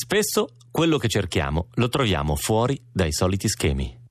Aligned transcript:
Spesso 0.00 0.50
quello 0.70 0.96
che 0.96 1.08
cerchiamo 1.08 1.70
lo 1.74 1.88
troviamo 1.88 2.36
fuori 2.36 2.80
dai 2.92 3.10
soliti 3.10 3.48
schemi. 3.48 4.06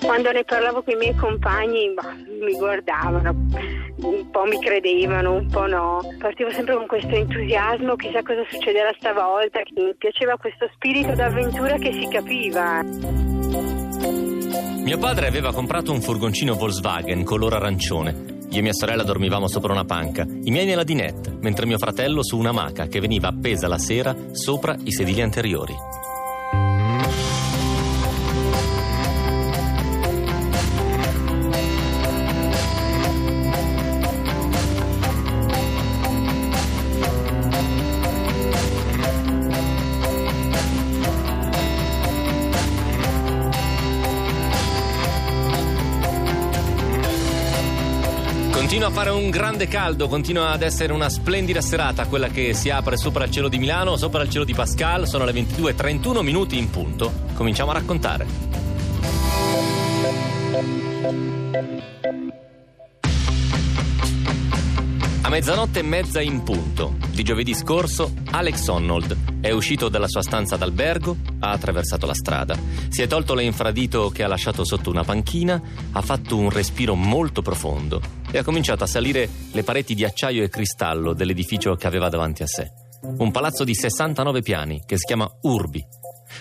Quando 0.00 0.32
ne 0.32 0.44
parlavo 0.44 0.82
con 0.82 0.94
i 0.94 0.96
miei 0.96 1.14
compagni 1.14 1.92
mi 2.40 2.56
guardavano, 2.56 3.30
un 3.98 4.30
po' 4.30 4.44
mi 4.44 4.58
credevano, 4.58 5.34
un 5.34 5.50
po' 5.50 5.66
no. 5.66 6.00
Partivo 6.18 6.50
sempre 6.52 6.74
con 6.74 6.86
questo 6.86 7.14
entusiasmo, 7.14 7.96
chissà 7.96 8.22
cosa 8.22 8.44
succederà 8.48 8.94
stavolta, 8.98 9.60
mi 9.74 9.94
piaceva 9.98 10.38
questo 10.38 10.70
spirito 10.72 11.12
d'avventura 11.12 11.76
che 11.76 11.92
si 11.92 12.08
capiva. 12.08 13.41
Mio 14.82 14.98
padre 14.98 15.28
aveva 15.28 15.52
comprato 15.52 15.92
un 15.92 16.02
furgoncino 16.02 16.56
Volkswagen 16.56 17.22
color 17.22 17.54
arancione. 17.54 18.40
Io 18.50 18.58
e 18.58 18.62
mia 18.62 18.72
sorella 18.72 19.04
dormivamo 19.04 19.46
sopra 19.46 19.72
una 19.72 19.84
panca, 19.84 20.22
i 20.24 20.50
miei 20.50 20.66
nella 20.66 20.82
dinette, 20.82 21.38
mentre 21.40 21.66
mio 21.66 21.78
fratello 21.78 22.24
su 22.24 22.36
una 22.36 22.50
maca 22.50 22.88
che 22.88 22.98
veniva 22.98 23.28
appesa 23.28 23.68
la 23.68 23.78
sera 23.78 24.14
sopra 24.32 24.76
i 24.82 24.90
sedili 24.90 25.22
anteriori. 25.22 25.72
Continua 48.72 48.90
a 48.90 48.96
fare 48.96 49.10
un 49.10 49.28
grande 49.28 49.68
caldo, 49.68 50.08
continua 50.08 50.48
ad 50.48 50.62
essere 50.62 50.94
una 50.94 51.10
splendida 51.10 51.60
serata 51.60 52.06
quella 52.06 52.28
che 52.28 52.54
si 52.54 52.70
apre 52.70 52.96
sopra 52.96 53.24
il 53.24 53.30
cielo 53.30 53.48
di 53.48 53.58
Milano, 53.58 53.98
sopra 53.98 54.22
il 54.22 54.30
cielo 54.30 54.44
di 54.44 54.54
Pascal, 54.54 55.06
sono 55.06 55.26
le 55.26 55.32
22.31 55.32 56.22
minuti 56.22 56.56
in 56.56 56.70
punto. 56.70 57.12
Cominciamo 57.34 57.70
a 57.72 57.74
raccontare. 57.74 58.26
A 65.20 65.28
mezzanotte 65.28 65.80
e 65.80 65.82
mezza 65.82 66.22
in 66.22 66.42
punto 66.42 66.94
di 67.10 67.22
giovedì 67.22 67.52
scorso, 67.52 68.14
Alex 68.30 68.66
Honnold 68.68 69.42
è 69.42 69.50
uscito 69.50 69.90
dalla 69.90 70.08
sua 70.08 70.22
stanza 70.22 70.56
d'albergo, 70.56 71.14
ha 71.40 71.50
attraversato 71.50 72.06
la 72.06 72.14
strada, 72.14 72.56
si 72.88 73.02
è 73.02 73.06
tolto 73.06 73.34
l'infradito 73.34 74.08
che 74.08 74.22
ha 74.22 74.28
lasciato 74.28 74.64
sotto 74.64 74.88
una 74.88 75.04
panchina, 75.04 75.60
ha 75.92 76.00
fatto 76.00 76.38
un 76.38 76.48
respiro 76.48 76.94
molto 76.94 77.42
profondo 77.42 78.21
e 78.32 78.38
ha 78.38 78.42
cominciato 78.42 78.82
a 78.82 78.88
salire 78.88 79.28
le 79.52 79.62
pareti 79.62 79.94
di 79.94 80.04
acciaio 80.04 80.42
e 80.42 80.48
cristallo 80.48 81.12
dell'edificio 81.12 81.74
che 81.74 81.86
aveva 81.86 82.08
davanti 82.08 82.42
a 82.42 82.46
sé. 82.46 82.72
Un 83.02 83.30
palazzo 83.30 83.62
di 83.62 83.74
69 83.74 84.40
piani 84.40 84.82
che 84.86 84.96
si 84.96 85.04
chiama 85.04 85.30
Urbi. 85.42 85.84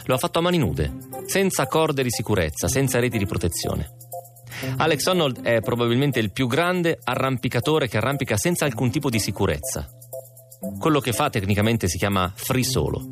Lo 0.06 0.16
ha 0.16 0.18
fatto 0.18 0.40
a 0.40 0.42
mani 0.42 0.58
nude, 0.58 0.94
senza 1.26 1.68
corde 1.68 2.02
di 2.02 2.10
sicurezza, 2.10 2.68
senza 2.68 3.00
reti 3.00 3.18
di 3.18 3.26
protezione. 3.26 3.92
Alex 4.78 5.06
Honnold 5.06 5.42
è 5.42 5.60
probabilmente 5.60 6.20
il 6.20 6.32
più 6.32 6.48
grande 6.48 7.00
arrampicatore 7.04 7.88
che 7.88 7.98
arrampica 7.98 8.38
senza 8.38 8.66
alcun 8.66 8.90
tipo 8.90 9.10
di 9.10 9.20
sicurezza. 9.20 9.88
Quello 10.80 11.00
che 11.00 11.12
fa 11.12 11.30
tecnicamente 11.30 11.88
si 11.88 11.98
chiama 11.98 12.32
free 12.36 12.64
solo. 12.64 13.08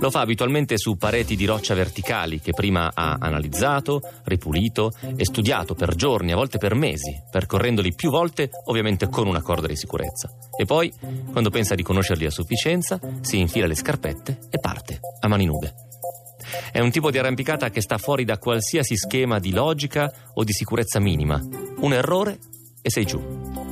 Lo 0.00 0.10
fa 0.10 0.20
abitualmente 0.20 0.76
su 0.76 0.96
pareti 0.96 1.36
di 1.36 1.44
roccia 1.44 1.74
verticali 1.74 2.40
che 2.40 2.52
prima 2.52 2.90
ha 2.92 3.16
analizzato, 3.20 4.00
ripulito 4.24 4.92
e 5.16 5.24
studiato 5.24 5.74
per 5.74 5.94
giorni, 5.94 6.32
a 6.32 6.36
volte 6.36 6.58
per 6.58 6.74
mesi, 6.74 7.22
percorrendoli 7.30 7.94
più 7.94 8.10
volte, 8.10 8.50
ovviamente 8.64 9.08
con 9.08 9.28
una 9.28 9.42
corda 9.42 9.68
di 9.68 9.76
sicurezza. 9.76 10.28
E 10.56 10.64
poi, 10.64 10.92
quando 11.30 11.50
pensa 11.50 11.76
di 11.76 11.84
conoscerli 11.84 12.26
a 12.26 12.30
sufficienza, 12.30 12.98
si 13.20 13.38
infila 13.38 13.68
le 13.68 13.76
scarpette 13.76 14.38
e 14.50 14.58
parte, 14.58 14.98
a 15.20 15.28
mani 15.28 15.44
nude. 15.44 15.74
È 16.72 16.80
un 16.80 16.90
tipo 16.90 17.10
di 17.10 17.18
arrampicata 17.18 17.70
che 17.70 17.80
sta 17.80 17.98
fuori 17.98 18.24
da 18.24 18.38
qualsiasi 18.38 18.96
schema 18.96 19.38
di 19.38 19.52
logica 19.52 20.10
o 20.34 20.42
di 20.42 20.52
sicurezza 20.52 20.98
minima. 20.98 21.40
Un 21.78 21.92
errore 21.92 22.38
e 22.82 22.90
sei 22.90 23.04
giù. 23.04 23.67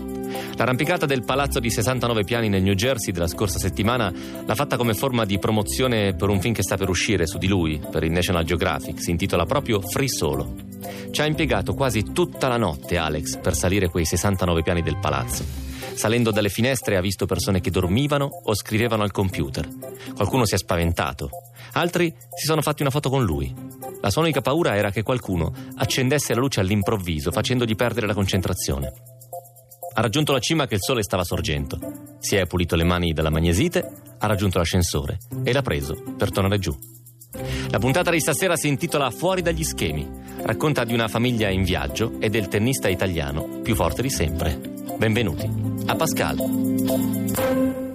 L'arrampicata 0.56 1.06
del 1.06 1.24
palazzo 1.24 1.60
di 1.60 1.70
69 1.70 2.24
piani 2.24 2.48
nel 2.48 2.62
New 2.62 2.74
Jersey 2.74 3.12
della 3.12 3.26
scorsa 3.26 3.58
settimana 3.58 4.12
l'ha 4.44 4.54
fatta 4.54 4.76
come 4.76 4.94
forma 4.94 5.24
di 5.24 5.38
promozione 5.38 6.14
per 6.14 6.28
un 6.28 6.40
film 6.40 6.54
che 6.54 6.62
sta 6.62 6.76
per 6.76 6.88
uscire 6.88 7.26
su 7.26 7.38
di 7.38 7.46
lui, 7.46 7.80
per 7.90 8.04
il 8.04 8.10
National 8.10 8.44
Geographic. 8.44 9.00
Si 9.00 9.10
intitola 9.10 9.44
proprio 9.44 9.80
Free 9.80 10.08
Solo. 10.08 10.54
Ci 11.10 11.20
ha 11.20 11.26
impiegato 11.26 11.74
quasi 11.74 12.12
tutta 12.12 12.48
la 12.48 12.56
notte 12.56 12.96
Alex 12.96 13.38
per 13.38 13.54
salire 13.54 13.88
quei 13.88 14.04
69 14.04 14.62
piani 14.62 14.82
del 14.82 14.98
palazzo. 14.98 15.44
Salendo 15.94 16.30
dalle 16.30 16.50
finestre 16.50 16.96
ha 16.96 17.00
visto 17.00 17.24
persone 17.24 17.60
che 17.60 17.70
dormivano 17.70 18.28
o 18.44 18.54
scrivevano 18.54 19.02
al 19.02 19.12
computer. 19.12 19.66
Qualcuno 20.14 20.44
si 20.44 20.54
è 20.54 20.58
spaventato. 20.58 21.30
Altri 21.72 22.14
si 22.34 22.44
sono 22.44 22.60
fatti 22.60 22.82
una 22.82 22.90
foto 22.90 23.08
con 23.08 23.24
lui. 23.24 23.52
La 24.02 24.10
sua 24.10 24.22
unica 24.22 24.42
paura 24.42 24.76
era 24.76 24.90
che 24.90 25.02
qualcuno 25.02 25.52
accendesse 25.76 26.34
la 26.34 26.40
luce 26.40 26.60
all'improvviso, 26.60 27.30
facendogli 27.30 27.74
perdere 27.74 28.06
la 28.06 28.14
concentrazione. 28.14 28.92
Ha 29.98 30.02
raggiunto 30.02 30.32
la 30.32 30.40
cima 30.40 30.66
che 30.66 30.74
il 30.74 30.82
sole 30.82 31.02
stava 31.02 31.24
sorgendo. 31.24 31.78
Si 32.18 32.36
è 32.36 32.44
pulito 32.46 32.76
le 32.76 32.84
mani 32.84 33.14
dalla 33.14 33.30
magnesite, 33.30 33.92
ha 34.18 34.26
raggiunto 34.26 34.58
l'ascensore 34.58 35.16
e 35.42 35.54
l'ha 35.54 35.62
preso 35.62 35.94
per 36.18 36.30
tornare 36.30 36.58
giù. 36.58 36.76
La 37.70 37.78
puntata 37.78 38.10
di 38.10 38.20
stasera 38.20 38.56
si 38.56 38.68
intitola 38.68 39.10
Fuori 39.10 39.40
dagli 39.40 39.64
schemi. 39.64 40.06
Racconta 40.42 40.84
di 40.84 40.92
una 40.92 41.08
famiglia 41.08 41.48
in 41.48 41.62
viaggio 41.62 42.20
e 42.20 42.28
del 42.28 42.48
tennista 42.48 42.88
italiano 42.88 43.60
più 43.62 43.74
forte 43.74 44.02
di 44.02 44.10
sempre. 44.10 44.60
Benvenuti 44.98 45.50
a 45.86 45.96
Pascal. 45.96 47.85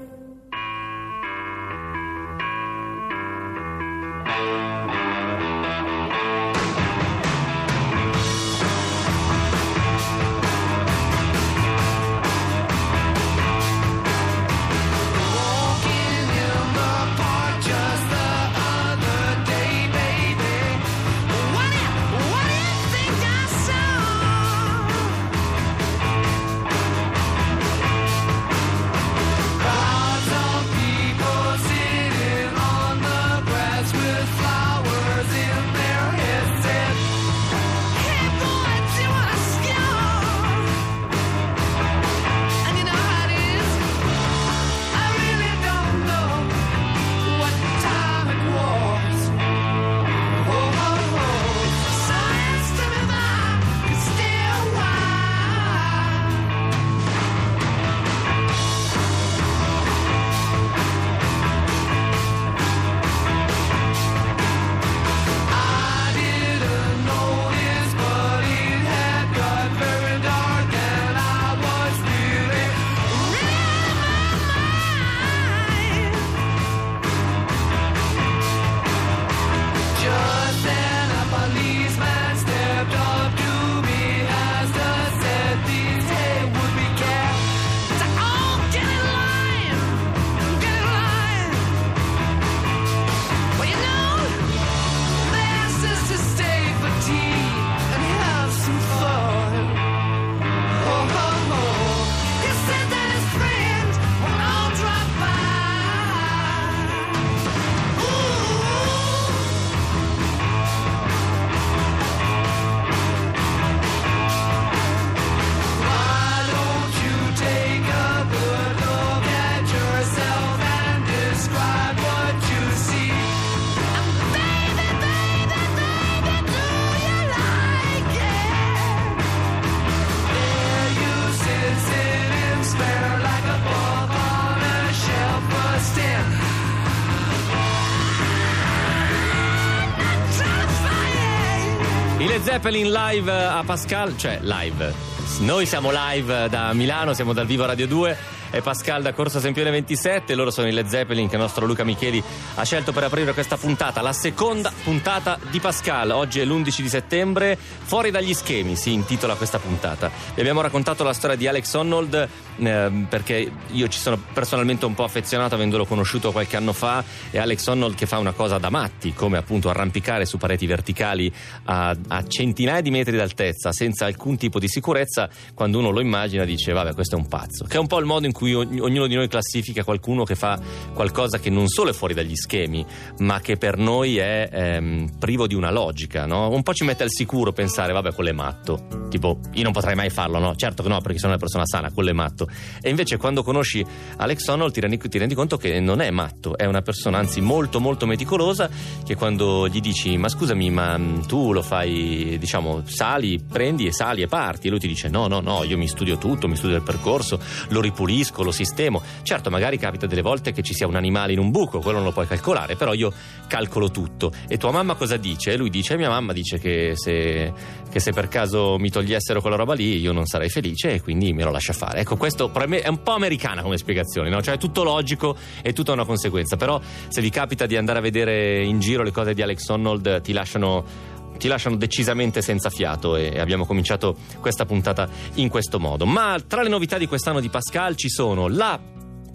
Zeppelin 142.52 142.92
live 142.92 143.32
a 143.32 143.64
Pascal, 143.66 144.18
cioè 144.18 144.40
live. 144.42 144.94
Noi 145.40 145.66
siamo 145.66 145.90
live 145.90 146.50
da 146.50 146.74
Milano, 146.74 147.14
siamo 147.14 147.32
dal 147.32 147.46
Vivo 147.46 147.66
Radio 147.66 147.88
2 147.88 148.30
e 148.52 148.62
Pascal 148.62 149.02
da 149.02 149.14
Corso 149.14 149.40
Sempione 149.40 149.72
27. 149.72 150.36
Loro 150.36 150.52
sono 150.52 150.68
i 150.68 150.72
Led 150.72 150.88
Zeppelin 150.88 151.28
che 151.28 151.36
il 151.36 151.42
nostro 151.42 151.66
Luca 151.66 151.84
Micheli 151.84 152.22
ha 152.56 152.64
scelto 152.64 152.92
per 152.92 153.06
aprire 153.06 153.34
questa 153.34 153.58
puntata, 153.58 154.02
la 154.02 154.14
seconda 154.14 154.72
puntata 154.84 155.40
di 155.50 155.59
Pascal. 155.59 156.12
Oggi 156.12 156.40
è 156.40 156.46
l'11 156.46 156.82
di 156.82 156.90
settembre, 156.90 157.58
fuori 157.58 158.12
dagli 158.12 158.34
schemi 158.34 158.76
si 158.76 158.92
intitola 158.92 159.36
questa 159.36 159.58
puntata. 159.59 160.12
Vi 160.34 160.40
abbiamo 160.42 160.62
raccontato 160.62 161.03
la 161.03 161.14
storia 161.14 161.38
di 161.38 161.48
Alex 161.48 161.74
Honnold 161.74 162.30
eh, 162.58 163.06
perché 163.08 163.52
io 163.72 163.88
ci 163.88 164.00
sono 164.00 164.22
personalmente 164.34 164.86
un 164.86 164.94
po' 164.94 165.03
affezionato 165.03 165.56
avendolo 165.56 165.86
conosciuto 165.86 166.32
qualche 166.32 166.58
anno 166.58 166.74
fa 166.74 167.03
e 167.32 167.40
Alex 167.40 167.66
Honnold 167.68 167.96
che 167.96 168.06
fa 168.06 168.18
una 168.18 168.34
cosa 168.34 168.58
da 168.58 168.70
matti, 168.70 169.14
come 169.14 169.38
appunto 169.38 169.70
arrampicare 169.70 170.26
su 170.26 170.38
pareti 170.38 170.66
verticali 170.66 171.32
a, 171.66 171.96
a 172.08 172.28
centinaia 172.28 172.82
di 172.82 172.92
metri 172.92 173.16
d'altezza 173.16 173.72
senza 173.72 174.06
alcun 174.06 174.36
tipo 174.36 174.59
di 174.59 174.68
sicurezza, 174.68 175.30
quando 175.53 175.80
uno 175.80 175.90
lo 175.90 176.02
immagina 176.02 176.44
dice 176.44 176.74
vabbè 176.74 176.94
questo 176.94 177.16
è 177.16 177.18
un 177.18 177.28
pazzo, 177.28 177.66
che 177.66 177.78
è 177.78 177.80
un 177.80 177.88
po' 177.88 178.00
il 178.00 178.06
modo 178.06 178.26
in 178.26 178.32
cui 178.32 178.41
cui 178.41 178.55
ognuno 178.55 179.05
di 179.05 179.14
noi 179.14 179.28
classifica 179.28 179.84
qualcuno 179.84 180.23
che 180.23 180.34
fa 180.34 180.59
qualcosa 180.96 181.38
che 181.38 181.52
non 181.52 181.67
solo 181.67 181.91
è 181.91 181.93
fuori 181.93 182.16
dagli 182.16 182.35
schemi, 182.35 182.84
ma 183.20 183.40
che 183.40 183.55
per 183.55 183.78
noi 183.78 184.17
è 184.17 184.49
ehm, 184.52 185.17
privo 185.20 185.46
di 185.46 185.53
una 185.53 185.70
logica, 185.70 186.26
no? 186.26 186.49
Un 186.49 186.64
po' 186.64 186.73
ci 186.73 186.84
mette 186.84 187.03
al 187.03 187.11
sicuro 187.11 187.52
pensare, 187.52 187.93
vabbè, 187.93 188.14
quello 188.16 188.32
è 188.32 188.34
matto. 188.34 188.88
Tipo, 189.09 189.40
io 189.53 189.61
non 189.61 189.72
potrei 189.72 189.93
mai 189.93 190.09
farlo, 190.09 190.40
no? 190.40 190.55
Certo 190.55 190.82
che 190.82 190.90
no, 190.90 190.99
perché 191.02 191.20
sono 191.20 191.34
una 191.34 191.40
persona 191.40 191.66
sana, 191.67 191.91
quello 191.91 192.09
è 192.09 192.14
matto. 192.14 192.47
E 192.82 192.90
invece 192.90 193.17
quando 193.17 193.43
conosci 193.43 193.85
Alex 194.17 194.47
Honnold 194.47 194.73
ti 194.73 194.79
rendi, 194.79 194.97
ti 194.97 195.17
rendi 195.20 195.35
conto 195.35 195.58
che 195.58 195.79
non 195.79 196.02
è 196.02 196.09
matto, 196.09 196.58
è 196.58 196.66
una 196.66 196.82
persona 196.82 197.20
anzi 197.20 197.41
molto 197.41 197.79
molto 197.79 198.08
meticolosa 198.08 198.70
che 199.05 199.16
quando 199.16 199.67
gli 199.67 199.82
dici, 199.82 200.17
ma 200.17 200.29
scusami, 200.29 200.72
ma 200.72 200.97
mm, 200.97 201.22
tu 201.28 201.53
lo 201.53 201.61
fai, 201.61 202.38
diciamo, 202.40 202.82
sali, 202.85 203.40
prendi 203.40 203.85
e 203.85 203.93
sali 203.93 204.23
e 204.23 204.28
parti, 204.28 204.66
e 204.66 204.70
lui 204.72 204.79
ti 204.79 204.88
dice, 204.88 205.09
no, 205.09 205.28
no, 205.28 205.41
no, 205.41 205.64
io 205.64 205.78
mi 205.78 205.88
studio 205.88 206.17
tutto, 206.17 206.47
mi 206.47 206.55
studio 206.55 206.76
il 206.76 206.82
percorso, 206.82 207.40
lo 207.70 207.82
ripulisco 207.82 208.29
capisco, 208.31 208.43
lo 208.43 208.51
sistemo. 208.51 209.01
Certo, 209.22 209.49
magari 209.49 209.78
capita 209.78 210.07
delle 210.07 210.22
volte 210.22 210.51
che 210.51 210.61
ci 210.63 210.73
sia 210.73 210.87
un 210.87 210.95
animale 210.95 211.33
in 211.33 211.39
un 211.39 211.51
buco, 211.51 211.79
quello 211.79 211.97
non 211.97 212.07
lo 212.07 212.13
puoi 212.13 212.28
calcolare, 212.28 212.75
però 212.75 212.93
io 212.93 213.11
calcolo 213.47 213.91
tutto. 213.91 214.31
E 214.47 214.57
tua 214.57 214.72
mamma 214.72 214.95
cosa 214.95 215.17
dice? 215.17 215.55
Lui 215.55 215.69
dice: 215.69 215.97
Mia 215.97 216.09
mamma 216.09 216.33
dice 216.33 216.57
che 216.57 216.93
se, 216.95 217.53
che 217.89 217.99
se 217.99 218.11
per 218.11 218.28
caso 218.28 218.78
mi 218.79 218.89
togliessero 218.89 219.41
quella 219.41 219.57
roba 219.57 219.73
lì 219.73 219.99
io 219.99 220.11
non 220.11 220.25
sarei 220.25 220.49
felice 220.49 220.93
e 220.93 221.01
quindi 221.01 221.33
me 221.33 221.43
lo 221.43 221.51
lascia 221.51 221.73
fare. 221.73 221.99
Ecco, 221.99 222.16
questo 222.16 222.51
è 222.53 222.87
un 222.87 223.03
po' 223.03 223.13
americana 223.13 223.61
come 223.61 223.78
spiegazione, 223.78 224.29
no? 224.29 224.41
Cioè 224.41 224.55
è 224.55 224.57
tutto 224.57 224.83
logico 224.83 225.35
e 225.61 225.73
tutta 225.73 225.91
una 225.91 226.05
conseguenza. 226.05 226.55
Però 226.55 226.79
se 227.07 227.22
vi 227.22 227.29
capita 227.29 227.66
di 227.66 227.78
andare 227.78 227.99
a 227.99 228.01
vedere 228.01 228.63
in 228.63 228.79
giro 228.79 229.03
le 229.03 229.11
cose 229.11 229.33
di 229.33 229.41
Alex 229.41 229.67
Honnold, 229.69 230.22
ti 230.22 230.33
lasciano 230.33 231.09
ti 231.41 231.47
lasciano 231.47 231.76
decisamente 231.76 232.43
senza 232.43 232.70
fiato 232.70 233.16
e 233.16 233.40
abbiamo 233.40 233.66
cominciato 233.66 234.16
questa 234.40 234.66
puntata 234.66 235.09
in 235.35 235.49
questo 235.49 235.79
modo. 235.79 236.05
Ma 236.05 236.40
tra 236.46 236.61
le 236.61 236.70
novità 236.70 236.99
di 236.99 237.08
quest'anno 237.08 237.40
di 237.40 237.49
Pascal 237.49 237.96
ci 237.96 238.09
sono 238.09 238.47
la 238.47 238.79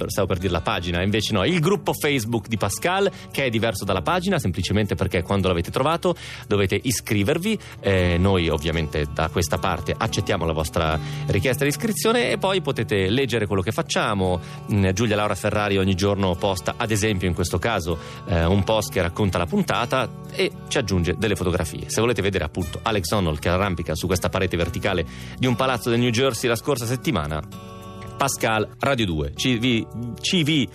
stavo 0.06 0.26
per 0.26 0.38
dire 0.38 0.52
la 0.52 0.60
pagina, 0.60 1.02
invece 1.02 1.32
no, 1.32 1.44
il 1.44 1.60
gruppo 1.60 1.92
Facebook 1.92 2.48
di 2.48 2.56
Pascal 2.56 3.10
che 3.30 3.44
è 3.44 3.50
diverso 3.50 3.84
dalla 3.84 4.02
pagina 4.02 4.38
semplicemente 4.38 4.94
perché 4.94 5.22
quando 5.22 5.48
l'avete 5.48 5.70
trovato 5.70 6.14
dovete 6.46 6.78
iscrivervi, 6.80 7.58
eh, 7.80 8.18
noi 8.18 8.48
ovviamente 8.48 9.06
da 9.12 9.28
questa 9.28 9.58
parte 9.58 9.94
accettiamo 9.96 10.44
la 10.44 10.52
vostra 10.52 10.98
richiesta 11.26 11.64
di 11.64 11.70
iscrizione 11.70 12.30
e 12.30 12.38
poi 12.38 12.60
potete 12.60 13.08
leggere 13.08 13.46
quello 13.46 13.62
che 13.62 13.72
facciamo, 13.72 14.40
mm, 14.72 14.90
Giulia 14.90 15.16
Laura 15.16 15.34
Ferrari 15.34 15.78
ogni 15.78 15.94
giorno 15.94 16.34
posta 16.34 16.74
ad 16.76 16.90
esempio 16.90 17.28
in 17.28 17.34
questo 17.34 17.58
caso 17.58 17.98
eh, 18.26 18.44
un 18.44 18.64
post 18.64 18.92
che 18.92 19.02
racconta 19.02 19.38
la 19.38 19.46
puntata 19.46 20.08
e 20.32 20.50
ci 20.68 20.78
aggiunge 20.78 21.16
delle 21.16 21.36
fotografie. 21.36 21.88
Se 21.88 22.00
volete 22.00 22.22
vedere 22.22 22.44
appunto 22.44 22.80
Alex 22.82 23.10
Honnold 23.10 23.38
che 23.38 23.48
arrampica 23.48 23.94
su 23.94 24.06
questa 24.06 24.28
parete 24.28 24.56
verticale 24.56 25.06
di 25.38 25.46
un 25.46 25.56
palazzo 25.56 25.90
del 25.90 25.98
New 26.00 26.10
Jersey 26.10 26.48
la 26.48 26.56
scorsa 26.56 26.86
settimana 26.86 27.74
Pascal 28.18 28.68
Radio 28.80 29.06
2 29.06 29.32
CV 29.36 29.86
CV 30.22 30.68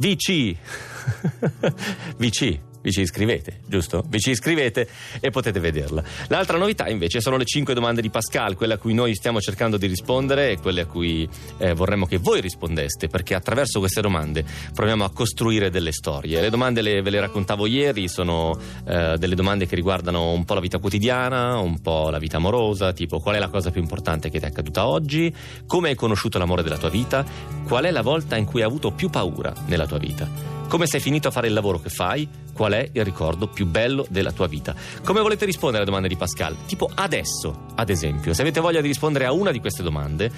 VC 0.00 0.56
VC 2.20 2.71
vi 2.82 2.90
ci 2.90 3.00
iscrivete, 3.00 3.60
giusto? 3.66 4.04
Vi 4.06 4.18
ci 4.18 4.30
iscrivete 4.30 4.88
e 5.20 5.30
potete 5.30 5.60
vederla. 5.60 6.02
L'altra 6.28 6.58
novità 6.58 6.88
invece 6.88 7.20
sono 7.20 7.36
le 7.36 7.44
5 7.44 7.74
domande 7.74 8.02
di 8.02 8.10
Pascal, 8.10 8.56
quelle 8.56 8.74
a 8.74 8.78
cui 8.78 8.92
noi 8.92 9.14
stiamo 9.14 9.40
cercando 9.40 9.76
di 9.76 9.86
rispondere 9.86 10.50
e 10.50 10.58
quelle 10.58 10.82
a 10.82 10.86
cui 10.86 11.28
eh, 11.58 11.74
vorremmo 11.74 12.06
che 12.06 12.18
voi 12.18 12.40
rispondeste, 12.40 13.08
perché 13.08 13.34
attraverso 13.34 13.78
queste 13.78 14.00
domande 14.00 14.44
proviamo 14.74 15.04
a 15.04 15.12
costruire 15.12 15.70
delle 15.70 15.92
storie. 15.92 16.40
Le 16.40 16.50
domande 16.50 16.82
le, 16.82 17.02
ve 17.02 17.10
le 17.10 17.20
raccontavo 17.20 17.66
ieri, 17.66 18.08
sono 18.08 18.58
eh, 18.84 19.16
delle 19.16 19.34
domande 19.34 19.66
che 19.66 19.76
riguardano 19.76 20.32
un 20.32 20.44
po' 20.44 20.54
la 20.54 20.60
vita 20.60 20.78
quotidiana, 20.78 21.58
un 21.58 21.80
po' 21.80 22.10
la 22.10 22.18
vita 22.18 22.38
amorosa, 22.38 22.92
tipo 22.92 23.20
qual 23.20 23.36
è 23.36 23.38
la 23.38 23.48
cosa 23.48 23.70
più 23.70 23.80
importante 23.80 24.28
che 24.28 24.38
ti 24.38 24.44
è 24.44 24.48
accaduta 24.48 24.86
oggi, 24.86 25.32
come 25.66 25.90
hai 25.90 25.94
conosciuto 25.94 26.38
l'amore 26.38 26.62
della 26.62 26.78
tua 26.78 26.90
vita, 26.90 27.24
qual 27.66 27.84
è 27.84 27.90
la 27.90 28.02
volta 28.02 28.36
in 28.36 28.44
cui 28.44 28.60
hai 28.60 28.66
avuto 28.66 28.90
più 28.90 29.08
paura 29.08 29.52
nella 29.66 29.86
tua 29.86 29.98
vita. 29.98 30.61
Come 30.72 30.86
sei 30.86 31.00
finito 31.00 31.28
a 31.28 31.30
fare 31.30 31.48
il 31.48 31.52
lavoro 31.52 31.78
che 31.78 31.90
fai? 31.90 32.26
Qual 32.54 32.72
è 32.72 32.88
il 32.94 33.04
ricordo 33.04 33.46
più 33.46 33.66
bello 33.66 34.06
della 34.08 34.32
tua 34.32 34.46
vita? 34.46 34.74
Come 35.04 35.20
volete 35.20 35.44
rispondere 35.44 35.82
alle 35.82 35.90
domande 35.90 36.08
di 36.08 36.16
Pascal? 36.16 36.56
Tipo 36.64 36.90
adesso, 36.94 37.66
ad 37.74 37.90
esempio. 37.90 38.32
Se 38.32 38.40
avete 38.40 38.58
voglia 38.58 38.80
di 38.80 38.86
rispondere 38.86 39.26
a 39.26 39.32
una 39.32 39.50
di 39.50 39.60
queste 39.60 39.82
domande, 39.82 40.32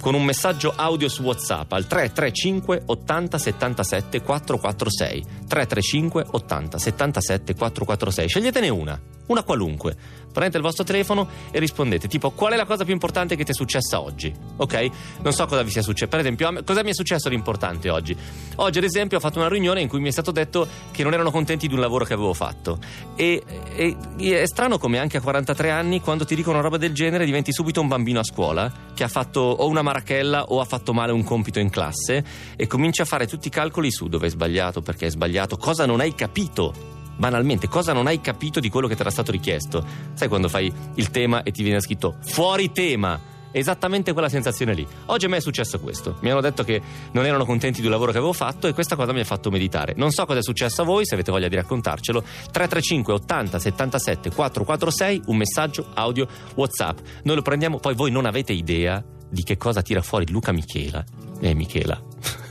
con 0.00 0.14
un 0.14 0.24
messaggio 0.24 0.74
audio 0.76 1.08
su 1.08 1.24
WhatsApp 1.24 1.72
al 1.72 1.88
335 1.88 2.82
80 2.86 3.38
77 3.38 4.22
446. 4.22 5.24
335 5.48 6.26
80 6.30 6.78
77 6.78 7.54
446. 7.54 8.28
Sceglietene 8.28 8.68
una, 8.68 9.00
una 9.26 9.42
qualunque. 9.42 9.96
Prendete 10.32 10.56
il 10.56 10.62
vostro 10.62 10.84
telefono 10.84 11.28
e 11.50 11.58
rispondete 11.58 12.08
tipo 12.08 12.30
qual 12.30 12.52
è 12.52 12.56
la 12.56 12.66
cosa 12.66 12.84
più 12.84 12.92
importante 12.92 13.36
che 13.36 13.44
ti 13.44 13.50
è 13.50 13.54
successa 13.54 14.00
oggi? 14.00 14.32
Ok? 14.56 14.90
Non 15.22 15.32
so 15.32 15.46
cosa 15.46 15.62
vi 15.62 15.70
sia 15.70 15.82
successo. 15.82 16.08
Per 16.08 16.20
esempio, 16.20 16.62
cosa 16.64 16.82
mi 16.82 16.90
è 16.90 16.94
successo 16.94 17.28
di 17.28 17.34
importante 17.34 17.90
oggi? 17.90 18.16
Oggi, 18.56 18.78
ad 18.78 18.84
esempio, 18.84 19.18
ho 19.18 19.20
fatto 19.20 19.38
una 19.38 19.48
riunione 19.48 19.80
in 19.80 19.88
cui 19.88 20.00
mi 20.00 20.08
è 20.08 20.12
stato 20.12 20.30
detto 20.30 20.66
che 20.90 21.02
non 21.02 21.12
erano 21.12 21.30
contenti 21.30 21.66
di 21.66 21.74
un 21.74 21.80
lavoro 21.80 22.04
che 22.04 22.12
avevo 22.12 22.32
fatto. 22.32 22.78
E, 23.16 23.42
e, 23.74 23.96
è 24.18 24.46
strano 24.46 24.78
come 24.78 24.98
anche 24.98 25.16
a 25.16 25.20
43 25.20 25.70
anni, 25.70 26.00
quando 26.00 26.24
ti 26.24 26.34
dicono 26.34 26.56
una 26.56 26.64
roba 26.64 26.76
del 26.76 26.92
genere, 26.92 27.24
diventi 27.24 27.52
subito 27.52 27.80
un 27.80 27.88
bambino 27.88 28.20
a 28.20 28.24
scuola 28.24 28.72
che 28.94 29.04
ha 29.04 29.08
fatto 29.08 29.40
o 29.40 29.66
una 29.68 29.82
marachella 29.82 30.44
o 30.44 30.60
ha 30.60 30.64
fatto 30.64 30.92
male 30.92 31.12
un 31.12 31.24
compito 31.24 31.58
in 31.58 31.70
classe 31.70 32.24
e 32.56 32.66
cominci 32.66 33.00
a 33.00 33.04
fare 33.04 33.26
tutti 33.26 33.48
i 33.48 33.50
calcoli 33.50 33.90
su 33.90 34.08
dove 34.08 34.26
è 34.26 34.30
sbagliato, 34.30 34.80
perché 34.82 35.06
è 35.06 35.10
sbagliato, 35.10 35.56
cosa 35.56 35.86
non 35.86 36.00
hai 36.00 36.14
capito 36.14 36.98
banalmente 37.20 37.68
cosa 37.68 37.92
non 37.92 38.06
hai 38.06 38.20
capito 38.22 38.58
di 38.60 38.70
quello 38.70 38.88
che 38.88 38.94
ti 38.94 39.02
era 39.02 39.10
stato 39.10 39.30
richiesto. 39.30 39.84
Sai 40.14 40.26
quando 40.26 40.48
fai 40.48 40.72
il 40.94 41.10
tema 41.10 41.42
e 41.42 41.52
ti 41.52 41.62
viene 41.62 41.80
scritto 41.80 42.16
fuori 42.22 42.72
tema? 42.72 43.28
Esattamente 43.52 44.12
quella 44.12 44.28
sensazione 44.28 44.74
lì. 44.74 44.86
Oggi 45.06 45.26
a 45.26 45.28
me 45.28 45.36
è 45.36 45.40
successo 45.40 45.80
questo. 45.80 46.16
Mi 46.20 46.30
hanno 46.30 46.40
detto 46.40 46.64
che 46.64 46.80
non 47.12 47.26
erano 47.26 47.44
contenti 47.44 47.82
un 47.84 47.90
lavoro 47.90 48.10
che 48.12 48.18
avevo 48.18 48.32
fatto 48.32 48.68
e 48.68 48.72
questa 48.72 48.96
cosa 48.96 49.12
mi 49.12 49.20
ha 49.20 49.24
fatto 49.24 49.50
meditare. 49.50 49.92
Non 49.96 50.12
so 50.12 50.24
cosa 50.24 50.38
è 50.38 50.42
successo 50.42 50.82
a 50.82 50.84
voi, 50.84 51.04
se 51.04 51.14
avete 51.14 51.30
voglia 51.30 51.48
di 51.48 51.56
raccontarcelo. 51.56 52.22
335 52.22 53.12
80 53.12 53.58
77 53.58 54.30
446, 54.30 55.22
un 55.26 55.36
messaggio 55.36 55.88
audio 55.94 56.26
WhatsApp. 56.54 56.98
Noi 57.24 57.36
lo 57.36 57.42
prendiamo, 57.42 57.78
poi 57.78 57.94
voi 57.94 58.10
non 58.10 58.24
avete 58.24 58.52
idea 58.52 59.04
di 59.28 59.42
che 59.42 59.56
cosa 59.56 59.82
tira 59.82 60.00
fuori 60.00 60.30
Luca 60.30 60.52
Michela. 60.52 61.04
Eh, 61.40 61.52
Michela. 61.54 62.00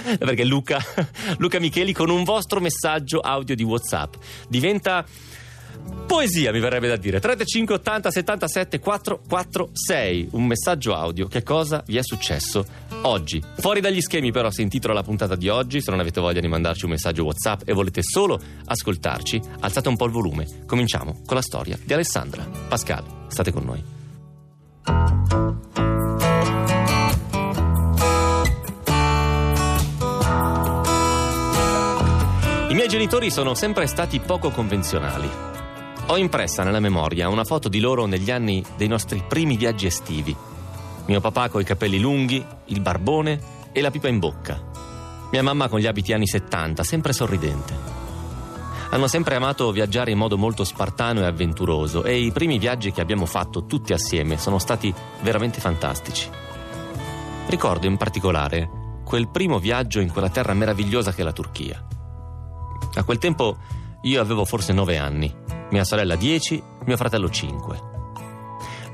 Perché 0.18 0.44
Luca, 0.44 0.78
Luca 1.38 1.58
Micheli 1.58 1.92
con 1.92 2.10
un 2.10 2.24
vostro 2.24 2.60
messaggio 2.60 3.20
audio 3.20 3.54
di 3.54 3.62
WhatsApp 3.62 4.14
diventa 4.48 5.04
Poesia 6.06 6.52
mi 6.52 6.60
verrebbe 6.60 6.88
da 6.88 6.96
dire. 6.96 7.20
35 7.20 7.74
80 7.76 8.10
77 8.10 8.78
446 8.78 10.28
Un 10.32 10.46
messaggio 10.46 10.94
audio. 10.94 11.26
Che 11.26 11.42
cosa 11.42 11.82
vi 11.86 11.96
è 11.96 12.02
successo 12.02 12.64
oggi? 13.02 13.42
Fuori 13.58 13.80
dagli 13.80 14.00
schemi 14.00 14.32
però 14.32 14.50
si 14.50 14.62
intitola 14.62 14.94
la 14.94 15.02
puntata 15.02 15.36
di 15.36 15.48
oggi. 15.48 15.80
Se 15.80 15.90
non 15.90 16.00
avete 16.00 16.20
voglia 16.20 16.40
di 16.40 16.48
mandarci 16.48 16.84
un 16.84 16.92
messaggio 16.92 17.24
whatsapp 17.24 17.62
E 17.64 17.72
volete 17.72 18.02
solo 18.02 18.40
ascoltarci 18.64 19.40
Alzate 19.60 19.88
un 19.88 19.96
po' 19.96 20.06
il 20.06 20.12
volume. 20.12 20.46
Cominciamo 20.66 21.20
con 21.24 21.36
la 21.36 21.42
storia 21.42 21.78
di 21.82 21.92
Alessandra 21.92 22.46
Pascal, 22.68 23.04
state 23.28 23.52
con 23.52 23.64
noi 23.64 23.96
miei 32.78 32.90
genitori 32.90 33.28
sono 33.28 33.54
sempre 33.54 33.88
stati 33.88 34.20
poco 34.20 34.50
convenzionali. 34.50 35.28
Ho 36.06 36.16
impressa 36.16 36.62
nella 36.62 36.78
memoria 36.78 37.28
una 37.28 37.42
foto 37.42 37.68
di 37.68 37.80
loro 37.80 38.06
negli 38.06 38.30
anni 38.30 38.64
dei 38.76 38.86
nostri 38.86 39.20
primi 39.26 39.56
viaggi 39.56 39.86
estivi. 39.86 40.36
Mio 41.06 41.20
papà 41.20 41.48
con 41.48 41.60
i 41.60 41.64
capelli 41.64 41.98
lunghi, 41.98 42.40
il 42.66 42.80
barbone 42.80 43.40
e 43.72 43.80
la 43.80 43.90
pipa 43.90 44.06
in 44.06 44.20
bocca. 44.20 44.62
Mia 45.32 45.42
mamma 45.42 45.66
con 45.66 45.80
gli 45.80 45.88
abiti 45.88 46.12
anni 46.12 46.28
70, 46.28 46.84
sempre 46.84 47.12
sorridente. 47.12 47.74
Hanno 48.90 49.08
sempre 49.08 49.34
amato 49.34 49.72
viaggiare 49.72 50.12
in 50.12 50.18
modo 50.18 50.38
molto 50.38 50.62
spartano 50.62 51.22
e 51.22 51.26
avventuroso 51.26 52.04
e 52.04 52.16
i 52.20 52.30
primi 52.30 52.60
viaggi 52.60 52.92
che 52.92 53.00
abbiamo 53.00 53.26
fatto 53.26 53.66
tutti 53.66 53.92
assieme 53.92 54.38
sono 54.38 54.60
stati 54.60 54.94
veramente 55.22 55.58
fantastici. 55.58 56.30
Ricordo 57.48 57.88
in 57.88 57.96
particolare 57.96 58.70
quel 59.04 59.28
primo 59.28 59.58
viaggio 59.58 59.98
in 59.98 60.12
quella 60.12 60.30
terra 60.30 60.54
meravigliosa 60.54 61.12
che 61.12 61.22
è 61.22 61.24
la 61.24 61.32
Turchia. 61.32 61.84
A 62.94 63.04
quel 63.04 63.18
tempo 63.18 63.56
io 64.02 64.20
avevo 64.20 64.44
forse 64.44 64.72
nove 64.72 64.96
anni, 64.96 65.34
mia 65.70 65.84
sorella 65.84 66.16
dieci, 66.16 66.62
mio 66.84 66.96
fratello 66.96 67.28
5. 67.28 67.80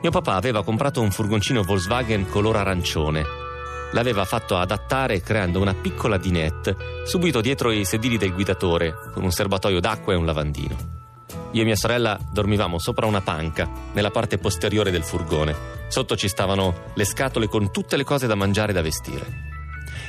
Mio 0.03 0.11
papà 0.11 0.35
aveva 0.35 0.65
comprato 0.65 1.01
un 1.01 1.11
furgoncino 1.11 1.63
Volkswagen 1.63 2.29
color 2.29 2.57
arancione. 2.57 3.25
L'aveva 3.93 4.25
fatto 4.25 4.57
adattare 4.57 5.21
creando 5.21 5.61
una 5.61 5.73
piccola 5.73 6.19
dinette 6.19 6.77
subito 7.05 7.41
dietro 7.41 7.71
i 7.71 7.85
sedili 7.85 8.19
del 8.19 8.35
guidatore, 8.35 8.95
con 9.13 9.23
un 9.23 9.31
serbatoio 9.31 9.81
d'acqua 9.81 10.13
e 10.13 10.17
un 10.17 10.27
lavandino. 10.27 10.77
Io 11.53 11.63
e 11.63 11.65
mia 11.65 11.77
sorella 11.77 12.19
dormivamo 12.33 12.79
sopra 12.79 13.07
una 13.07 13.21
panca, 13.21 13.71
nella 13.93 14.11
parte 14.11 14.39
posteriore 14.39 14.91
del 14.91 15.05
furgone. 15.05 15.55
Sotto 15.89 16.17
ci 16.17 16.29
stavano 16.29 16.91
le 16.95 17.05
scatole 17.05 17.47
con 17.47 17.71
tutte 17.71 17.97
le 17.97 18.05
cose 18.05 18.27
da 18.27 18.35
mangiare 18.35 18.73
e 18.73 18.75
da 18.75 18.83
vestire. 18.83 19.53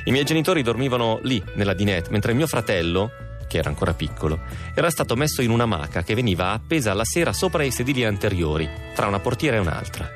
I 0.06 0.12
miei 0.12 0.26
genitori 0.26 0.64
dormivano 0.64 1.20
lì, 1.22 1.42
nella 1.54 1.74
dinette, 1.74 2.10
mentre 2.10 2.34
mio 2.34 2.48
fratello, 2.48 3.12
che 3.56 3.62
era 3.62 3.70
ancora 3.70 3.94
piccolo, 3.94 4.40
era 4.74 4.90
stato 4.90 5.16
messo 5.16 5.42
in 5.42 5.50
una 5.50 5.66
maca 5.66 6.04
che 6.04 6.14
veniva 6.14 6.52
appesa 6.52 6.92
alla 6.92 7.06
sera 7.06 7.32
sopra 7.32 7.64
i 7.64 7.72
sedili 7.72 8.04
anteriori, 8.04 8.70
tra 8.94 9.08
una 9.08 9.20
portiera 9.20 9.56
e 9.56 9.60
un'altra. 9.60 10.10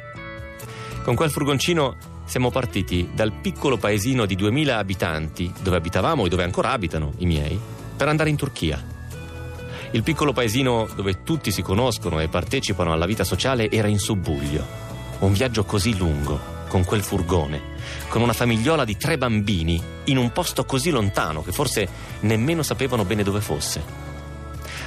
Con 1.04 1.16
quel 1.16 1.32
furgoncino 1.32 1.96
siamo 2.26 2.52
partiti 2.52 3.10
dal 3.14 3.32
piccolo 3.32 3.78
paesino 3.78 4.26
di 4.26 4.36
2000 4.36 4.78
abitanti, 4.78 5.52
dove 5.62 5.78
abitavamo 5.78 6.26
e 6.26 6.30
dove 6.30 6.44
ancora 6.44 6.72
abitano 6.72 7.14
i 7.20 7.26
miei, 7.26 7.58
per 7.96 8.10
andare 8.10 8.30
in 8.30 8.36
Turchia. 8.36 8.98
Il 9.92 10.04
piccolo 10.04 10.34
paesino 10.34 10.88
dove 10.94 11.24
tutti 11.24 11.52
si 11.52 11.62
conoscono 11.62 12.20
e 12.20 12.28
partecipano 12.28 12.92
alla 12.92 13.06
vita 13.06 13.24
sociale 13.24 13.72
era 13.72 13.88
in 13.88 14.00
subbuglio. 14.00 14.66
Un 15.20 15.32
viaggio 15.32 15.64
così 15.64 15.98
lungo, 15.98 16.59
con 16.70 16.86
quel 16.86 17.04
furgone, 17.04 17.62
con 18.08 18.22
una 18.22 18.32
famigliola 18.32 18.86
di 18.86 18.96
tre 18.96 19.18
bambini, 19.18 19.82
in 20.06 20.18
un 20.18 20.32
posto 20.32 20.64
così 20.64 20.92
lontano 20.92 21.44
che 21.44 21.52
forse 21.52 21.88
nemmeno 22.22 22.64
sapevano 22.64 23.04
bene 23.04 23.24
dove 23.24 23.42
fosse. 23.42 24.08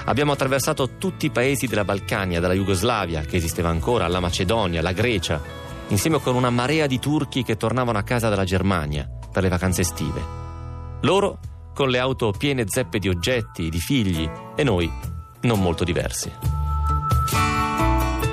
Abbiamo 0.04 0.32
attraversato 0.32 0.96
tutti 0.96 1.26
i 1.26 1.30
paesi 1.30 1.66
della 1.66 1.84
Balcania, 1.84 2.40
dalla 2.40 2.54
Jugoslavia, 2.54 3.20
che 3.20 3.36
esisteva 3.36 3.68
ancora, 3.68 4.06
alla 4.06 4.20
Macedonia, 4.20 4.80
la 4.80 4.92
Grecia, 4.92 5.40
insieme 5.88 6.20
con 6.20 6.34
una 6.34 6.50
marea 6.50 6.86
di 6.86 6.98
turchi 6.98 7.42
che 7.42 7.56
tornavano 7.56 7.98
a 7.98 8.02
casa 8.02 8.28
dalla 8.28 8.44
Germania 8.44 9.06
per 9.30 9.42
le 9.42 9.48
vacanze 9.48 9.82
estive. 9.82 10.40
Loro 11.02 11.38
con 11.74 11.88
le 11.88 11.98
auto 11.98 12.32
piene 12.36 12.64
zeppe 12.66 12.98
di 12.98 13.08
oggetti, 13.08 13.68
di 13.68 13.78
figli, 13.78 14.28
e 14.56 14.62
noi 14.64 14.90
non 15.42 15.60
molto 15.60 15.84
diversi 15.84 16.61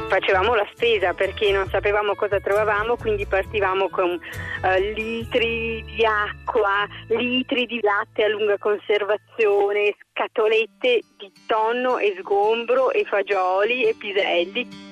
facevamo 0.10 0.56
la 0.56 0.68
spesa 0.74 1.14
perché 1.14 1.52
non 1.52 1.70
sapevamo 1.70 2.16
cosa 2.16 2.40
trovavamo, 2.40 2.98
quindi 2.98 3.26
partivamo 3.26 3.88
con 3.90 4.10
uh, 4.10 4.94
litri 4.94 5.84
di 5.86 6.04
acqua, 6.04 6.86
litri 7.08 7.66
di 7.66 7.80
latte 7.82 8.26
a 8.26 8.28
lunga 8.28 8.58
conservazione, 8.58 9.96
scatolette 10.12 11.04
di 11.16 11.32
tonno 11.46 12.00
e 12.00 12.18
sgombro 12.20 12.92
e 12.92 13.06
fagioli 13.06 13.86
e 13.86 13.96
piselli. 13.98 14.88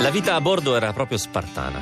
La 0.00 0.10
vita 0.10 0.34
a 0.34 0.40
bordo 0.40 0.76
era 0.76 0.92
proprio 0.92 1.16
spartana. 1.16 1.80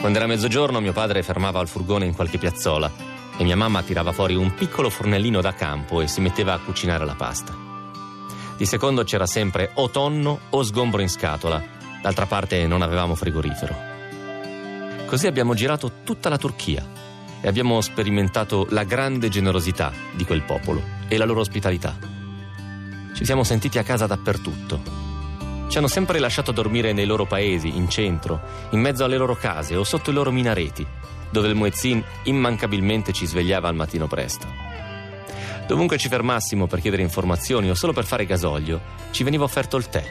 Quando 0.00 0.18
era 0.18 0.28
mezzogiorno 0.28 0.80
mio 0.80 0.92
padre 0.92 1.22
fermava 1.22 1.60
il 1.60 1.66
furgone 1.66 2.04
in 2.04 2.14
qualche 2.14 2.38
piazzola 2.38 2.90
e 3.36 3.42
mia 3.42 3.56
mamma 3.56 3.82
tirava 3.82 4.12
fuori 4.12 4.36
un 4.36 4.54
piccolo 4.54 4.90
fornellino 4.90 5.40
da 5.40 5.54
campo 5.54 6.00
e 6.00 6.06
si 6.06 6.20
metteva 6.20 6.52
a 6.52 6.60
cucinare 6.60 7.04
la 7.04 7.14
pasta. 7.14 7.67
Di 8.58 8.66
secondo 8.66 9.04
c'era 9.04 9.24
sempre 9.24 9.70
o 9.74 9.88
tonno 9.88 10.40
o 10.50 10.64
sgombro 10.64 11.00
in 11.00 11.08
scatola, 11.08 11.62
d'altra 12.02 12.26
parte 12.26 12.66
non 12.66 12.82
avevamo 12.82 13.14
frigorifero. 13.14 13.72
Così 15.06 15.28
abbiamo 15.28 15.54
girato 15.54 16.00
tutta 16.02 16.28
la 16.28 16.38
Turchia 16.38 16.84
e 17.40 17.46
abbiamo 17.46 17.80
sperimentato 17.80 18.66
la 18.70 18.82
grande 18.82 19.28
generosità 19.28 19.92
di 20.12 20.24
quel 20.24 20.42
popolo 20.42 20.82
e 21.06 21.16
la 21.16 21.24
loro 21.24 21.38
ospitalità. 21.38 21.96
Ci 23.14 23.24
siamo 23.24 23.44
sentiti 23.44 23.78
a 23.78 23.84
casa 23.84 24.06
dappertutto. 24.06 24.82
Ci 25.68 25.78
hanno 25.78 25.86
sempre 25.86 26.18
lasciato 26.18 26.50
dormire 26.50 26.92
nei 26.92 27.06
loro 27.06 27.26
paesi, 27.26 27.76
in 27.76 27.88
centro, 27.88 28.40
in 28.70 28.80
mezzo 28.80 29.04
alle 29.04 29.18
loro 29.18 29.36
case 29.36 29.76
o 29.76 29.84
sotto 29.84 30.10
i 30.10 30.14
loro 30.14 30.32
minareti, 30.32 30.84
dove 31.30 31.46
il 31.46 31.54
muezzin 31.54 32.02
immancabilmente 32.24 33.12
ci 33.12 33.24
svegliava 33.24 33.68
al 33.68 33.76
mattino 33.76 34.08
presto. 34.08 34.77
Dovunque 35.68 35.98
ci 35.98 36.08
fermassimo 36.08 36.66
per 36.66 36.80
chiedere 36.80 37.02
informazioni 37.02 37.68
o 37.68 37.74
solo 37.74 37.92
per 37.92 38.06
fare 38.06 38.24
gasolio, 38.24 38.80
ci 39.10 39.22
veniva 39.22 39.44
offerto 39.44 39.76
il 39.76 39.86
tè. 39.90 40.02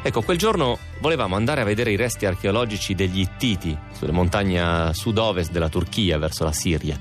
Ecco, 0.00 0.22
quel 0.22 0.38
giorno 0.38 0.78
volevamo 1.00 1.36
andare 1.36 1.60
a 1.60 1.64
vedere 1.64 1.92
i 1.92 1.96
resti 1.96 2.24
archeologici 2.24 2.94
degli 2.94 3.20
Ittiti 3.20 3.76
sulle 3.92 4.12
montagne 4.12 4.60
a 4.62 4.94
sud-ovest 4.94 5.50
della 5.50 5.68
Turchia 5.68 6.16
verso 6.16 6.44
la 6.44 6.52
Siria. 6.52 6.98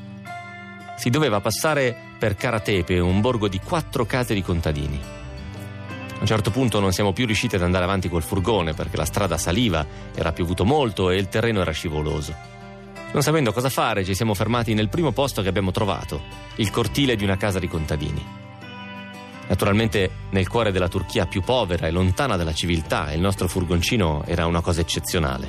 Si 0.98 1.10
doveva 1.10 1.40
passare 1.40 1.96
per 2.20 2.36
Karatepe, 2.36 3.00
un 3.00 3.22
borgo 3.22 3.48
di 3.48 3.62
quattro 3.64 4.06
case 4.06 4.34
di 4.34 4.42
contadini. 4.42 5.00
A 5.00 6.20
un 6.20 6.26
certo 6.26 6.52
punto 6.52 6.82
non 6.82 6.92
siamo 6.92 7.14
più 7.14 7.26
riusciti 7.26 7.56
ad 7.56 7.62
andare 7.62 7.86
avanti 7.86 8.10
col 8.10 8.22
furgone 8.24 8.74
perché 8.74 8.98
la 8.98 9.06
strada 9.06 9.38
saliva, 9.38 9.86
era 10.14 10.34
piovuto 10.34 10.66
molto 10.66 11.10
e 11.10 11.16
il 11.16 11.30
terreno 11.30 11.62
era 11.62 11.72
scivoloso. 11.72 12.57
Non 13.14 13.22
sapendo 13.22 13.54
cosa 13.54 13.70
fare, 13.70 14.04
ci 14.04 14.14
siamo 14.14 14.34
fermati 14.34 14.74
nel 14.74 14.90
primo 14.90 15.12
posto 15.12 15.42
che 15.42 15.48
abbiamo 15.48 15.72
trovato, 15.72 16.22
il 16.56 16.70
cortile 16.70 17.16
di 17.16 17.24
una 17.24 17.38
casa 17.38 17.58
di 17.58 17.68
contadini. 17.68 18.24
Naturalmente 19.48 20.10
nel 20.32 20.48
cuore 20.48 20.72
della 20.72 20.90
Turchia 20.90 21.26
più 21.26 21.42
povera 21.42 21.88
e 21.88 21.92
lontana 21.92 22.36
dalla 22.36 22.54
civiltà, 22.54 23.14
il 23.14 23.22
nostro 23.22 23.48
furgoncino 23.48 24.24
era 24.26 24.46
una 24.46 24.62
cosa 24.62 24.82
eccezionale. 24.82 25.48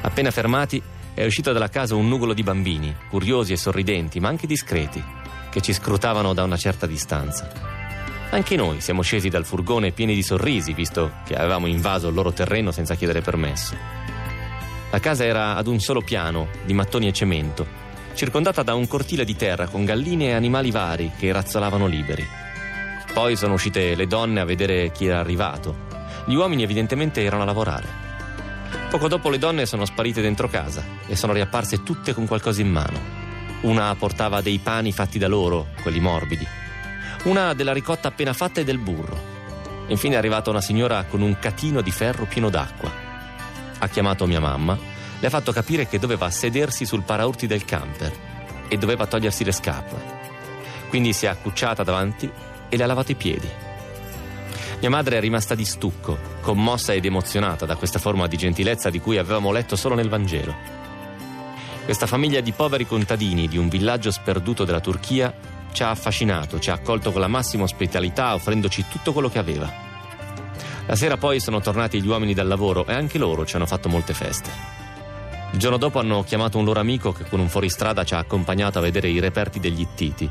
Appena 0.00 0.30
fermati, 0.30 0.82
è 1.12 1.24
uscito 1.24 1.52
dalla 1.52 1.68
casa 1.68 1.94
un 1.94 2.08
nugolo 2.08 2.32
di 2.32 2.42
bambini, 2.42 2.94
curiosi 3.10 3.52
e 3.52 3.56
sorridenti, 3.56 4.18
ma 4.18 4.28
anche 4.28 4.46
discreti, 4.46 5.04
che 5.50 5.60
ci 5.60 5.74
scrutavano 5.74 6.32
da 6.32 6.44
una 6.44 6.56
certa 6.56 6.86
distanza. 6.86 7.50
Anche 8.30 8.56
noi 8.56 8.80
siamo 8.80 9.02
scesi 9.02 9.28
dal 9.28 9.44
furgone 9.44 9.92
pieni 9.92 10.14
di 10.14 10.22
sorrisi, 10.22 10.72
visto 10.72 11.12
che 11.24 11.34
avevamo 11.34 11.66
invaso 11.66 12.08
il 12.08 12.14
loro 12.14 12.32
terreno 12.32 12.70
senza 12.70 12.94
chiedere 12.94 13.20
permesso. 13.20 14.16
La 14.90 15.00
casa 15.00 15.22
era 15.22 15.54
ad 15.54 15.66
un 15.66 15.80
solo 15.80 16.00
piano, 16.00 16.48
di 16.64 16.72
mattoni 16.72 17.08
e 17.08 17.12
cemento, 17.12 17.66
circondata 18.14 18.62
da 18.62 18.74
un 18.74 18.86
cortile 18.86 19.26
di 19.26 19.36
terra 19.36 19.66
con 19.66 19.84
galline 19.84 20.28
e 20.28 20.32
animali 20.32 20.70
vari 20.70 21.12
che 21.18 21.30
razzolavano 21.30 21.86
liberi. 21.86 22.26
Poi 23.12 23.36
sono 23.36 23.52
uscite 23.52 23.94
le 23.94 24.06
donne 24.06 24.40
a 24.40 24.46
vedere 24.46 24.90
chi 24.90 25.04
era 25.04 25.18
arrivato. 25.18 25.86
Gli 26.24 26.34
uomini 26.34 26.62
evidentemente 26.62 27.22
erano 27.22 27.42
a 27.42 27.44
lavorare. 27.44 27.86
Poco 28.88 29.08
dopo 29.08 29.28
le 29.28 29.36
donne 29.36 29.66
sono 29.66 29.84
sparite 29.84 30.22
dentro 30.22 30.48
casa 30.48 30.82
e 31.06 31.16
sono 31.16 31.34
riapparse 31.34 31.82
tutte 31.82 32.14
con 32.14 32.26
qualcosa 32.26 32.62
in 32.62 32.70
mano. 32.70 32.98
Una 33.62 33.94
portava 33.94 34.40
dei 34.40 34.58
pani 34.58 34.92
fatti 34.92 35.18
da 35.18 35.28
loro, 35.28 35.68
quelli 35.82 36.00
morbidi. 36.00 36.46
Una 37.24 37.52
della 37.52 37.74
ricotta 37.74 38.08
appena 38.08 38.32
fatta 38.32 38.62
e 38.62 38.64
del 38.64 38.78
burro. 38.78 39.20
Infine 39.88 40.14
è 40.14 40.18
arrivata 40.18 40.48
una 40.48 40.62
signora 40.62 41.04
con 41.04 41.20
un 41.20 41.38
catino 41.38 41.82
di 41.82 41.90
ferro 41.90 42.24
pieno 42.24 42.48
d'acqua 42.48 43.07
ha 43.78 43.88
chiamato 43.88 44.26
mia 44.26 44.40
mamma, 44.40 44.76
le 45.20 45.26
ha 45.26 45.30
fatto 45.30 45.52
capire 45.52 45.86
che 45.86 45.98
doveva 45.98 46.30
sedersi 46.30 46.84
sul 46.86 47.02
paraurti 47.02 47.46
del 47.46 47.64
camper 47.64 48.12
e 48.68 48.76
doveva 48.76 49.06
togliersi 49.06 49.44
le 49.44 49.52
scarpe. 49.52 50.16
Quindi 50.88 51.12
si 51.12 51.26
è 51.26 51.28
accucciata 51.28 51.82
davanti 51.82 52.30
e 52.68 52.76
le 52.76 52.82
ha 52.82 52.86
lavato 52.86 53.12
i 53.12 53.16
piedi. 53.16 53.48
Mia 54.80 54.90
madre 54.90 55.16
è 55.16 55.20
rimasta 55.20 55.54
di 55.54 55.64
stucco, 55.64 56.18
commossa 56.40 56.92
ed 56.92 57.04
emozionata 57.04 57.66
da 57.66 57.74
questa 57.74 57.98
forma 57.98 58.28
di 58.28 58.36
gentilezza 58.36 58.90
di 58.90 59.00
cui 59.00 59.18
avevamo 59.18 59.50
letto 59.50 59.74
solo 59.74 59.96
nel 59.96 60.08
Vangelo. 60.08 60.54
Questa 61.84 62.06
famiglia 62.06 62.40
di 62.40 62.52
poveri 62.52 62.86
contadini 62.86 63.48
di 63.48 63.58
un 63.58 63.68
villaggio 63.68 64.10
sperduto 64.10 64.64
della 64.64 64.80
Turchia 64.80 65.34
ci 65.72 65.82
ha 65.82 65.90
affascinato, 65.90 66.60
ci 66.60 66.70
ha 66.70 66.74
accolto 66.74 67.10
con 67.10 67.20
la 67.20 67.28
massima 67.28 67.64
ospitalità 67.64 68.34
offrendoci 68.34 68.84
tutto 68.88 69.12
quello 69.12 69.28
che 69.28 69.38
aveva. 69.38 69.87
La 70.88 70.96
sera 70.96 71.18
poi 71.18 71.38
sono 71.38 71.60
tornati 71.60 72.00
gli 72.00 72.06
uomini 72.06 72.32
dal 72.32 72.46
lavoro 72.46 72.86
e 72.86 72.94
anche 72.94 73.18
loro 73.18 73.44
ci 73.44 73.56
hanno 73.56 73.66
fatto 73.66 73.90
molte 73.90 74.14
feste. 74.14 74.50
Il 75.52 75.58
giorno 75.58 75.76
dopo 75.76 75.98
hanno 75.98 76.24
chiamato 76.24 76.56
un 76.56 76.64
loro 76.64 76.80
amico 76.80 77.12
che 77.12 77.24
con 77.28 77.40
un 77.40 77.50
fuoristrada 77.50 78.04
ci 78.04 78.14
ha 78.14 78.18
accompagnato 78.18 78.78
a 78.78 78.80
vedere 78.80 79.10
i 79.10 79.20
reperti 79.20 79.60
degli 79.60 79.82
Ittiti. 79.82 80.30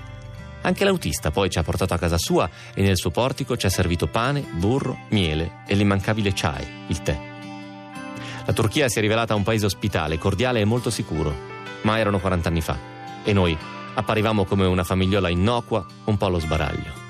Anche 0.61 0.83
l'autista 0.83 1.29
poi 1.29 1.51
ci 1.51 1.59
ha 1.59 1.63
portato 1.63 1.93
a 1.93 1.99
casa 1.99 2.17
sua 2.17 2.49
e 2.73 2.81
nel 2.81 2.97
suo 2.97 3.11
portico 3.11 3.55
ci 3.55 3.67
ha 3.67 3.69
servito 3.69 4.07
pane, 4.07 4.43
burro, 4.53 4.97
miele 5.09 5.59
e 5.67 5.75
l'immancabile 5.75 6.33
chai, 6.33 6.65
il 6.87 7.03
tè. 7.03 7.19
La 8.43 8.53
Turchia 8.53 8.89
si 8.89 8.97
è 8.97 9.01
rivelata 9.01 9.35
un 9.35 9.43
paese 9.43 9.67
ospitale, 9.67 10.17
cordiale 10.17 10.59
e 10.59 10.65
molto 10.65 10.89
sicuro, 10.89 11.35
ma 11.81 11.99
erano 11.99 12.19
40 12.19 12.49
anni 12.49 12.61
fa 12.61 12.77
e 13.23 13.31
noi 13.31 13.55
apparivamo 13.93 14.43
come 14.45 14.65
una 14.65 14.83
famigliola 14.83 15.29
innocua, 15.29 15.85
un 16.05 16.17
po' 16.17 16.25
allo 16.25 16.39
sbaraglio. 16.39 17.05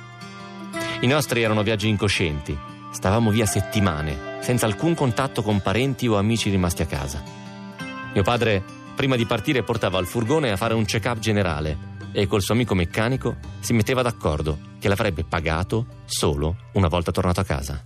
I 0.99 1.07
nostri 1.07 1.43
erano 1.43 1.63
viaggi 1.63 1.87
incoscienti, 1.87 2.75
Stavamo 2.97 3.29
via 3.29 3.45
settimane, 3.45 4.39
senza 4.39 4.65
alcun 4.65 4.95
contatto 4.95 5.43
con 5.43 5.61
parenti 5.61 6.07
o 6.07 6.17
amici 6.17 6.49
rimasti 6.49 6.81
a 6.81 6.87
casa. 6.87 7.21
Mio 8.11 8.23
padre, 8.23 8.63
prima 8.95 9.15
di 9.15 9.27
partire, 9.27 9.61
portava 9.61 9.99
il 9.99 10.07
furgone 10.07 10.49
a 10.49 10.57
fare 10.57 10.73
un 10.73 10.83
check-up 10.83 11.19
generale 11.19 11.77
e 12.11 12.25
col 12.25 12.41
suo 12.41 12.55
amico 12.55 12.73
meccanico 12.73 13.35
si 13.59 13.73
metteva 13.73 14.01
d'accordo 14.01 14.57
che 14.79 14.87
l'avrebbe 14.87 15.23
pagato 15.23 15.85
solo 16.05 16.55
una 16.73 16.87
volta 16.87 17.11
tornato 17.11 17.39
a 17.39 17.43
casa. 17.43 17.85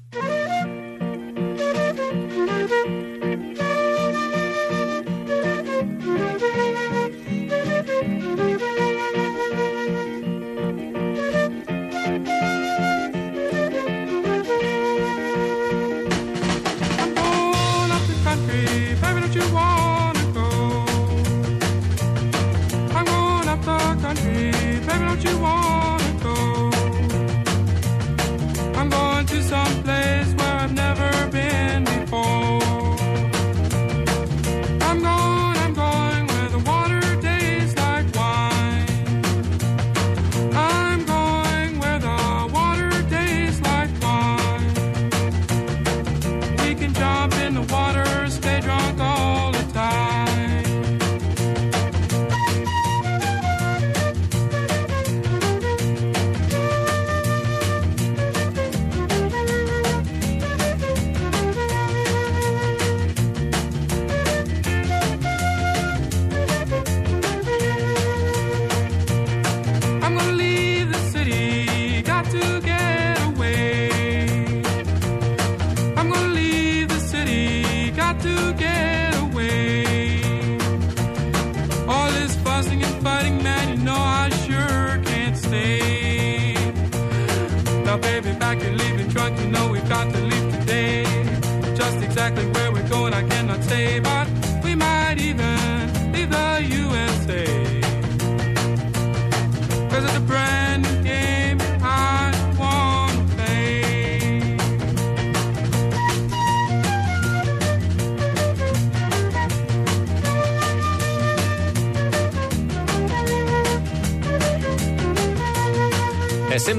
Stay 93.59 93.99
by. 93.99 94.20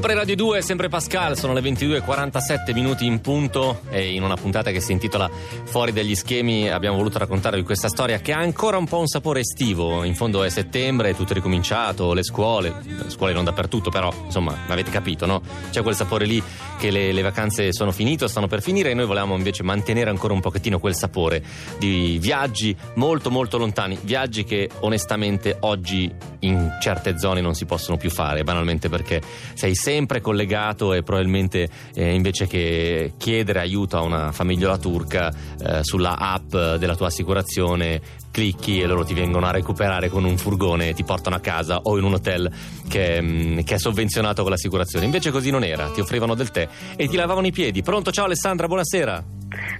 Sempre 0.03 0.19
Radio 0.19 0.35
2, 0.35 0.59
è 0.59 0.63
sempre 0.63 0.89
Pascal, 0.89 1.39
sono 1.39 1.53
le 1.53 1.61
22.47 1.61 2.73
minuti 2.73 3.07
in 3.07 3.21
punto 3.21 3.83
e 3.89 4.13
in 4.13 4.25
una 4.25 4.35
puntata 4.35 4.73
che 4.73 4.81
si 4.81 4.91
intitola 4.91 5.31
Fuori 5.63 5.93
dagli 5.93 6.17
schemi 6.17 6.69
abbiamo 6.69 6.97
voluto 6.97 7.19
raccontarvi 7.19 7.63
questa 7.63 7.87
storia 7.87 8.19
che 8.19 8.33
ha 8.33 8.39
ancora 8.39 8.79
un 8.79 8.89
po' 8.89 8.99
un 8.99 9.07
sapore 9.07 9.39
estivo, 9.41 10.03
in 10.03 10.17
fondo 10.17 10.43
è 10.43 10.49
settembre, 10.49 11.11
è 11.11 11.15
tutto 11.15 11.35
ricominciato, 11.35 12.15
le 12.15 12.25
scuole, 12.25 12.75
le 12.85 13.11
scuole 13.11 13.33
non 13.33 13.45
dappertutto 13.45 13.91
però 13.91 14.13
insomma 14.25 14.65
avete 14.67 14.91
capito 14.91 15.25
no? 15.25 15.41
C'è 15.71 15.83
quel 15.83 15.95
sapore 15.95 16.25
lì 16.25 16.43
che 16.79 16.91
le, 16.91 17.13
le 17.13 17.23
vacanze 17.23 17.73
sono 17.73 17.93
finite 17.93 18.25
o 18.25 18.27
stanno 18.27 18.49
per 18.49 18.61
finire 18.61 18.91
e 18.91 18.95
noi 18.95 19.07
volevamo 19.07 19.37
invece 19.37 19.63
mantenere 19.63 20.11
ancora 20.11 20.35
un 20.35 20.41
pochettino 20.41 20.81
quel 20.81 20.97
sapore 20.97 21.45
di 21.79 22.19
viaggi 22.21 22.77
molto 22.95 23.31
molto 23.31 23.57
lontani, 23.57 23.97
viaggi 24.03 24.43
che 24.43 24.69
onestamente 24.81 25.59
oggi 25.61 26.13
in 26.41 26.77
certe 26.81 27.17
zone 27.21 27.41
non 27.41 27.55
si 27.55 27.67
possono 27.67 27.97
più 27.97 28.11
fare, 28.11 28.43
banalmente 28.43 28.89
perché 28.89 29.23
sei 29.55 29.77
sempre 29.77 29.92
collegato 30.21 30.95
e 30.95 31.03
probabilmente 31.03 31.69
eh, 31.95 32.15
invece 32.15 32.47
che 32.47 33.13
chiedere 33.17 33.61
aiuto 33.61 33.97
a 33.97 34.03
una 34.03 34.33
famigliola 34.33 34.79
turca 34.79 35.31
eh, 35.31 35.81
sulla 35.83 36.17
app 36.17 36.51
della 36.51 36.97
tua 36.97 37.07
assicurazione 37.09 38.01
clicchi 38.31 38.81
e 38.81 38.87
loro 38.87 39.05
ti 39.05 39.15
vengono 39.15 39.47
a 39.47 39.51
recuperare 39.51 40.09
con 40.09 40.25
un 40.25 40.37
furgone 40.37 40.89
e 40.89 40.95
ti 40.95 41.05
portano 41.05 41.37
a 41.37 41.41
casa 41.41 41.81
o 41.83 41.99
in 41.99 42.05
un 42.05 42.15
hotel 42.15 42.51
che, 42.89 43.21
mm, 43.23 43.59
che 43.61 43.75
è 43.75 43.79
sovvenzionato 43.79 44.43
con 44.43 44.51
l'assicurazione. 44.51 45.05
Invece 45.05 45.31
così 45.31 45.51
non 45.51 45.63
era, 45.63 45.91
ti 45.91 46.01
offrivano 46.01 46.35
del 46.35 46.51
tè 46.51 46.69
e 46.97 47.07
ti 47.07 47.17
lavavano 47.17 47.47
i 47.47 47.53
piedi. 47.53 47.83
Pronto? 47.83 48.11
Ciao 48.11 48.25
Alessandra, 48.25 48.67
buonasera. 48.67 49.23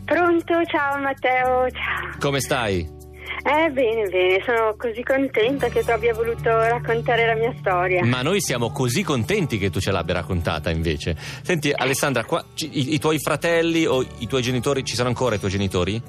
Pronto? 0.05 0.53
Ciao 0.65 1.01
Matteo, 1.01 1.71
ciao. 1.71 2.19
Come 2.21 2.41
stai? 2.41 3.02
Eh, 3.45 3.71
bene, 3.71 4.09
bene, 4.09 4.41
sono 4.45 4.75
così 4.77 5.03
contenta 5.03 5.69
che 5.69 5.83
tu 5.83 5.91
abbia 5.91 6.15
voluto 6.15 6.49
raccontare 6.49 7.27
la 7.27 7.35
mia 7.35 7.53
storia. 7.59 8.05
Ma 8.05 8.23
noi 8.23 8.41
siamo 8.41 8.71
così 8.71 9.03
contenti 9.03 9.59
che 9.59 9.69
tu 9.69 9.81
ce 9.81 9.91
l'abbia 9.91 10.15
raccontata 10.15 10.71
invece. 10.71 11.17
Senti 11.43 11.73
Alessandra, 11.75 12.25
qua, 12.25 12.45
i, 12.59 12.95
i 12.95 12.99
tuoi 13.01 13.19
fratelli 13.19 13.85
o 13.85 14.05
i 14.19 14.27
tuoi 14.29 14.43
genitori, 14.43 14.85
ci 14.85 14.95
sono 14.95 15.09
ancora 15.09 15.35
i 15.35 15.39
tuoi 15.41 15.51
genitori? 15.51 16.01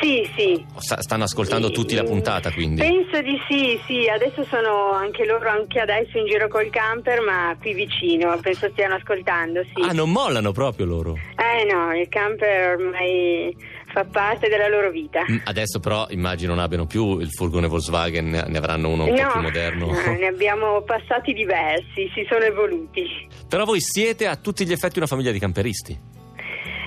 Sì, 0.00 0.22
sì. 0.36 0.64
Sta- 0.76 1.02
stanno 1.02 1.24
ascoltando 1.24 1.66
Sì, 1.66 1.72
tutti 1.72 1.94
la 1.96 2.04
puntata 2.04 2.52
quindi. 2.52 2.80
Penso 2.80 3.20
di 3.20 3.36
sì, 3.48 3.80
sì, 3.84 4.08
adesso 4.08 4.44
sono 4.44 4.92
anche 4.92 5.26
loro 5.26 5.48
anche 5.48 5.80
adesso 5.80 6.16
in 6.18 6.26
giro 6.26 6.46
col 6.46 6.70
camper, 6.70 7.20
ma 7.20 7.56
qui 7.60 7.74
vicino, 7.74 8.38
penso 8.40 8.68
stiano 8.70 8.94
ascoltando, 8.94 9.60
sì. 9.74 9.82
Ah, 9.82 9.92
non 9.92 10.10
mollano 10.10 10.52
proprio 10.52 10.86
loro. 10.86 11.18
Eh 11.36 11.64
no, 11.70 11.92
il 11.98 12.08
camper 12.08 12.76
ormai 12.78 13.54
fa 13.92 14.04
parte 14.04 14.48
della 14.48 14.68
loro 14.68 14.90
vita. 14.90 15.20
Mm, 15.30 15.38
Adesso 15.44 15.80
però 15.80 16.06
immagino 16.10 16.54
non 16.54 16.62
abbiano 16.62 16.86
più 16.86 17.18
il 17.18 17.30
furgone 17.30 17.66
Volkswagen, 17.66 18.28
ne 18.46 18.58
avranno 18.58 18.88
uno 18.88 19.04
un 19.04 19.14
po' 19.14 19.30
più 19.32 19.40
moderno. 19.40 19.86
no, 19.86 20.16
ne 20.18 20.26
abbiamo 20.26 20.82
passati 20.82 21.32
diversi, 21.32 22.10
si 22.14 22.26
sono 22.28 22.44
evoluti. 22.44 23.04
Però 23.48 23.64
voi 23.64 23.80
siete 23.80 24.26
a 24.26 24.36
tutti 24.36 24.66
gli 24.66 24.72
effetti 24.72 24.98
una 24.98 25.06
famiglia 25.06 25.32
di 25.32 25.38
camperisti. 25.38 26.16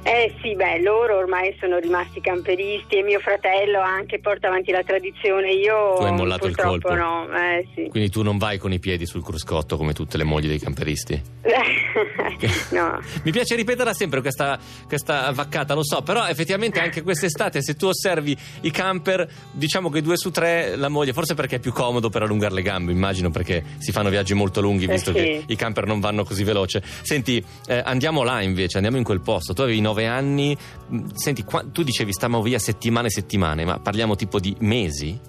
Eh 0.03 0.33
sì, 0.41 0.55
beh, 0.55 0.81
loro 0.81 1.17
ormai 1.17 1.55
sono 1.59 1.77
rimasti 1.77 2.21
camperisti 2.21 2.97
e 2.97 3.03
mio 3.03 3.19
fratello 3.19 3.79
anche 3.79 4.19
porta 4.19 4.47
avanti 4.47 4.71
la 4.71 4.83
tradizione. 4.83 5.51
Io 5.53 5.95
Tu 5.97 6.03
hai 6.03 6.11
mollato 6.11 6.47
il 6.47 6.53
purtroppo 6.55 6.87
colpo. 6.89 6.95
no, 6.95 7.27
eh 7.37 7.67
sì. 7.75 7.87
Quindi 7.89 8.09
tu 8.09 8.23
non 8.23 8.37
vai 8.39 8.57
con 8.57 8.73
i 8.73 8.79
piedi 8.79 9.05
sul 9.05 9.23
cruscotto 9.23 9.77
come 9.77 9.93
tutte 9.93 10.17
le 10.17 10.23
mogli 10.23 10.47
dei 10.47 10.59
camperisti. 10.59 11.21
no. 12.71 12.99
Mi 13.23 13.31
piace 13.31 13.55
ripeterla 13.55 13.93
sempre 13.93 14.21
questa, 14.21 14.57
questa 14.87 15.31
vaccata, 15.31 15.73
lo 15.73 15.83
so, 15.83 16.01
però 16.01 16.25
effettivamente 16.27 16.79
anche 16.79 17.01
quest'estate 17.03 17.61
se 17.61 17.75
tu 17.75 17.87
osservi 17.87 18.35
i 18.61 18.71
camper, 18.71 19.27
diciamo 19.51 19.89
che 19.89 20.01
due 20.01 20.17
su 20.17 20.31
tre 20.31 20.75
la 20.75 20.89
moglie, 20.89 21.13
forse 21.13 21.35
perché 21.35 21.57
è 21.57 21.59
più 21.59 21.71
comodo 21.71 22.09
per 22.09 22.23
allungare 22.23 22.53
le 22.53 22.61
gambe, 22.63 22.91
immagino 22.91 23.29
perché 23.29 23.63
si 23.77 23.91
fanno 23.91 24.09
viaggi 24.09 24.33
molto 24.33 24.61
lunghi 24.61 24.85
Eh 24.85 24.93
visto 24.93 25.11
sì. 25.11 25.17
che 25.17 25.43
i 25.45 25.55
camper 25.55 25.85
non 25.85 25.99
vanno 25.99 26.23
così 26.23 26.43
veloce. 26.43 26.81
Senti, 27.01 27.43
eh, 27.67 27.81
andiamo 27.85 28.23
là 28.23 28.41
invece, 28.41 28.77
andiamo 28.77 28.97
in 28.97 29.03
quel 29.03 29.21
posto. 29.21 29.53
Tu 29.53 29.61
avevi 29.61 29.79
nove 29.91 30.05
anni, 30.07 30.55
mh, 30.87 31.05
senti, 31.13 31.43
qua- 31.43 31.65
tu 31.69 31.83
dicevi 31.83 32.13
stiamo 32.13 32.41
via 32.41 32.59
settimane 32.59 33.07
e 33.07 33.11
settimane, 33.11 33.65
ma 33.65 33.79
parliamo 33.79 34.15
tipo 34.15 34.39
di 34.39 34.55
mesi? 34.59 35.19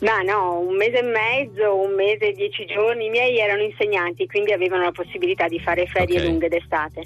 Ma 0.00 0.20
no, 0.20 0.60
un 0.60 0.76
mese 0.76 0.98
e 0.98 1.02
mezzo, 1.02 1.74
un 1.74 1.94
mese 1.94 2.28
e 2.28 2.32
dieci 2.32 2.64
giorni. 2.66 3.06
I 3.06 3.10
miei 3.10 3.38
erano 3.38 3.62
insegnanti, 3.62 4.26
quindi 4.26 4.52
avevano 4.52 4.84
la 4.84 4.92
possibilità 4.92 5.48
di 5.48 5.58
fare 5.58 5.86
ferie 5.86 6.20
Ok. 6.20 6.24
lunghe 6.26 6.48
d'estate. 6.48 7.02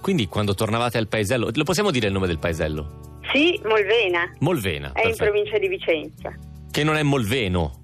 Quindi 0.00 0.26
quando 0.28 0.54
tornavate 0.54 0.96
al 0.98 1.08
paesello, 1.08 1.50
lo 1.52 1.64
possiamo 1.64 1.90
dire 1.90 2.06
il 2.06 2.12
nome 2.12 2.26
del 2.26 2.38
paesello? 2.38 3.18
Sì, 3.32 3.60
Molvena, 3.64 4.32
Molvena, 4.40 4.92
è 4.92 5.00
in 5.00 5.14
perfetto. 5.14 5.24
provincia 5.30 5.58
di 5.58 5.68
Vicenza. 5.68 6.32
che 6.70 6.84
non 6.84 6.96
è 6.96 7.02
Molveno. 7.02 7.81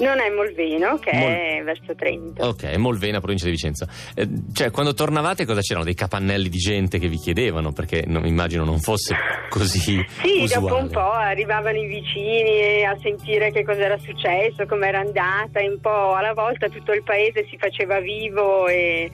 Non 0.00 0.18
è 0.18 0.30
Molveno, 0.30 0.98
che 0.98 1.12
Mol- 1.12 1.30
è 1.30 1.62
verso 1.64 1.94
Trento. 1.94 2.44
Ok, 2.46 2.74
Molvena, 2.76 3.20
provincia 3.20 3.44
di 3.44 3.50
Vicenza. 3.50 3.86
Eh, 4.14 4.26
cioè, 4.52 4.70
quando 4.70 4.94
tornavate 4.94 5.44
cosa 5.44 5.60
c'erano? 5.60 5.84
Dei 5.84 5.94
capannelli 5.94 6.48
di 6.48 6.58
gente 6.58 6.98
che 6.98 7.08
vi 7.08 7.16
chiedevano? 7.18 7.72
Perché 7.72 8.04
non- 8.06 8.26
immagino 8.26 8.64
non 8.64 8.78
fosse 8.80 9.14
così 9.48 9.78
Sì, 10.22 10.42
usuale. 10.42 10.48
dopo 10.68 10.76
un 10.76 10.88
po' 10.90 11.10
arrivavano 11.12 11.76
i 11.78 11.86
vicini 11.86 12.84
a 12.84 12.96
sentire 13.02 13.50
che 13.52 13.62
cosa 13.62 13.80
era 13.84 13.98
successo, 13.98 14.64
com'era 14.66 15.00
andata, 15.00 15.60
e 15.60 15.68
un 15.68 15.80
po' 15.80 16.14
alla 16.14 16.32
volta 16.32 16.68
tutto 16.68 16.92
il 16.92 17.02
paese 17.02 17.46
si 17.50 17.56
faceva 17.58 18.00
vivo 18.00 18.66
e 18.68 19.10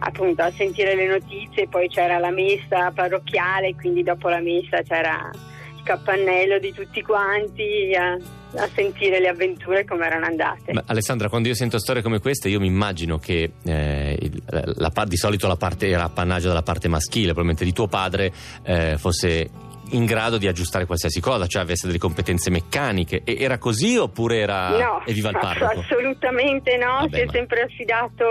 appunto 0.00 0.42
a 0.42 0.50
sentire 0.52 0.94
le 0.94 1.06
notizie, 1.06 1.68
poi 1.68 1.86
c'era 1.88 2.16
la 2.18 2.30
messa 2.30 2.90
parrocchiale, 2.94 3.74
quindi 3.74 4.02
dopo 4.02 4.30
la 4.30 4.40
messa 4.40 4.80
c'era 4.82 5.30
il 5.76 5.82
cappannello 5.82 6.58
di 6.58 6.72
tutti 6.72 7.02
quanti 7.02 7.94
a, 7.94 8.16
a 8.56 8.68
sentire 8.74 9.20
le 9.20 9.28
avventure 9.28 9.84
come 9.84 10.06
erano 10.06 10.26
andate. 10.26 10.72
Ma, 10.72 10.82
Alessandra, 10.86 11.28
quando 11.28 11.48
io 11.48 11.54
sento 11.54 11.78
storie 11.78 12.02
come 12.02 12.18
queste, 12.18 12.48
io 12.48 12.60
mi 12.60 12.66
immagino 12.66 13.18
che 13.18 13.52
eh, 13.64 14.30
la 14.46 14.92
di 15.04 15.16
solito 15.16 15.46
la 15.46 15.56
parte 15.56 15.88
era 15.88 16.04
appannaggio 16.04 16.48
della 16.48 16.62
parte 16.62 16.88
maschile, 16.88 17.32
probabilmente 17.32 17.64
di 17.64 17.72
tuo 17.72 17.86
padre 17.86 18.32
eh, 18.62 18.96
fosse 18.98 19.68
in 19.90 20.04
grado 20.04 20.38
di 20.38 20.46
aggiustare 20.46 20.86
qualsiasi 20.86 21.20
cosa, 21.20 21.46
cioè 21.46 21.62
avesse 21.62 21.86
delle 21.86 21.98
competenze 21.98 22.50
meccaniche. 22.50 23.22
E 23.24 23.36
era 23.40 23.58
così 23.58 23.96
oppure 23.96 24.38
era 24.38 24.68
No, 24.70 25.02
evviva 25.06 25.30
il 25.30 25.38
parroco? 25.40 25.80
assolutamente 25.80 26.76
no, 26.76 26.98
Vabbè, 27.00 27.14
si 27.16 27.20
è 27.22 27.24
ma- 27.26 27.32
sempre 27.32 27.62
affidato 27.62 28.24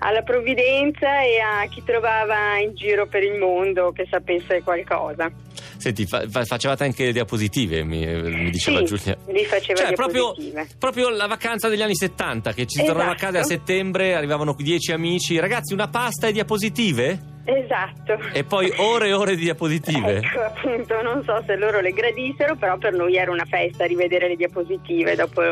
alla 0.00 0.22
provvidenza 0.22 1.22
e 1.22 1.38
a 1.40 1.66
chi 1.68 1.82
trovava 1.84 2.58
in 2.58 2.74
giro 2.74 3.06
per 3.06 3.22
il 3.22 3.38
mondo 3.38 3.92
che 3.92 4.06
sapesse 4.10 4.62
qualcosa. 4.62 5.30
Senti, 5.76 6.06
fa- 6.06 6.24
fa- 6.28 6.44
facevate 6.44 6.84
anche 6.84 7.04
le 7.06 7.12
diapositive, 7.12 7.82
mi, 7.82 8.06
mi 8.06 8.50
diceva 8.50 8.78
sì, 8.78 8.84
Giulia. 8.84 9.16
li 9.28 9.44
faceva 9.44 9.80
Cioè, 9.80 9.92
proprio, 9.94 10.32
diapositive. 10.36 10.68
proprio 10.78 11.08
la 11.10 11.26
vacanza 11.26 11.68
degli 11.68 11.82
anni 11.82 11.96
70, 11.96 12.52
che 12.52 12.66
ci 12.66 12.78
tornavamo 12.84 13.10
a 13.10 13.14
Esatto. 13.14 13.32
casa 13.32 13.44
a 13.44 13.48
settembre, 13.48 14.14
arrivavano 14.14 14.54
dieci 14.56 14.92
amici. 14.92 15.38
Ragazzi, 15.40 15.72
una 15.72 15.88
pasta 15.88 16.28
e 16.28 16.32
diapositive? 16.32 17.30
Esatto. 17.44 18.18
E 18.32 18.44
poi 18.44 18.72
ore 18.76 19.08
e 19.08 19.12
ore 19.12 19.34
di 19.34 19.42
diapositive? 19.42 20.18
Ecco, 20.18 20.40
appunto, 20.40 21.02
non 21.02 21.22
so 21.24 21.42
se 21.44 21.56
loro 21.56 21.80
le 21.80 21.90
gradissero, 21.90 22.54
però 22.56 22.76
per 22.78 22.92
noi 22.92 23.16
era 23.16 23.30
una 23.32 23.44
festa 23.44 23.84
rivedere 23.84 24.28
le 24.28 24.36
diapositive 24.36 25.14
dopo 25.16 25.42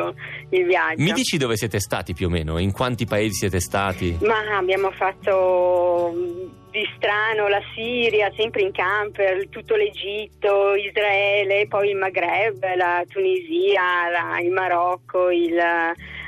il 0.51 0.65
viaggio. 0.67 1.03
Mi 1.03 1.13
dici 1.13 1.37
dove 1.37 1.57
siete 1.57 1.81
stati 1.81 2.15
più 2.15 2.27
o 2.29 2.31
meno? 2.31 2.59
In 2.59 2.73
quanti 2.73 3.07
paesi 3.07 3.35
siete 3.35 3.61
stati? 3.61 4.17
Ma 4.23 4.57
abbiamo 4.57 4.91
fatto 4.93 6.15
di 6.71 6.89
strano 6.97 7.49
la 7.49 7.61
Siria, 7.75 8.31
sempre 8.37 8.63
in 8.63 8.71
camper, 8.71 9.49
tutto 9.49 9.75
l'Egitto, 9.75 10.75
Israele, 10.77 11.67
poi 11.67 11.91
il 11.91 11.97
Maghreb, 11.97 12.63
la 12.77 13.03
Tunisia, 13.09 13.83
la- 14.13 14.39
il 14.41 14.53
Marocco, 14.53 15.31
il- 15.31 15.59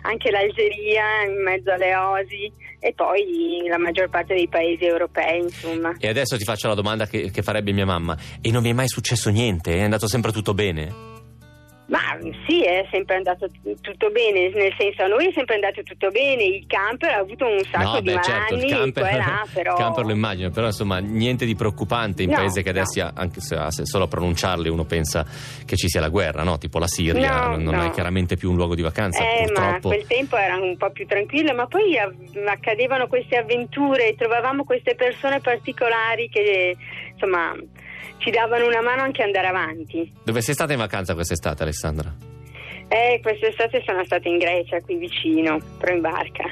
anche 0.03 0.31
l'Algeria 0.33 1.22
in 1.25 1.40
mezzo 1.44 1.70
alle 1.70 1.94
osi 1.94 2.53
e 2.85 2.92
poi 2.95 3.62
la 3.68 3.79
maggior 3.79 4.09
parte 4.09 4.35
dei 4.35 4.49
paesi 4.49 4.85
europei, 4.85 5.40
insomma. 5.40 5.95
E 6.01 6.09
adesso 6.09 6.37
ti 6.37 6.42
faccio 6.42 6.66
la 6.66 6.75
domanda 6.75 7.07
che, 7.07 7.31
che 7.31 7.42
farebbe 7.42 7.71
mia 7.71 7.87
mamma. 7.87 8.18
E 8.40 8.51
non 8.51 8.61
mi 8.61 8.71
è 8.71 8.73
mai 8.73 8.88
successo 8.88 9.31
niente? 9.31 9.77
È 9.77 9.83
andato 9.83 10.09
sempre 10.09 10.33
tutto 10.33 10.53
bene? 10.53 11.22
Ma 11.93 12.01
sì, 12.47 12.65
è 12.65 12.87
sempre 12.91 13.17
andato 13.17 13.47
t- 13.51 13.79
tutto 13.83 14.09
bene, 14.09 14.49
nel 14.49 14.73
senso 14.79 15.03
a 15.03 15.09
noi 15.09 15.27
è 15.29 15.33
sempre 15.35 15.57
andato 15.57 15.83
tutto 15.83 16.09
bene, 16.09 16.43
il 16.43 16.65
camper 16.67 17.11
ha 17.11 17.19
avuto 17.19 17.45
un 17.47 17.63
sacco 17.71 17.93
No, 17.97 18.01
di 18.01 18.13
beh, 18.15 18.23
certo, 18.23 18.55
il 18.55 18.65
camper, 18.67 19.17
là, 19.17 19.47
però... 19.53 19.73
il 19.73 19.79
camper 19.79 20.05
lo 20.07 20.13
immagino, 20.13 20.49
però 20.49 20.67
insomma 20.69 21.01
niente 21.01 21.45
di 21.45 21.55
preoccupante 21.55 22.23
in 22.23 22.31
No, 22.31 22.37
paese 22.37 22.63
che 22.63 22.73
no. 22.73 22.79
adesso, 22.81 23.03
ha- 23.03 23.13
anche 23.15 23.43
se, 23.43 23.59
se 23.69 23.85
solo 23.85 24.05
a 24.05 24.09
pronunciarli 24.09 24.71
uno 24.71 24.85
pensa 24.85 25.27
che 25.67 25.77
ci 25.77 25.87
sia 25.91 26.01
la 26.01 26.09
guerra, 26.09 26.43
no? 26.45 26.57
Tipo 26.57 26.79
la 26.79 26.87
Siria, 26.87 27.49
No, 27.49 27.57
non, 27.59 27.75
no. 27.75 27.85
è 27.85 27.91
chiaramente 27.91 28.37
più 28.37 28.49
un 28.49 28.57
luogo 28.57 28.75
di 28.75 28.81
vacanza, 28.81 29.23
Eh, 29.23 29.41
ma 29.41 29.45
purtroppo. 29.53 29.89
quel 29.89 30.07
tempo 30.07 30.37
era 30.39 30.57
un 30.57 30.75
po' 30.79 30.91
più 30.93 31.07
tranquillo, 31.07 31.53
ma 31.55 31.67
poi 31.67 31.99
accadevano 32.47 33.07
queste 33.07 33.37
avventure, 33.37 34.15
trovavamo 34.17 34.65
queste 34.65 34.95
persone 34.95 35.41
particolari 35.41 36.31
che 36.31 36.75
insomma 37.13 37.55
ci 38.23 38.31
davano 38.31 38.67
una 38.67 38.81
mano 38.83 39.03
anche 39.03 39.23
andare 39.23 39.47
avanti. 39.47 40.11
Dove 40.25 40.41
sei 40.41 40.55
stata 40.55 40.73
in 40.73 40.79
vacanza 40.79 41.15
quest'estate, 41.15 41.63
Alessandra? 41.63 42.15
Eh, 42.89 43.21
quest'estate 43.23 43.83
sono 43.87 44.05
stata 44.05 44.29
in 44.29 44.39
Grecia, 44.39 44.81
qui 44.81 44.97
vicino, 44.97 45.59
però 45.79 45.95
in 45.95 46.01
barca. 46.01 46.45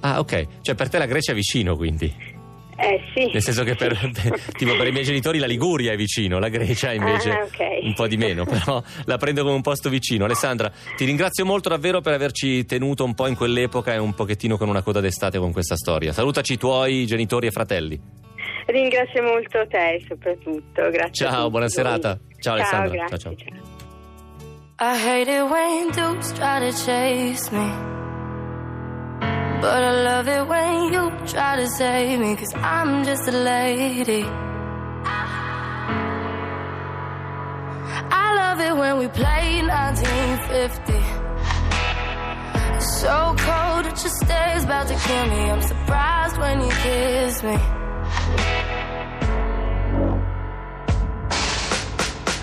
Ah, 0.00 0.18
ok, 0.18 0.46
cioè 0.62 0.74
per 0.74 0.88
te 0.88 0.98
la 0.98 1.06
Grecia 1.06 1.32
è 1.32 1.34
vicino 1.34 1.76
quindi. 1.76 2.32
Eh 2.76 3.00
sì. 3.14 3.30
Nel 3.32 3.40
senso 3.40 3.62
che 3.62 3.76
per, 3.76 3.96
tipo 4.58 4.74
per 4.76 4.88
i 4.88 4.90
miei 4.90 5.04
genitori 5.04 5.38
la 5.38 5.46
Liguria 5.46 5.92
è 5.92 5.96
vicino, 5.96 6.40
la 6.40 6.48
Grecia 6.48 6.92
invece 6.92 7.30
Ah, 7.30 7.44
ok. 7.44 7.84
un 7.84 7.94
po' 7.94 8.08
di 8.08 8.16
meno, 8.16 8.44
però 8.44 8.82
la 9.04 9.16
prendo 9.16 9.42
come 9.42 9.54
un 9.54 9.62
posto 9.62 9.88
vicino. 9.88 10.24
Alessandra, 10.24 10.70
ti 10.96 11.04
ringrazio 11.04 11.44
molto 11.46 11.68
davvero 11.68 12.00
per 12.00 12.12
averci 12.14 12.64
tenuto 12.66 13.04
un 13.04 13.14
po' 13.14 13.28
in 13.28 13.36
quell'epoca 13.36 13.94
e 13.94 13.98
un 13.98 14.12
pochettino 14.14 14.56
con 14.58 14.68
una 14.68 14.82
coda 14.82 14.98
d'estate 15.00 15.38
con 15.38 15.52
questa 15.52 15.76
storia. 15.76 16.12
Salutaci 16.12 16.54
i 16.54 16.58
tuoi 16.58 17.06
genitori 17.06 17.46
e 17.46 17.50
fratelli. 17.52 18.00
Ringrazio 18.66 19.22
molto 19.22 19.66
te 19.68 20.02
soprattutto, 20.08 20.90
grazie. 20.90 21.26
Ciao, 21.26 21.50
buona 21.50 21.68
serata. 21.68 22.18
Ciao, 22.40 22.54
Alessandra. 22.54 23.06
grazie, 23.06 23.18
Ciao, 23.18 23.34
ciao. 23.34 23.46
ciao. 23.46 23.72
I 24.80 24.96
hate 24.98 25.28
it 25.30 25.42
when 25.42 25.90
dudes 25.92 26.32
try 26.32 26.58
to 26.60 26.72
chase 26.84 27.50
me. 27.52 27.70
But 29.60 29.82
I 29.82 30.02
love 30.02 30.28
it 30.28 30.46
when 30.46 30.92
you 30.92 31.10
try 31.26 31.56
to 31.56 31.66
save 31.68 32.18
me, 32.18 32.34
cause 32.36 32.52
I'm 32.54 33.02
just 33.04 33.28
a 33.28 33.32
lady. 33.32 34.24
I 38.10 38.34
love 38.34 38.60
it 38.60 38.76
when 38.76 38.98
we 38.98 39.08
play 39.08 39.62
1950. 39.62 40.92
It's 42.76 43.00
so 43.00 43.34
cold, 43.38 43.86
it 43.86 43.96
just 43.96 44.16
stays 44.16 44.64
about 44.64 44.88
to 44.88 44.94
kill 44.94 45.26
me. 45.28 45.50
I'm 45.50 45.62
surprised 45.62 46.36
when 46.38 46.60
you 46.60 46.68
kiss 46.82 47.42
me. 47.42 47.56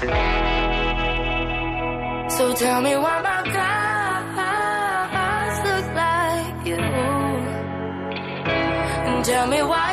So 0.02 0.08
tell 2.56 2.82
me 2.82 2.96
why 2.96 3.22
my 3.22 3.44
guys 3.54 4.34
look 5.68 5.86
like 5.94 6.66
you. 6.66 6.82
And 9.08 9.24
tell 9.24 9.46
me 9.48 9.62
why 9.62 9.91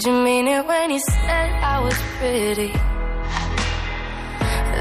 Did 0.00 0.08
you 0.08 0.18
mean 0.24 0.48
it 0.48 0.64
when 0.64 0.90
you 0.92 0.98
said 0.98 1.50
I 1.62 1.78
was 1.80 1.98
pretty? 2.16 2.72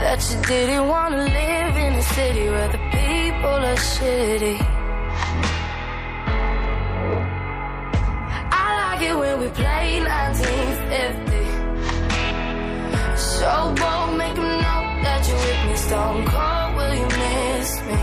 That 0.04 0.20
you 0.32 0.42
didn't 0.48 0.88
want 0.88 1.14
to 1.14 1.24
live 1.40 1.76
in 1.76 1.94
a 1.94 2.02
city 2.02 2.48
where 2.48 2.70
the 2.70 2.78
people 2.96 3.60
are 3.72 3.82
shitty. 3.92 4.58
I 8.64 8.66
like 8.80 9.02
it 9.10 9.16
when 9.22 9.36
we 9.42 9.48
play 9.50 10.00
1950. 10.00 11.44
So 13.18 13.52
bold, 13.80 14.12
make 14.22 14.38
'em 14.38 14.52
know 14.64 14.82
that 15.04 15.22
you're 15.28 15.42
with 15.48 15.62
me. 15.68 15.76
Stone 15.86 16.22
cold, 16.32 16.70
will 16.78 16.96
you 17.02 17.08
miss 17.24 17.72
me? 17.88 18.00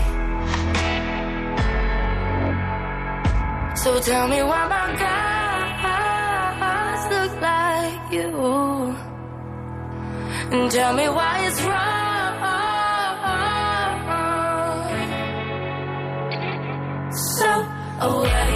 So 3.81 3.89
tell 4.09 4.27
me 4.27 4.39
why 4.43 4.61
my 4.75 4.87
guys 5.01 5.26
And 10.51 10.71
tell 10.71 10.93
me 10.93 11.09
why 11.09 11.47
it's 11.47 11.61
wrong. 11.63 12.07
So 17.35 17.49
away 17.99 18.46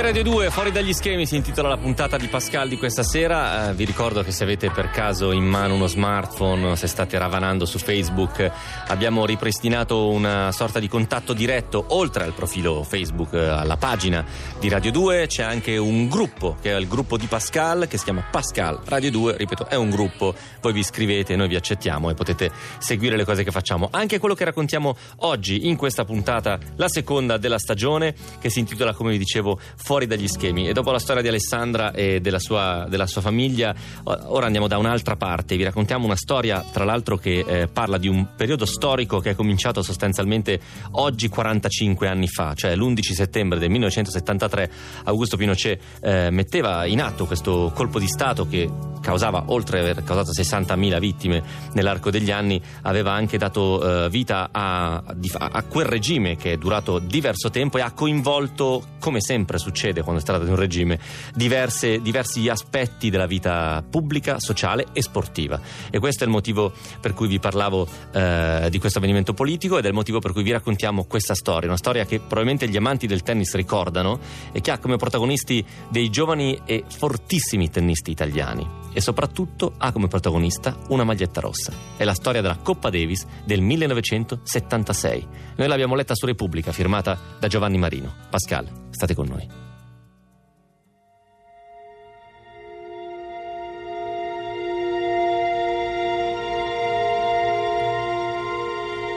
Radio 0.00 0.22
2, 0.22 0.50
fuori 0.50 0.72
dagli 0.72 0.92
schemi 0.92 1.26
si 1.26 1.36
intitola 1.36 1.68
la 1.68 1.76
puntata 1.76 2.16
di 2.16 2.26
Pascal 2.26 2.68
di 2.68 2.76
questa 2.76 3.02
sera. 3.02 3.68
Eh, 3.68 3.74
vi 3.74 3.84
ricordo 3.84 4.22
che 4.22 4.32
se 4.32 4.42
avete 4.42 4.70
per 4.70 4.90
caso 4.90 5.32
in 5.32 5.44
mano 5.44 5.74
uno 5.74 5.86
smartphone, 5.86 6.76
se 6.76 6.86
state 6.86 7.18
ravanando 7.18 7.66
su 7.66 7.78
Facebook, 7.78 8.50
abbiamo 8.88 9.26
ripristinato 9.26 10.08
una 10.08 10.50
sorta 10.52 10.78
di 10.78 10.88
contatto 10.88 11.32
diretto 11.32 11.84
oltre 11.88 12.24
al 12.24 12.32
profilo 12.32 12.82
Facebook, 12.84 13.34
eh, 13.34 13.46
alla 13.46 13.76
pagina 13.76 14.24
di 14.58 14.68
Radio 14.68 14.90
2. 14.92 15.26
C'è 15.26 15.42
anche 15.42 15.76
un 15.76 16.08
gruppo 16.08 16.56
che 16.60 16.72
è 16.72 16.76
il 16.76 16.88
gruppo 16.88 17.16
di 17.16 17.26
Pascal 17.26 17.86
che 17.88 17.98
si 17.98 18.04
chiama 18.04 18.24
Pascal 18.30 18.80
Radio 18.84 19.10
2. 19.10 19.36
Ripeto, 19.36 19.68
è 19.68 19.74
un 19.74 19.90
gruppo. 19.90 20.34
Voi 20.60 20.72
vi 20.72 20.80
iscrivete, 20.80 21.36
noi 21.36 21.48
vi 21.48 21.56
accettiamo 21.56 22.10
e 22.10 22.14
potete 22.14 22.50
seguire 22.78 23.16
le 23.16 23.24
cose 23.24 23.44
che 23.44 23.50
facciamo. 23.50 23.88
Anche 23.90 24.18
quello 24.18 24.34
che 24.34 24.44
raccontiamo 24.44 24.96
oggi 25.18 25.68
in 25.68 25.76
questa 25.76 26.04
puntata, 26.04 26.58
la 26.76 26.88
seconda 26.88 27.36
della 27.36 27.58
stagione, 27.58 28.14
che 28.40 28.48
si 28.48 28.60
intitola, 28.60 28.94
come 28.94 29.10
vi 29.10 29.18
dicevo, 29.18 29.58
Fuori 29.84 30.06
dagli 30.06 30.28
schemi. 30.28 30.68
E 30.68 30.72
dopo 30.72 30.92
la 30.92 31.00
storia 31.00 31.22
di 31.22 31.28
Alessandra 31.28 31.92
e 31.92 32.20
della 32.20 32.38
sua, 32.38 32.86
della 32.88 33.08
sua 33.08 33.20
famiglia, 33.20 33.74
ora 34.04 34.46
andiamo 34.46 34.68
da 34.68 34.78
un'altra 34.78 35.16
parte. 35.16 35.56
Vi 35.56 35.64
raccontiamo 35.64 36.04
una 36.04 36.14
storia, 36.14 36.64
tra 36.72 36.84
l'altro, 36.84 37.16
che 37.16 37.44
eh, 37.44 37.66
parla 37.66 37.98
di 37.98 38.06
un 38.06 38.28
periodo 38.36 38.64
storico 38.64 39.18
che 39.18 39.30
è 39.30 39.34
cominciato 39.34 39.82
sostanzialmente 39.82 40.60
oggi 40.92 41.28
45 41.28 42.06
anni 42.06 42.28
fa, 42.28 42.54
cioè 42.54 42.76
l'11 42.76 43.00
settembre 43.12 43.58
del 43.58 43.70
1973. 43.70 44.70
Augusto 45.04 45.36
Pinochet 45.36 45.80
eh, 46.00 46.30
metteva 46.30 46.86
in 46.86 47.00
atto 47.00 47.26
questo 47.26 47.72
colpo 47.74 47.98
di 47.98 48.06
Stato 48.06 48.46
che 48.46 48.70
causava, 49.00 49.44
oltre 49.48 49.80
ad 49.80 49.88
aver 49.88 50.04
causato 50.04 50.30
60.000 50.30 50.98
vittime 50.98 51.42
nell'arco 51.72 52.10
degli 52.10 52.30
anni, 52.30 52.62
aveva 52.82 53.12
anche 53.12 53.36
dato 53.36 54.04
eh, 54.04 54.08
vita 54.08 54.48
a, 54.52 55.02
a 55.36 55.62
quel 55.64 55.86
regime 55.86 56.36
che 56.36 56.52
è 56.52 56.56
durato 56.56 57.00
diverso 57.00 57.50
tempo 57.50 57.78
e 57.78 57.80
ha 57.80 57.90
coinvolto, 57.90 58.84
come 59.00 59.20
sempre 59.20 59.58
succede 59.62 60.02
quando 60.02 60.20
si 60.20 60.26
tratta 60.26 60.44
di 60.44 60.50
un 60.50 60.56
regime, 60.56 60.98
diverse- 61.34 62.00
diversi 62.02 62.48
aspetti 62.48 63.08
della 63.08 63.26
vita 63.26 63.82
pubblica, 63.88 64.38
sociale 64.38 64.86
e 64.92 65.02
sportiva. 65.02 65.60
E 65.90 65.98
questo 65.98 66.24
è 66.24 66.26
il 66.26 66.32
motivo 66.32 66.72
per 67.00 67.14
cui 67.14 67.28
vi 67.28 67.38
parlavo 67.38 67.86
eh, 68.12 68.66
di 68.68 68.78
questo 68.78 68.98
avvenimento 68.98 69.32
politico 69.32 69.78
ed 69.78 69.84
è 69.84 69.88
il 69.88 69.94
motivo 69.94 70.18
per 70.18 70.32
cui 70.32 70.42
vi 70.42 70.50
raccontiamo 70.50 71.04
questa 71.04 71.34
storia, 71.34 71.68
una 71.68 71.78
storia 71.78 72.04
che 72.04 72.18
probabilmente 72.18 72.68
gli 72.68 72.76
amanti 72.76 73.06
del 73.06 73.22
tennis 73.22 73.54
ricordano 73.54 74.18
e 74.50 74.60
che 74.60 74.70
ha 74.70 74.78
come 74.78 74.96
protagonisti 74.96 75.64
dei 75.88 76.10
giovani 76.10 76.60
e 76.64 76.84
fortissimi 76.88 77.70
tennisti 77.70 78.10
italiani 78.10 78.80
e 78.92 79.00
soprattutto 79.00 79.74
ha 79.78 79.92
come 79.92 80.08
protagonista 80.08 80.76
una 80.88 81.04
maglietta 81.04 81.40
rossa. 81.40 81.72
È 81.96 82.04
la 82.04 82.14
storia 82.14 82.40
della 82.40 82.56
Coppa 82.56 82.90
Davis 82.90 83.26
del 83.44 83.60
1976. 83.60 85.26
Noi 85.56 85.68
l'abbiamo 85.68 85.94
letta 85.94 86.14
su 86.14 86.26
Repubblica, 86.26 86.72
firmata 86.72 87.18
da 87.38 87.48
Giovanni 87.48 87.78
Marino. 87.78 88.14
Pascal, 88.28 88.68
state 88.90 89.14
con 89.14 89.26
noi. 89.26 89.51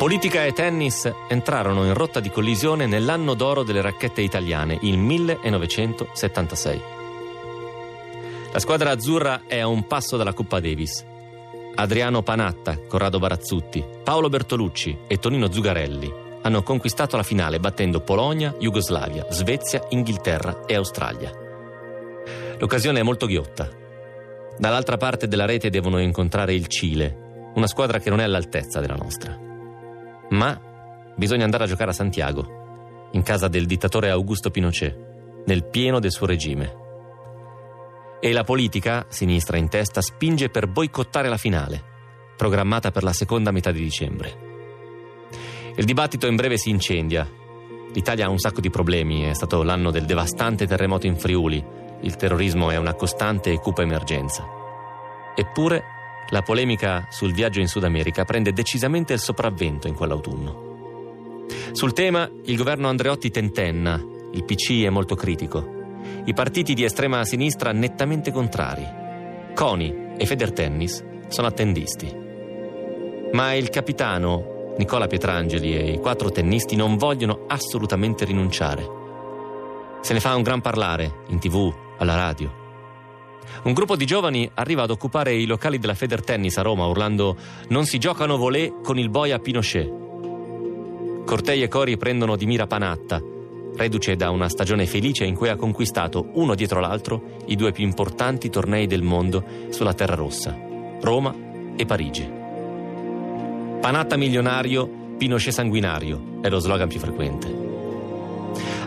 Politica 0.06 0.46
e 0.46 0.54
tennis 0.54 1.12
entrarono 1.28 1.84
in 1.84 1.96
rotta 1.96 2.20
di 2.20 2.30
collisione 2.30 2.86
nell'anno 2.86 3.34
d'oro 3.34 3.64
delle 3.64 3.82
racchette 3.82 4.22
italiane, 4.22 4.78
il 4.82 5.00
1976. 5.00 6.82
La 8.52 8.60
squadra 8.60 8.92
azzurra 8.92 9.46
è 9.48 9.58
a 9.58 9.66
un 9.66 9.88
passo 9.88 10.16
dalla 10.16 10.34
Coppa 10.34 10.60
Davis. 10.60 11.04
Adriano 11.74 12.22
Panatta, 12.22 12.78
Corrado 12.88 13.18
Barazzutti, 13.18 13.84
Paolo 14.04 14.30
Bertolucci 14.30 14.96
e 15.08 15.18
Tonino 15.18 15.52
Zugarelli 15.52 16.14
hanno 16.44 16.62
conquistato 16.62 17.16
la 17.18 17.24
finale 17.24 17.60
battendo 17.60 18.02
Polonia, 18.02 18.54
Jugoslavia, 18.60 19.26
Svezia, 19.32 19.88
Inghilterra 19.90 20.66
e 20.68 20.76
Australia. 20.76 21.32
L'occasione 22.60 23.00
è 23.00 23.04
molto 23.04 23.26
ghiotta. 23.26 23.68
Dall'altra 24.56 24.98
parte 24.98 25.28
della 25.28 25.46
rete 25.46 25.72
devono 25.72 26.00
incontrare 26.00 26.54
il 26.54 26.68
Cile, 26.68 27.52
una 27.56 27.66
squadra 27.66 27.98
che 27.98 28.12
non 28.12 28.20
è 28.20 28.24
all'altezza 28.24 28.80
della 28.80 28.94
nostra. 28.94 29.54
Ma 30.36 30.60
bisogna 31.16 31.46
andare 31.46 31.64
a 31.64 31.68
giocare 31.68 31.92
a 31.92 31.94
Santiago, 31.94 33.08
in 33.14 33.24
casa 33.24 33.48
del 33.48 33.66
dittatore 33.66 34.10
Augusto 34.10 34.50
Pinochet, 34.50 35.44
nel 35.46 35.66
pieno 35.66 36.00
del 36.00 36.12
suo 36.12 36.26
regime. 36.26 36.84
E 38.20 38.34
la 38.34 38.44
politica, 38.44 39.06
sinistra 39.08 39.56
in 39.56 39.70
testa, 39.70 40.02
spinge 40.02 40.50
per 40.50 40.68
boicottare 40.68 41.30
la 41.30 41.38
finale, 41.38 41.82
programmata 42.36 42.92
per 42.92 43.04
la 43.04 43.14
seconda 43.14 43.52
metà 43.52 43.72
di 43.72 43.82
dicembre. 43.82 44.44
Il 45.78 45.86
dibattito 45.86 46.28
in 46.28 46.36
breve 46.36 46.58
si 46.58 46.70
incendia. 46.70 47.26
L'Italia 47.94 48.26
ha 48.26 48.30
un 48.30 48.40
sacco 48.40 48.60
di 48.60 48.70
problemi, 48.70 49.24
è 49.24 49.34
stato 49.34 49.64
l'anno 49.64 49.90
del 49.90 50.04
devastante 50.04 50.68
terremoto 50.68 51.08
in 51.08 51.16
Friuli, 51.16 51.64
il 52.02 52.16
terrorismo 52.18 52.72
è 52.72 52.78
una 52.78 52.94
costante 52.94 53.54
e 53.54 53.60
cupa 53.60 53.84
emergenza. 53.84 54.46
Eppure, 55.34 55.84
la 56.30 56.42
polemica 56.42 57.08
sul 57.10 57.34
viaggio 57.34 57.60
in 57.60 57.68
Sud 57.68 57.84
America 57.84 58.26
prende 58.26 58.52
decisamente 58.52 59.14
il 59.14 59.20
sopravvento 59.20 59.88
in 59.88 59.94
quell'autunno. 59.94 61.46
Sul 61.72 61.94
tema, 61.94 62.30
il 62.46 62.56
governo 62.58 62.88
Andreotti 62.88 63.30
tentenna, 63.30 64.02
il 64.32 64.44
PC 64.44 64.84
è 64.84 64.90
molto 64.90 65.16
critico. 65.16 65.74
I 66.26 66.34
partiti 66.34 66.74
di 66.74 66.84
estrema 66.84 67.24
sinistra 67.26 67.72
nettamente 67.72 68.32
contrari. 68.32 68.86
CONI 69.54 70.14
e 70.18 70.26
Federtennis 70.26 71.04
sono 71.28 71.48
attendisti. 71.48 72.14
Ma 73.34 73.54
il 73.54 73.70
capitano, 73.70 74.74
Nicola 74.78 75.08
Pietrangeli 75.08 75.78
e 75.78 75.92
i 75.92 76.00
quattro 76.00 76.32
tennisti 76.32 76.76
non 76.76 76.98
vogliono 76.98 77.46
assolutamente 77.48 78.26
rinunciare. 78.26 79.04
Se 80.02 80.14
ne 80.14 80.20
fa 80.20 80.36
un 80.36 80.42
gran 80.42 80.62
parlare, 80.62 81.24
in 81.28 81.40
tv, 81.40 81.74
alla 81.98 82.16
radio. 82.16 82.65
Un 83.64 83.74
gruppo 83.74 83.96
di 83.96 84.06
giovani 84.06 84.50
arriva 84.54 84.84
ad 84.84 84.90
occupare 84.90 85.34
i 85.34 85.46
locali 85.46 85.78
della 85.80 85.94
Federtennis 85.94 86.58
a 86.58 86.62
Roma 86.62 86.86
urlando 86.86 87.36
Non 87.70 87.86
si 87.86 87.98
giocano 87.98 88.38
volé 88.38 88.74
con 88.84 88.98
il 88.98 89.10
boia 89.10 89.40
Pinochet. 89.40 90.04
Cortei 91.26 91.64
e 91.64 91.68
cori 91.68 91.98
prendono 91.98 92.36
di 92.36 92.46
mira 92.46 92.68
Panatta, 92.68 93.22
reduce 93.76 94.16
da 94.16 94.30
una 94.30 94.48
stagione 94.48 94.86
felice 94.86 95.26
in 95.26 95.36
cui 95.36 95.50
ha 95.50 95.56
conquistato 95.56 96.30
uno 96.34 96.56
dietro 96.56 96.80
l'altro 96.80 97.38
i 97.48 97.56
due 97.56 97.72
più 97.72 97.84
importanti 97.84 98.50
tornei 98.50 98.88
del 98.88 99.02
mondo 99.02 99.44
sulla 99.70 99.94
terra 99.94 100.16
rossa, 100.16 100.56
Roma 101.02 101.36
e 101.76 101.86
Parigi. 101.86 102.32
Panatta 103.82 104.18
milionario, 104.18 105.04
Pinochet 105.18 105.54
sanguinario 105.54 106.40
è 106.42 106.50
lo 106.50 106.60
slogan 106.60 106.88
più 106.88 107.00
frequente. 107.00 107.65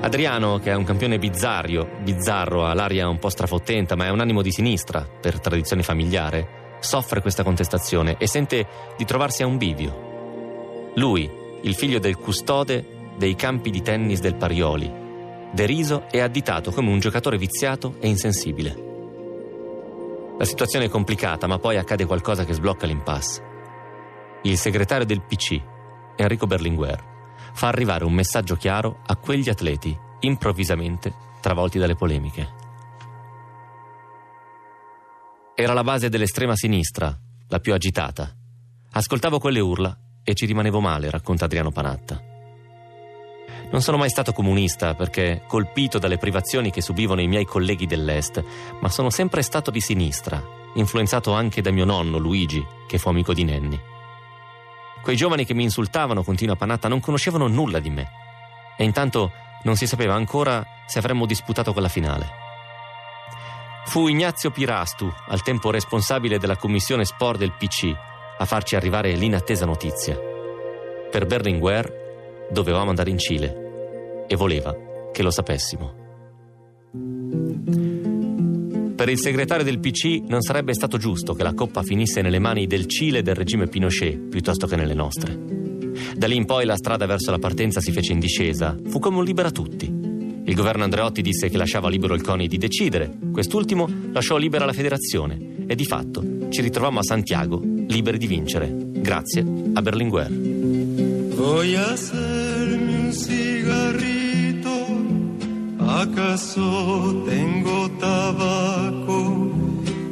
Adriano, 0.01 0.59
che 0.59 0.71
è 0.71 0.75
un 0.75 0.85
campione 0.85 1.19
bizzarrio, 1.19 1.89
bizzarro, 2.03 2.65
ha 2.65 2.73
l'aria 2.73 3.09
un 3.09 3.19
po' 3.19 3.31
strafottenta, 3.31 3.97
ma 3.97 4.07
è 4.07 4.11
un 4.11 4.21
animo 4.21 4.43
di 4.43 4.53
sinistra, 4.53 5.01
per 5.03 5.41
tradizione 5.41 5.83
familiare, 5.83 6.77
soffre 6.79 7.21
questa 7.21 7.43
contestazione 7.43 8.17
e 8.17 8.29
sente 8.29 8.67
di 8.97 9.05
trovarsi 9.05 9.43
a 9.43 9.47
un 9.47 9.57
bivio. 9.57 10.93
Lui, 10.95 11.29
il 11.63 11.75
figlio 11.75 11.99
del 11.99 12.17
custode 12.17 12.85
dei 13.17 13.35
campi 13.35 13.71
di 13.71 13.83
tennis 13.83 14.21
del 14.21 14.37
Parioli, 14.37 14.91
deriso 15.53 16.05
e 16.11 16.21
additato 16.21 16.71
come 16.71 16.91
un 16.91 17.01
giocatore 17.01 17.37
viziato 17.37 17.97
e 17.99 18.07
insensibile. 18.07 18.87
La 20.39 20.45
situazione 20.45 20.85
è 20.85 20.89
complicata, 20.89 21.49
ma 21.49 21.59
poi 21.59 21.77
accade 21.77 22.07
qualcosa 22.07 22.45
che 22.45 22.53
sblocca 22.53 22.87
l'impasse. 22.87 23.43
Il 24.43 24.57
segretario 24.57 25.05
del 25.05 25.23
PC, 25.23 25.61
Enrico 26.15 26.47
Berlinguer, 26.47 27.17
fa 27.53 27.69
arrivare 27.69 28.05
un 28.05 28.13
messaggio 28.13 28.57
chiaro 28.57 29.01
a 29.07 29.17
quegli 29.17 29.49
atleti 29.49 29.97
improvvisamente 30.21 31.15
travolti 31.41 31.79
dalle 31.79 31.95
polemiche. 31.95 32.67
Era 35.55 35.73
la 35.73 35.83
base 35.83 36.09
dell'estrema 36.09 36.55
sinistra, 36.55 37.17
la 37.49 37.59
più 37.59 37.75
agitata. 37.75 38.33
Ascoltavo 38.93 39.39
quelle 39.39 39.61
urla 39.61 39.97
e 40.23 40.35
ci 40.35 40.47
rimanevo 40.47 40.81
male, 40.81 41.11
racconta 41.11 41.47
Adriano 41.47 41.73
Panatta. 41.73 42.23
Non 43.71 43.83
sono 43.83 43.99
mai 43.99 44.09
stato 44.09 44.33
comunista 44.33 44.95
perché 44.95 45.43
colpito 45.47 45.99
dalle 45.99 46.17
privazioni 46.17 46.71
che 46.71 46.81
subivano 46.81 47.21
i 47.21 47.27
miei 47.27 47.45
colleghi 47.45 47.87
dell'Est, 47.87 48.43
ma 48.81 48.89
sono 48.89 49.11
sempre 49.11 49.43
stato 49.43 49.71
di 49.71 49.81
sinistra, 49.81 50.43
influenzato 50.75 51.33
anche 51.33 51.61
da 51.61 51.71
mio 51.71 51.85
nonno 51.85 52.19
Luigi, 52.19 52.65
che 52.87 52.99
fu 52.99 53.09
amico 53.09 53.35
di 53.35 53.45
Nenni. 53.45 53.81
Quei 55.09 55.19
giovani 55.19 55.47
che 55.47 55.55
mi 55.55 55.63
insultavano, 55.63 56.23
continua 56.23 56.55
Panatta, 56.55 56.87
non 56.87 57.01
conoscevano 57.01 57.47
nulla 57.47 57.79
di 57.79 57.89
me. 57.89 58.11
E 58.77 58.85
intanto 58.85 59.33
non 59.63 59.75
si 59.75 59.87
sapeva 59.87 60.13
ancora 60.13 60.63
se 60.85 60.99
avremmo 60.99 61.25
disputato 61.25 61.73
quella 61.73 61.89
finale. 61.89 62.29
Fu 63.87 64.09
Ignazio 64.09 64.51
Pirastu, 64.51 65.11
al 65.29 65.41
tempo 65.41 65.71
responsabile 65.71 66.37
della 66.37 66.59
commissione 66.59 67.07
sport 67.07 67.39
del 67.39 67.55
PC, 67.55 67.91
a 68.37 68.45
farci 68.45 68.77
arrivare 68.77 69.15
l'inattesa 69.15 69.65
notizia. 69.65 70.15
Per 71.11 71.25
Berlinguer 71.25 72.47
dovevamo 72.51 72.91
andare 72.91 73.09
in 73.09 73.17
Cile 73.17 74.27
e 74.29 74.37
voleva 74.37 74.77
che 75.11 75.23
lo 75.23 75.31
sapessimo. 75.31 75.97
Per 78.99 79.09
il 79.09 79.21
segretario 79.21 79.63
del 79.63 79.79
PC 79.79 80.23
non 80.27 80.43
sarebbe 80.43 80.75
stato 80.75 80.99
giusto 80.99 81.33
che 81.33 81.45
la 81.45 81.55
coppa 81.55 81.85
finisse 81.85 82.21
nelle 82.21 82.41
mani 82.41 82.67
del 82.67 82.87
Cile 82.87 83.19
e 83.19 83.23
del 83.23 83.37
regime 83.37 83.69
Pinochet 83.69 84.19
piuttosto 84.29 84.67
che 84.67 84.75
nelle 84.75 84.93
nostre. 84.93 85.39
Da 86.17 86.27
lì 86.27 86.35
in 86.35 86.45
poi 86.47 86.65
la 86.65 86.75
strada 86.75 87.07
verso 87.07 87.31
la 87.31 87.39
partenza 87.39 87.81
si 87.81 87.93
fece 87.93 88.11
in 88.11 88.19
discesa, 88.19 88.77
fu 88.89 88.99
come 88.99 89.19
un 89.19 89.25
libera 89.25 89.53
tutti. 89.53 89.87
Il 89.87 90.53
governo 90.53 90.83
Andreotti 90.83 91.23
disse 91.23 91.49
che 91.49 91.57
lasciava 91.57 91.89
libero 91.89 92.15
il 92.15 92.23
CONI 92.23 92.49
di 92.49 92.59
decidere, 92.59 93.17
quest'ultimo 93.31 93.89
lasciò 94.11 94.37
libera 94.37 94.65
la 94.65 94.73
federazione 94.73 95.65
e 95.69 95.77
di 95.77 95.85
fatto 95.85 96.49
ci 96.49 96.61
ritrovammo 96.61 96.99
a 96.99 97.05
Santiago 97.05 97.63
liberi 97.63 98.19
di 98.19 98.27
vincere, 98.27 98.69
grazie 98.75 99.47
a 99.75 99.81
Berlinguer. 99.81 100.29
Voy 101.37 101.77
a 101.77 101.95
¿acaso 105.89 107.25
tengo 107.27 107.89
tabaco? 108.01 109.51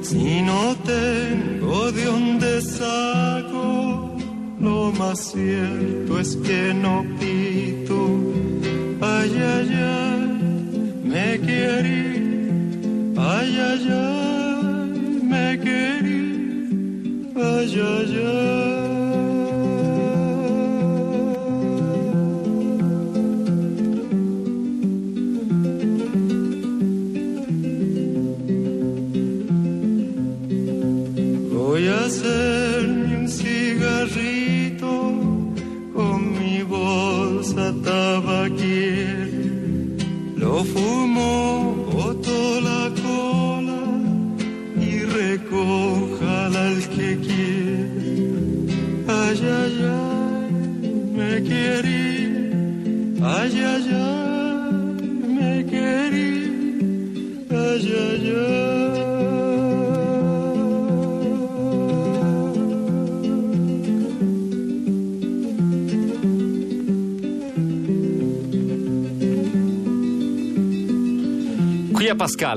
Si 0.02 0.40
no 0.42 0.74
tengo 0.84 1.92
de 1.92 2.04
dónde 2.04 2.62
saco, 2.62 4.16
lo 4.60 4.92
más 4.92 5.18
cierto 5.32 6.18
es 6.18 6.36
que 6.36 6.72
no 6.74 7.04
pito. 7.18 8.00
Ay, 9.00 9.32
ay, 9.54 9.70
ay, 10.00 10.22
me 11.04 11.40
querí, 11.46 12.04
ay, 13.16 13.50
ay, 13.70 13.88
ay, 13.90 15.20
me 15.32 15.60
querí, 15.60 17.32
ay, 17.36 17.80
ay, 17.92 18.22
ay. 18.24 18.55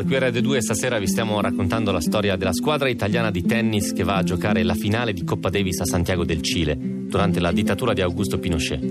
Qui 0.09 0.17
a 0.17 0.21
Radio 0.21 0.41
2 0.41 0.61
stasera 0.63 0.97
vi 0.97 1.05
stiamo 1.05 1.39
raccontando 1.39 1.91
la 1.91 2.01
storia 2.01 2.35
della 2.35 2.51
squadra 2.51 2.89
italiana 2.89 3.29
di 3.29 3.43
tennis 3.43 3.93
che 3.93 4.03
va 4.03 4.15
a 4.15 4.23
giocare 4.23 4.63
la 4.63 4.73
finale 4.73 5.13
di 5.13 5.23
Coppa 5.23 5.49
Davis 5.49 5.81
a 5.81 5.85
Santiago 5.85 6.25
del 6.25 6.41
Cile 6.41 6.75
durante 6.79 7.39
la 7.39 7.51
dittatura 7.51 7.93
di 7.93 8.01
Augusto 8.01 8.39
Pinochet. 8.39 8.81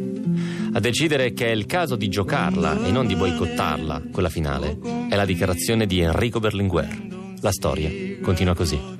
A 0.74 0.78
decidere 0.78 1.32
che 1.32 1.46
è 1.46 1.50
il 1.50 1.66
caso 1.66 1.96
di 1.96 2.06
giocarla 2.06 2.86
e 2.86 2.92
non 2.92 3.08
di 3.08 3.16
boicottarla, 3.16 4.04
quella 4.12 4.28
finale, 4.28 4.78
è 5.08 5.16
la 5.16 5.24
dichiarazione 5.24 5.86
di 5.86 5.98
Enrico 5.98 6.38
Berlinguer. 6.38 7.06
La 7.40 7.50
storia 7.50 7.90
continua 8.22 8.54
così. 8.54 8.97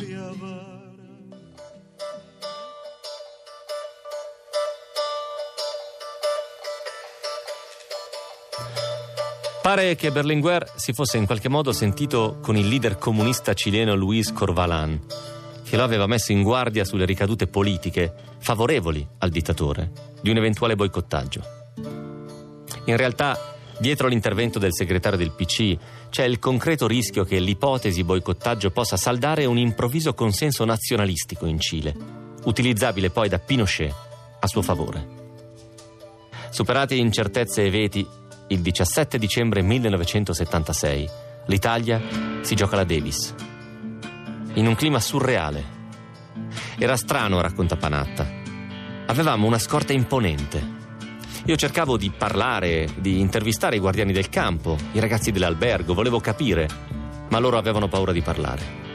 Pare 9.79 9.95
che 9.95 10.11
Berlinguer 10.11 10.73
si 10.75 10.93
fosse 10.93 11.19
in 11.19 11.27
qualche 11.27 11.49
modo 11.49 11.71
sentito 11.71 12.41
con 12.43 12.57
il 12.57 12.67
leader 12.67 12.99
comunista 12.99 13.55
cileno 13.55 13.95
Luis 13.95 14.33
Corvalán, 14.33 14.99
che 15.63 15.77
lo 15.77 15.85
aveva 15.85 16.09
messo 16.09 16.33
in 16.33 16.43
guardia 16.43 16.85
sulle 16.85 17.05
ricadute 17.05 17.47
politiche 17.47 18.13
favorevoli 18.39 19.07
al 19.19 19.31
dittatore 19.31 19.93
di 20.21 20.31
un 20.31 20.37
eventuale 20.37 20.75
boicottaggio. 20.75 21.43
In 22.87 22.97
realtà, 22.97 23.39
dietro 23.79 24.09
l'intervento 24.09 24.59
del 24.59 24.75
segretario 24.75 25.17
del 25.17 25.31
PC 25.31 25.77
c'è 26.11 26.25
il 26.25 26.41
concreto 26.41 26.89
rischio 26.89 27.23
che 27.23 27.39
l'ipotesi 27.39 28.03
boicottaggio 28.03 28.73
possa 28.73 28.97
saldare 28.97 29.45
un 29.45 29.59
improvviso 29.59 30.13
consenso 30.13 30.65
nazionalistico 30.65 31.47
in 31.47 31.61
Cile, 31.61 31.95
utilizzabile 32.47 33.11
poi 33.11 33.29
da 33.29 33.39
Pinochet 33.39 33.95
a 34.41 34.47
suo 34.49 34.61
favore. 34.61 35.07
Superate 36.51 36.97
incertezze 36.97 37.65
e 37.65 37.71
veti, 37.71 38.05
il 38.51 38.61
17 38.61 39.19
dicembre 39.19 39.61
1976 39.61 41.09
l'Italia 41.47 42.01
si 42.41 42.55
gioca 42.55 42.77
la 42.77 42.85
Davis. 42.85 43.35
In 44.55 44.67
un 44.67 44.75
clima 44.75 45.01
surreale. 45.01 45.77
Era 46.79 46.97
strano, 46.97 47.43
racconta 47.43 47.77
Panatta. 47.77 48.27
Avevamo 49.07 49.47
una 49.47 49.59
scorta 49.59 49.93
imponente. 49.93 50.77
Io 51.45 51.57
cercavo 51.57 51.99
di 51.99 52.11
parlare, 52.11 52.89
di 52.97 53.21
intervistare 53.21 53.77
i 53.77 53.81
guardiani 53.81 54.13
del 54.13 54.31
campo, 54.31 54.77
i 54.93 55.01
ragazzi 55.01 55.31
dell'albergo, 55.31 55.93
volevo 55.93 56.21
capire, 56.21 56.69
ma 57.29 57.39
loro 57.39 57.59
avevano 57.59 57.89
paura 57.89 58.13
di 58.13 58.23
parlare. 58.23 58.87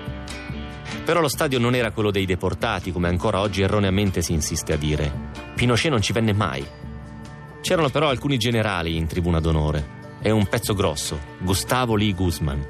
Però 1.05 1.19
lo 1.19 1.27
stadio 1.27 1.59
non 1.59 1.75
era 1.75 1.91
quello 1.91 2.11
dei 2.11 2.25
deportati, 2.25 2.91
come 2.91 3.07
ancora 3.07 3.39
oggi 3.39 3.61
erroneamente 3.61 4.21
si 4.21 4.33
insiste 4.33 4.73
a 4.73 4.77
dire. 4.77 5.31
Pinochet 5.55 5.91
non 5.91 6.01
ci 6.01 6.13
venne 6.13 6.33
mai. 6.33 6.65
C'erano 7.63 7.87
però 7.87 8.09
alcuni 8.09 8.37
generali 8.37 8.97
in 8.97 9.07
tribuna 9.07 9.39
d'onore 9.39 10.01
e 10.21 10.31
un 10.31 10.45
pezzo 10.47 10.73
grosso, 10.73 11.17
Gustavo 11.39 11.95
Lee 11.95 12.11
Guzman. 12.11 12.65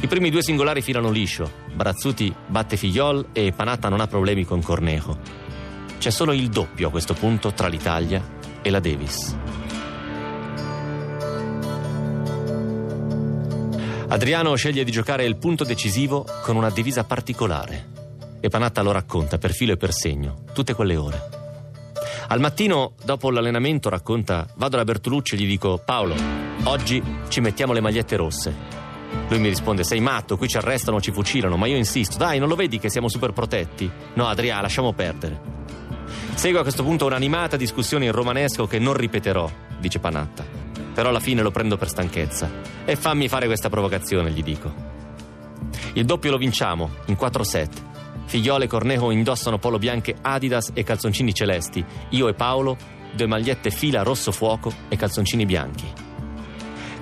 I 0.00 0.06
primi 0.06 0.30
due 0.30 0.42
singolari 0.42 0.80
filano 0.80 1.10
liscio, 1.10 1.52
Barazzuti 1.74 2.34
batte 2.46 2.78
Figliol 2.78 3.28
e 3.34 3.52
Panatta 3.52 3.90
non 3.90 4.00
ha 4.00 4.06
problemi 4.06 4.46
con 4.46 4.62
Cornejo. 4.62 5.18
C'è 5.98 6.08
solo 6.08 6.32
il 6.32 6.48
doppio 6.48 6.88
a 6.88 6.90
questo 6.90 7.12
punto 7.12 7.52
tra 7.52 7.68
l'Italia 7.68 8.26
e 8.62 8.70
la 8.70 8.80
Davis. 8.80 9.36
Adriano 14.08 14.54
sceglie 14.54 14.84
di 14.84 14.90
giocare 14.90 15.26
il 15.26 15.36
punto 15.36 15.64
decisivo 15.64 16.24
con 16.44 16.56
una 16.56 16.70
divisa 16.70 17.04
particolare 17.04 17.90
e 18.40 18.48
Panatta 18.48 18.80
lo 18.80 18.92
racconta 18.92 19.36
per 19.36 19.52
filo 19.52 19.74
e 19.74 19.76
per 19.76 19.92
segno, 19.92 20.44
tutte 20.54 20.72
quelle 20.72 20.96
ore. 20.96 21.39
Al 22.30 22.38
mattino, 22.38 22.92
dopo 23.02 23.28
l'allenamento, 23.32 23.88
racconta, 23.88 24.46
vado 24.54 24.76
da 24.76 24.84
Bertolucci 24.84 25.34
e 25.34 25.38
gli 25.38 25.48
dico, 25.48 25.82
Paolo, 25.84 26.14
oggi 26.62 27.02
ci 27.26 27.40
mettiamo 27.40 27.72
le 27.72 27.80
magliette 27.80 28.14
rosse. 28.14 28.54
Lui 29.28 29.40
mi 29.40 29.48
risponde, 29.48 29.82
sei 29.82 29.98
matto, 29.98 30.36
qui 30.36 30.46
ci 30.46 30.56
arrestano, 30.56 31.00
ci 31.00 31.10
fucilano, 31.10 31.56
ma 31.56 31.66
io 31.66 31.76
insisto, 31.76 32.18
dai, 32.18 32.38
non 32.38 32.46
lo 32.46 32.54
vedi 32.54 32.78
che 32.78 32.88
siamo 32.88 33.08
super 33.08 33.32
protetti? 33.32 33.90
No, 34.14 34.28
Adriano, 34.28 34.62
lasciamo 34.62 34.92
perdere. 34.92 35.40
Segue 36.34 36.60
a 36.60 36.62
questo 36.62 36.84
punto 36.84 37.06
un'animata 37.06 37.56
discussione 37.56 38.04
in 38.04 38.12
romanesco 38.12 38.68
che 38.68 38.78
non 38.78 38.94
ripeterò, 38.94 39.50
dice 39.80 39.98
Panatta. 39.98 40.44
Però 40.94 41.08
alla 41.08 41.18
fine 41.18 41.42
lo 41.42 41.50
prendo 41.50 41.76
per 41.76 41.88
stanchezza. 41.88 42.48
E 42.84 42.94
fammi 42.94 43.26
fare 43.26 43.46
questa 43.46 43.68
provocazione, 43.68 44.30
gli 44.30 44.44
dico. 44.44 44.72
Il 45.94 46.04
doppio 46.04 46.30
lo 46.30 46.38
vinciamo, 46.38 46.90
in 47.06 47.16
4 47.16 47.42
set. 47.42 47.88
Figliole 48.30 48.66
e 48.66 48.68
Cornejo 48.68 49.10
indossano 49.10 49.58
polo 49.58 49.76
bianche 49.76 50.14
Adidas 50.22 50.70
e 50.72 50.84
calzoncini 50.84 51.34
celesti. 51.34 51.84
Io 52.10 52.28
e 52.28 52.34
Paolo, 52.34 52.76
due 53.12 53.26
magliette 53.26 53.72
fila 53.72 54.04
rosso 54.04 54.30
fuoco 54.30 54.72
e 54.88 54.94
calzoncini 54.94 55.44
bianchi. 55.44 55.84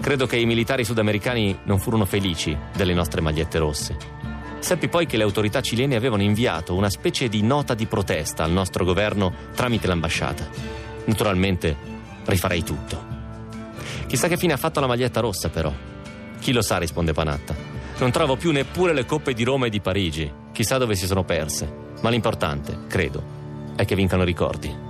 Credo 0.00 0.24
che 0.24 0.38
i 0.38 0.46
militari 0.46 0.86
sudamericani 0.86 1.58
non 1.64 1.80
furono 1.80 2.06
felici 2.06 2.56
delle 2.74 2.94
nostre 2.94 3.20
magliette 3.20 3.58
rosse. 3.58 3.96
Seppi 4.58 4.88
poi 4.88 5.04
che 5.04 5.18
le 5.18 5.24
autorità 5.24 5.60
cilene 5.60 5.96
avevano 5.96 6.22
inviato 6.22 6.74
una 6.74 6.88
specie 6.88 7.28
di 7.28 7.42
nota 7.42 7.74
di 7.74 7.84
protesta 7.84 8.42
al 8.42 8.50
nostro 8.50 8.86
governo 8.86 9.30
tramite 9.54 9.86
l'ambasciata. 9.86 10.48
Naturalmente 11.04 11.76
rifarei 12.24 12.64
tutto. 12.64 13.04
Chissà 14.06 14.28
che 14.28 14.38
fine 14.38 14.54
ha 14.54 14.56
fatto 14.56 14.80
la 14.80 14.86
maglietta 14.86 15.20
rossa, 15.20 15.50
però. 15.50 15.70
Chi 16.40 16.52
lo 16.52 16.62
sa, 16.62 16.78
risponde 16.78 17.12
Panatta. 17.12 17.54
Non 17.98 18.10
trovo 18.12 18.36
più 18.36 18.50
neppure 18.50 18.94
le 18.94 19.04
coppe 19.04 19.34
di 19.34 19.44
Roma 19.44 19.66
e 19.66 19.70
di 19.70 19.80
Parigi. 19.82 20.46
Chissà 20.58 20.76
dove 20.76 20.96
si 20.96 21.06
sono 21.06 21.22
perse. 21.22 21.72
Ma 22.00 22.10
l'importante, 22.10 22.76
credo, 22.88 23.22
è 23.76 23.84
che 23.84 23.94
vincano 23.94 24.24
ricordi. 24.24 24.87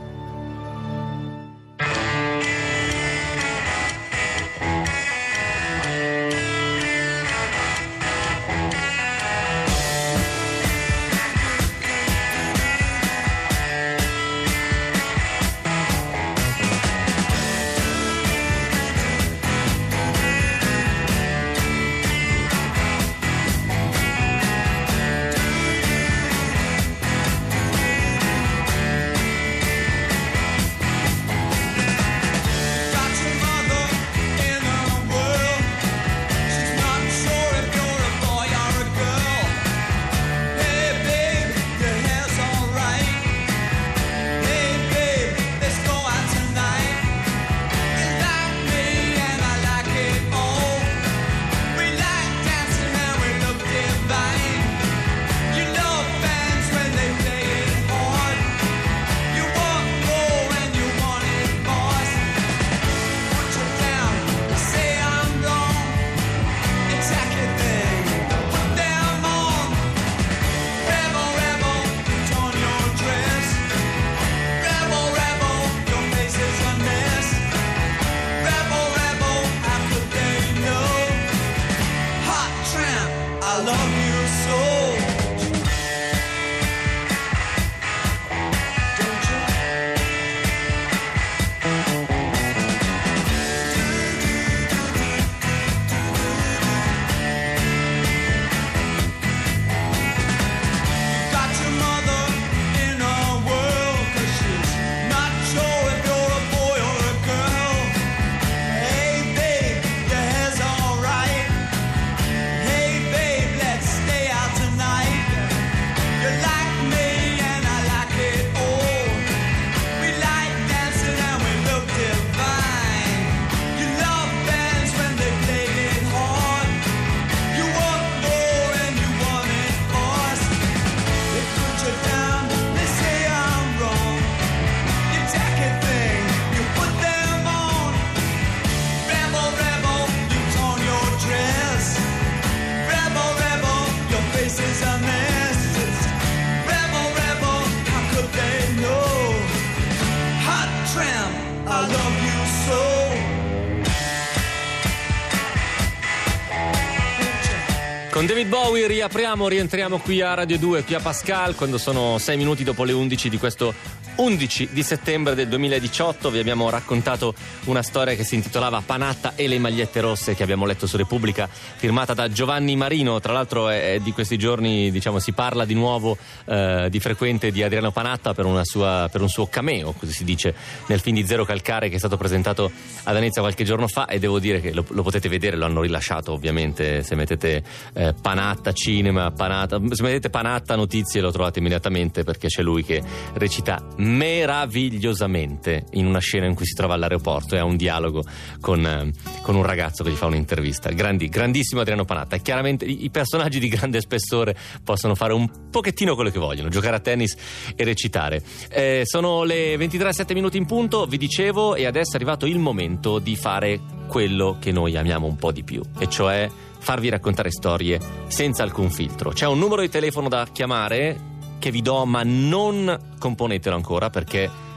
Riapriamo, 159.08 159.48
rientriamo 159.48 159.98
qui 160.00 160.20
a 160.20 160.34
Radio 160.34 160.58
2, 160.58 160.84
qui 160.84 160.94
a 160.94 161.00
Pascal, 161.00 161.54
quando 161.54 161.78
sono 161.78 162.18
6 162.18 162.36
minuti 162.36 162.62
dopo 162.62 162.84
le 162.84 162.92
11 162.92 163.30
di 163.30 163.38
questo 163.38 163.72
11 164.18 164.70
di 164.72 164.82
settembre 164.82 165.36
del 165.36 165.46
2018 165.46 166.30
vi 166.30 166.40
abbiamo 166.40 166.70
raccontato 166.70 167.34
una 167.64 167.82
storia 167.82 168.16
che 168.16 168.24
si 168.24 168.34
intitolava 168.34 168.82
Panatta 168.84 169.34
e 169.36 169.46
le 169.46 169.60
magliette 169.60 170.00
rosse 170.00 170.34
che 170.34 170.42
abbiamo 170.42 170.66
letto 170.66 170.88
su 170.88 170.96
Repubblica 170.96 171.48
firmata 171.48 172.14
da 172.14 172.28
Giovanni 172.28 172.74
Marino. 172.74 173.20
Tra 173.20 173.32
l'altro 173.32 173.68
è, 173.68 173.94
è 173.94 173.98
di 174.00 174.10
questi 174.10 174.36
giorni 174.36 174.90
diciamo 174.90 175.20
si 175.20 175.32
parla 175.32 175.64
di 175.64 175.74
nuovo 175.74 176.16
eh, 176.46 176.88
di 176.90 176.98
frequente 176.98 177.52
di 177.52 177.62
Adriano 177.62 177.92
Panatta 177.92 178.34
per, 178.34 178.44
sua, 178.64 179.08
per, 179.10 179.20
un 179.20 179.28
suo 179.28 179.46
cameo 179.46 179.92
così 179.92 180.12
si 180.12 180.24
dice 180.24 180.52
nel 180.86 180.98
film 180.98 181.14
di 181.14 181.24
Zero 181.24 181.44
Calcare 181.44 181.88
che 181.88 181.94
è 181.94 181.98
stato 181.98 182.16
presentato 182.16 182.72
a 183.04 183.12
Venezia 183.12 183.40
qualche 183.40 183.62
giorno 183.62 183.86
fa. 183.86 184.06
E 184.06 184.18
devo 184.18 184.40
dire 184.40 184.60
che 184.60 184.72
lo, 184.72 184.84
lo 184.88 185.02
potete 185.02 185.28
vedere 185.28 185.56
lo 185.56 185.64
hanno 185.64 185.82
rilasciato 185.82 186.32
ovviamente. 186.32 187.04
Se 187.04 187.14
mettete 187.14 187.62
eh, 187.94 188.14
Panatta 188.20 188.72
Cinema 188.72 189.30
Panatta, 189.30 189.80
se 189.90 190.02
mettete 190.02 190.28
Panatta 190.28 190.74
Notizie 190.74 191.20
lo 191.20 191.30
trovate 191.30 191.60
immediatamente 191.60 192.24
perché 192.24 192.48
c'è 192.48 192.62
lui 192.62 192.82
che 192.82 193.00
recita 193.34 193.80
meravigliosamente 194.08 195.84
in 195.92 196.06
una 196.06 196.18
scena 196.18 196.46
in 196.46 196.54
cui 196.54 196.66
si 196.66 196.74
trova 196.74 196.94
all'aeroporto 196.94 197.54
e 197.54 197.58
ha 197.58 197.64
un 197.64 197.76
dialogo 197.76 198.24
con, 198.60 198.84
eh, 198.84 199.10
con 199.42 199.54
un 199.54 199.62
ragazzo 199.62 200.02
che 200.02 200.10
gli 200.10 200.14
fa 200.14 200.26
un'intervista. 200.26 200.90
Grandi, 200.90 201.28
grandissimo 201.28 201.80
Adriano 201.82 202.04
Panatta. 202.04 202.36
E 202.36 202.42
chiaramente 202.42 202.84
i, 202.84 203.10
personaggi 203.10 203.58
di 203.58 203.68
grande 203.68 204.00
spessore 204.00 204.56
possono 204.82 205.14
fare 205.14 205.32
un 205.32 205.48
pochettino 205.70 206.14
quello 206.14 206.30
che 206.30 206.38
vogliono, 206.38 206.68
giocare 206.68 206.96
a 206.96 207.00
tennis 207.00 207.36
e 207.76 207.84
recitare. 207.84 208.42
Eh, 208.70 209.02
sono 209.04 209.44
le 209.44 209.76
23.7 209.76 210.34
minuti 210.34 210.56
in 210.56 210.66
punto, 210.66 211.06
vi 211.06 211.18
dicevo, 211.18 211.74
e 211.74 211.86
adesso 211.86 212.12
è 212.12 212.14
arrivato 212.16 212.46
il 212.46 212.58
momento 212.58 213.18
di 213.18 213.36
fare 213.36 213.80
quello 214.08 214.56
che 214.58 214.72
noi 214.72 214.96
amiamo 214.96 215.26
un 215.26 215.36
po' 215.36 215.52
di 215.52 215.62
più, 215.62 215.82
e 215.98 216.08
cioè 216.08 216.48
farvi 216.78 217.08
raccontare 217.08 217.50
storie 217.50 218.00
senza 218.28 218.62
alcun 218.62 218.90
filtro. 218.90 219.30
C'è 219.30 219.46
un 219.46 219.58
numero 219.58 219.82
di 219.82 219.88
telefono 219.88 220.28
da 220.28 220.46
chiamare 220.50 221.27
che 221.58 221.70
vi 221.70 221.82
do, 221.82 222.04
ma 222.04 222.22
non 222.24 222.98
componetelo 223.18 223.74
ancora 223.74 224.10
perché 224.10 224.67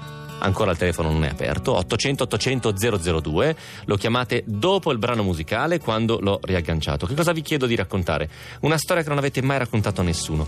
ancora 0.41 0.71
il 0.71 0.77
telefono 0.77 1.11
non 1.11 1.23
è 1.23 1.29
aperto. 1.29 1.75
800 1.75 2.23
800 2.23 2.73
002 3.21 3.55
lo 3.85 3.95
chiamate 3.95 4.43
dopo 4.45 4.91
il 4.91 4.97
brano 4.97 5.23
musicale 5.23 5.79
quando 5.79 6.19
l'ho 6.19 6.39
riagganciato. 6.41 7.05
Che 7.05 7.15
cosa 7.15 7.31
vi 7.31 7.41
chiedo 7.41 7.65
di 7.65 7.75
raccontare? 7.75 8.29
una 8.61 8.77
storia 8.77 9.03
che 9.03 9.09
non 9.09 9.17
avete 9.17 9.41
mai 9.41 9.57
raccontato 9.57 10.01
a 10.01 10.03
nessuno. 10.03 10.47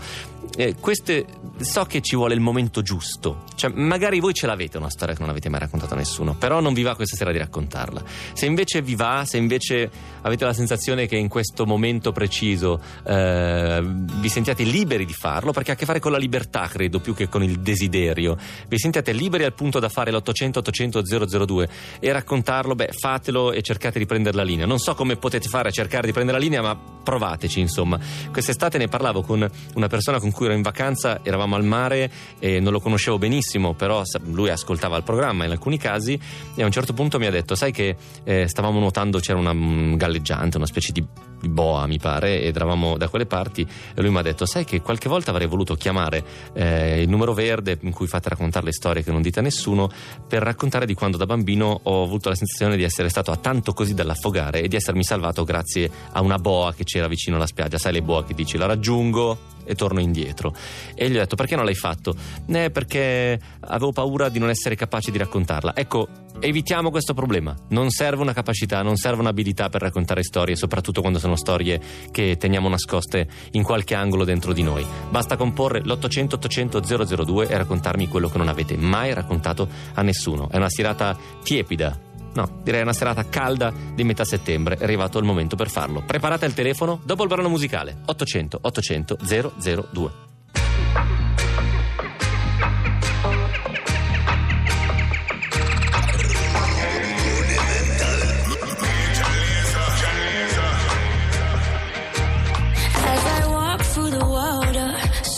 Eh, 0.55 0.75
queste, 0.79 1.25
so 1.59 1.85
che 1.85 2.01
ci 2.01 2.15
vuole 2.15 2.33
il 2.33 2.39
momento 2.39 2.81
giusto. 2.81 3.43
Cioè 3.55 3.71
magari 3.73 4.19
voi 4.19 4.33
ce 4.33 4.45
l'avete 4.45 4.77
una 4.77 4.89
storia 4.89 5.15
che 5.15 5.21
non 5.21 5.29
avete 5.29 5.49
mai 5.49 5.59
raccontato 5.59 5.93
a 5.93 5.97
nessuno 5.97 6.35
però 6.35 6.59
non 6.59 6.73
vi 6.73 6.83
va 6.83 6.95
questa 6.95 7.15
sera 7.15 7.31
di 7.31 7.37
raccontarla. 7.37 8.03
Se 8.33 8.45
invece 8.45 8.81
vi 8.81 8.95
va 8.95 9.23
se 9.25 9.37
invece 9.37 9.89
avete 10.21 10.45
la 10.45 10.53
sensazione 10.53 11.07
che 11.07 11.15
in 11.15 11.27
questo 11.27 11.65
momento 11.65 12.11
preciso 12.11 12.81
eh, 13.05 13.81
vi 13.83 14.29
sentiate 14.29 14.63
liberi 14.63 15.05
di 15.05 15.13
farlo 15.13 15.51
perché 15.51 15.71
ha 15.71 15.73
a 15.73 15.77
che 15.77 15.85
fare 15.85 15.99
con 15.99 16.11
la 16.11 16.17
libertà 16.17 16.67
credo 16.67 16.99
più 16.99 17.13
che 17.13 17.29
con 17.29 17.43
il 17.43 17.59
desiderio 17.59 18.37
vi 18.67 18.77
sentiate 18.77 19.11
liberi 19.11 19.43
al 19.43 19.53
punto 19.53 19.79
da 19.79 19.82
fare 19.89 20.11
l'800 20.11 20.57
800 20.57 21.01
002 21.45 21.69
e 21.99 22.11
raccontarlo, 22.11 22.75
beh, 22.75 22.89
fatelo 22.91 23.51
e 23.51 23.61
cercate 23.61 23.99
di 23.99 24.05
prendere 24.05 24.36
la 24.36 24.43
linea. 24.43 24.65
Non 24.65 24.79
so 24.79 24.95
come 24.95 25.15
potete 25.15 25.47
fare 25.47 25.69
a 25.69 25.71
cercare 25.71 26.07
di 26.07 26.13
prendere 26.13 26.38
la 26.38 26.43
linea, 26.43 26.61
ma 26.61 26.75
provateci, 26.75 27.59
insomma. 27.59 27.99
Quest'estate 28.31 28.77
ne 28.77 28.88
parlavo 28.88 29.21
con 29.21 29.49
una 29.75 29.88
persona 29.88 30.19
con 30.19 30.31
cui 30.31 30.45
ero 30.45 30.55
in 30.55 30.61
vacanza, 30.61 31.19
eravamo 31.23 31.55
al 31.55 31.63
mare 31.63 32.11
e 32.39 32.59
non 32.59 32.71
lo 32.71 32.79
conoscevo 32.79 33.17
benissimo, 33.17 33.73
però 33.73 34.01
lui 34.31 34.49
ascoltava 34.49 34.97
il 34.97 35.03
programma 35.03 35.45
in 35.45 35.51
alcuni 35.51 35.77
casi 35.77 36.19
e 36.55 36.61
a 36.61 36.65
un 36.65 36.71
certo 36.71 36.93
punto 36.93 37.19
mi 37.19 37.25
ha 37.25 37.31
detto, 37.31 37.55
sai 37.55 37.71
che 37.71 37.95
eh, 38.23 38.47
stavamo 38.47 38.79
nuotando, 38.79 39.19
c'era 39.19 39.39
una 39.39 39.51
um, 39.51 39.95
galleggiante, 39.95 40.57
una 40.57 40.65
specie 40.65 40.91
di 40.91 41.05
boa 41.49 41.85
mi 41.87 41.99
pare 41.99 42.41
ed 42.41 42.55
eravamo 42.55 42.97
da 42.97 43.07
quelle 43.07 43.25
parti 43.25 43.61
e 43.61 44.01
lui 44.01 44.11
mi 44.11 44.17
ha 44.17 44.21
detto 44.21 44.45
sai 44.45 44.65
che 44.65 44.81
qualche 44.81 45.09
volta 45.09 45.31
avrei 45.31 45.47
voluto 45.47 45.75
chiamare 45.75 46.23
eh, 46.53 47.01
il 47.01 47.09
numero 47.09 47.33
verde 47.33 47.77
in 47.81 47.91
cui 47.91 48.07
fate 48.07 48.29
raccontare 48.29 48.65
le 48.65 48.73
storie 48.73 49.03
che 49.03 49.11
non 49.11 49.21
dite 49.21 49.39
a 49.39 49.41
nessuno 49.41 49.89
per 50.27 50.41
raccontare 50.41 50.85
di 50.85 50.93
quando 50.93 51.17
da 51.17 51.25
bambino 51.25 51.81
ho 51.83 52.03
avuto 52.03 52.29
la 52.29 52.35
sensazione 52.35 52.75
di 52.75 52.83
essere 52.83 53.09
stato 53.09 53.31
a 53.31 53.37
tanto 53.37 53.73
così 53.73 53.93
dall'affogare 53.93 54.61
e 54.61 54.67
di 54.67 54.75
essermi 54.75 55.03
salvato 55.03 55.43
grazie 55.43 55.89
a 56.11 56.21
una 56.21 56.37
boa 56.37 56.73
che 56.73 56.83
c'era 56.83 57.07
vicino 57.07 57.35
alla 57.35 57.47
spiaggia. 57.47 57.77
Sai 57.77 57.93
le 57.93 58.01
boa 58.01 58.23
che 58.23 58.33
dici 58.33 58.57
la 58.57 58.65
raggiungo 58.65 59.53
e 59.66 59.76
torno 59.76 59.99
indietro. 59.99 60.53
E 60.95 61.09
gli 61.09 61.16
ho 61.16 61.20
detto 61.20 61.36
perché 61.36 61.55
non 61.55 61.66
l'hai 61.66 61.76
fatto? 61.76 62.16
Eh, 62.47 62.70
perché 62.70 63.39
avevo 63.61 63.91
paura 63.91 64.30
di 64.30 64.39
non 64.39 64.49
essere 64.49 64.76
capace 64.76 65.11
di 65.11 65.18
raccontarla. 65.18 65.76
Ecco, 65.76 66.07
evitiamo 66.39 66.89
questo 66.91 67.14
problema. 67.14 67.55
Non 67.70 67.89
serve 67.89 68.22
una 68.22 68.34
capacità, 68.34 68.82
non 68.82 68.95
serve 68.95 69.22
un'abilità 69.22 69.70
per 69.70 69.82
raccontare 69.82 70.24
storie, 70.24 70.55
soprattutto 70.55 71.01
quando 71.01 71.20
sono 71.20 71.36
storie 71.36 71.80
che 72.11 72.38
teniamo 72.38 72.70
nascoste 72.70 73.28
in 73.51 73.64
qualche 73.64 73.95
angolo 73.95 74.24
dentro 74.24 74.53
di 74.53 74.64
noi. 74.64 74.86
Basta 75.09 75.38
comporre 75.38 75.82
l'800 75.82 76.34
800 76.34 76.82
002 77.26 77.47
e 77.47 77.57
raccontarmi 77.57 78.07
quello 78.07 78.30
che 78.30 78.38
non 78.38 78.47
avete 78.47 78.76
mai 78.78 79.14
raccontato 79.14 79.68
a 79.93 80.01
nessuno. 80.01 80.49
È 80.49 80.57
una 80.57 80.70
stirata 80.70 81.18
tiepida 81.43 82.11
No, 82.36 82.59
direi 82.63 82.81
una 82.81 82.93
serata 82.93 83.27
calda 83.29 83.71
di 83.93 84.03
metà 84.03 84.25
settembre. 84.25 84.77
È 84.77 84.84
arrivato 84.84 85.19
il 85.19 85.25
momento 85.25 85.55
per 85.55 85.69
farlo. 85.69 86.01
Preparate 86.01 86.45
il 86.45 86.53
telefono 86.53 86.99
dopo 87.03 87.23
il 87.23 87.29
brano 87.29 87.49
musicale 87.49 87.97
800 88.05 88.59
800 88.61 89.17
002. 89.21 90.31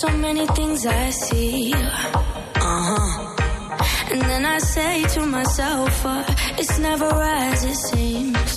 so 0.06 0.18
many 0.18 0.46
things 0.48 0.86
I 0.86 1.10
see. 1.12 2.15
Say 4.96 5.04
to 5.20 5.26
myself, 5.26 6.06
uh, 6.06 6.24
it's 6.58 6.80
never 6.80 7.12
as 7.44 7.66
it 7.66 7.80
seems. 7.90 8.52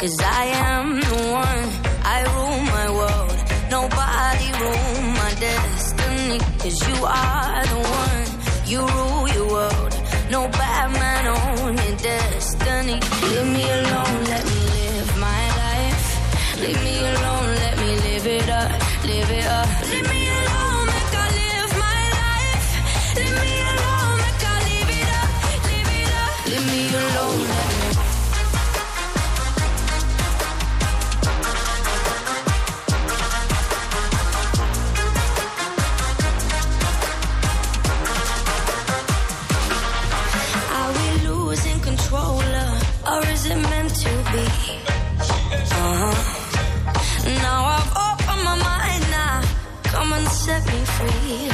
Cause 0.00 0.16
I 0.20 0.44
am 0.72 0.86
the 1.08 1.18
one, 1.44 1.66
I 2.14 2.18
rule 2.34 2.60
my 2.76 2.86
world. 2.98 3.38
Nobody 3.76 4.48
rule 4.62 5.02
my 5.22 5.32
destiny. 5.48 6.38
Cause 6.62 6.78
you 6.88 6.98
are 7.06 7.62
the 7.72 7.80
one, 8.02 8.26
you 8.72 8.80
rule 8.96 9.28
your 9.36 9.48
world. 9.54 9.94
No 10.34 10.48
bad 10.48 10.86
man 11.02 11.24
on 11.38 11.76
your 11.84 11.96
destiny. 12.10 12.98
Leave 13.22 13.48
me 13.56 13.64
alone, 13.78 14.18
let 14.32 14.44
me 14.50 14.60
live 14.78 15.10
my 15.28 15.42
life. 15.62 16.06
Leave 16.62 16.82
me 16.88 16.96
alone, 17.14 17.50
let 17.62 17.74
me 17.82 17.90
live 18.08 18.26
it 18.26 18.48
up, 18.48 18.70
live 19.06 19.30
it 19.30 19.46
up. 19.46 19.68
Leave 19.90 20.10
me 20.10 20.23
set 50.44 50.64
me 50.66 50.84
free. 50.84 51.48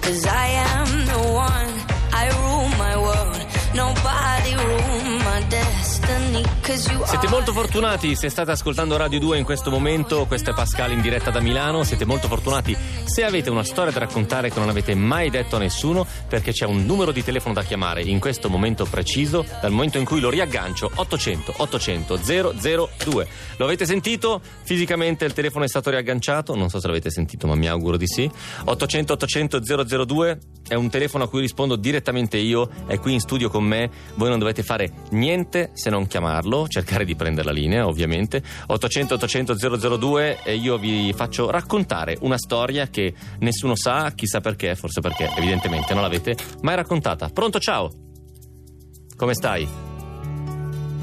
Cause 0.00 0.26
I 0.26 0.46
am 0.74 0.88
the 1.04 1.18
one. 1.28 1.72
I 2.14 2.28
rule 2.40 2.68
my 2.78 2.96
world. 2.96 3.46
Nobody 3.74 4.54
rule 4.56 5.18
my 5.18 5.44
destiny. 5.48 6.42
Cause 6.62 6.90
you 6.90 7.04
Siete 7.04 7.28
molto 7.28 7.52
fortunati 7.52 8.14
se 8.14 8.30
state 8.30 8.50
ascoltando 8.52 8.96
Radio 8.96 9.18
2 9.18 9.38
in 9.38 9.44
questo 9.44 9.70
momento, 9.70 10.24
questo 10.26 10.50
è 10.50 10.54
Pascal 10.54 10.92
in 10.92 11.02
diretta 11.02 11.30
da 11.30 11.40
Milano, 11.40 11.84
siete 11.84 12.06
molto 12.06 12.26
fortunati 12.26 12.74
se 13.12 13.24
avete 13.24 13.50
una 13.50 13.62
storia 13.62 13.92
da 13.92 13.98
raccontare 13.98 14.48
che 14.48 14.58
non 14.58 14.70
avete 14.70 14.94
mai 14.94 15.28
detto 15.28 15.56
a 15.56 15.58
nessuno 15.58 16.06
perché 16.26 16.52
c'è 16.52 16.64
un 16.64 16.86
numero 16.86 17.12
di 17.12 17.22
telefono 17.22 17.52
da 17.52 17.62
chiamare 17.62 18.00
in 18.00 18.18
questo 18.18 18.48
momento 18.48 18.86
preciso, 18.86 19.44
dal 19.60 19.70
momento 19.70 19.98
in 19.98 20.06
cui 20.06 20.18
lo 20.18 20.30
riaggancio 20.30 20.90
800 20.94 21.56
800 21.58 22.16
002. 22.16 23.28
Lo 23.58 23.66
avete 23.66 23.84
sentito? 23.84 24.40
Fisicamente 24.62 25.26
il 25.26 25.34
telefono 25.34 25.66
è 25.66 25.68
stato 25.68 25.90
riagganciato, 25.90 26.56
non 26.56 26.70
so 26.70 26.80
se 26.80 26.86
l'avete 26.86 27.10
sentito 27.10 27.46
ma 27.46 27.54
mi 27.54 27.68
auguro 27.68 27.98
di 27.98 28.06
sì. 28.06 28.30
800 28.64 29.12
800 29.12 29.60
002 30.06 30.38
è 30.68 30.74
un 30.74 30.88
telefono 30.88 31.24
a 31.24 31.28
cui 31.28 31.42
rispondo 31.42 31.76
direttamente 31.76 32.38
io, 32.38 32.70
è 32.86 32.98
qui 32.98 33.12
in 33.12 33.20
studio 33.20 33.50
con 33.50 33.62
me, 33.62 33.90
voi 34.14 34.30
non 34.30 34.38
dovete 34.38 34.62
fare 34.62 34.90
niente 35.10 35.72
se 35.74 35.90
non 35.90 36.06
chiamarlo, 36.06 36.66
cercare 36.66 37.04
di 37.04 37.14
prendere 37.14 37.46
la 37.48 37.52
linea 37.52 37.86
ovviamente. 37.86 38.42
800 38.68 39.14
800 39.14 39.98
002 39.98 40.38
e 40.44 40.54
io 40.54 40.78
vi 40.78 41.12
faccio 41.14 41.50
raccontare 41.50 42.16
una 42.20 42.38
storia 42.38 42.86
che 42.86 43.01
nessuno 43.38 43.74
sa, 43.74 44.12
chissà 44.14 44.40
perché, 44.40 44.74
forse 44.74 45.00
perché 45.00 45.30
evidentemente 45.36 45.94
non 45.94 46.02
l'avete 46.02 46.36
mai 46.62 46.76
raccontata. 46.76 47.28
Pronto, 47.28 47.58
ciao! 47.58 47.90
Come 49.16 49.34
stai? 49.34 49.66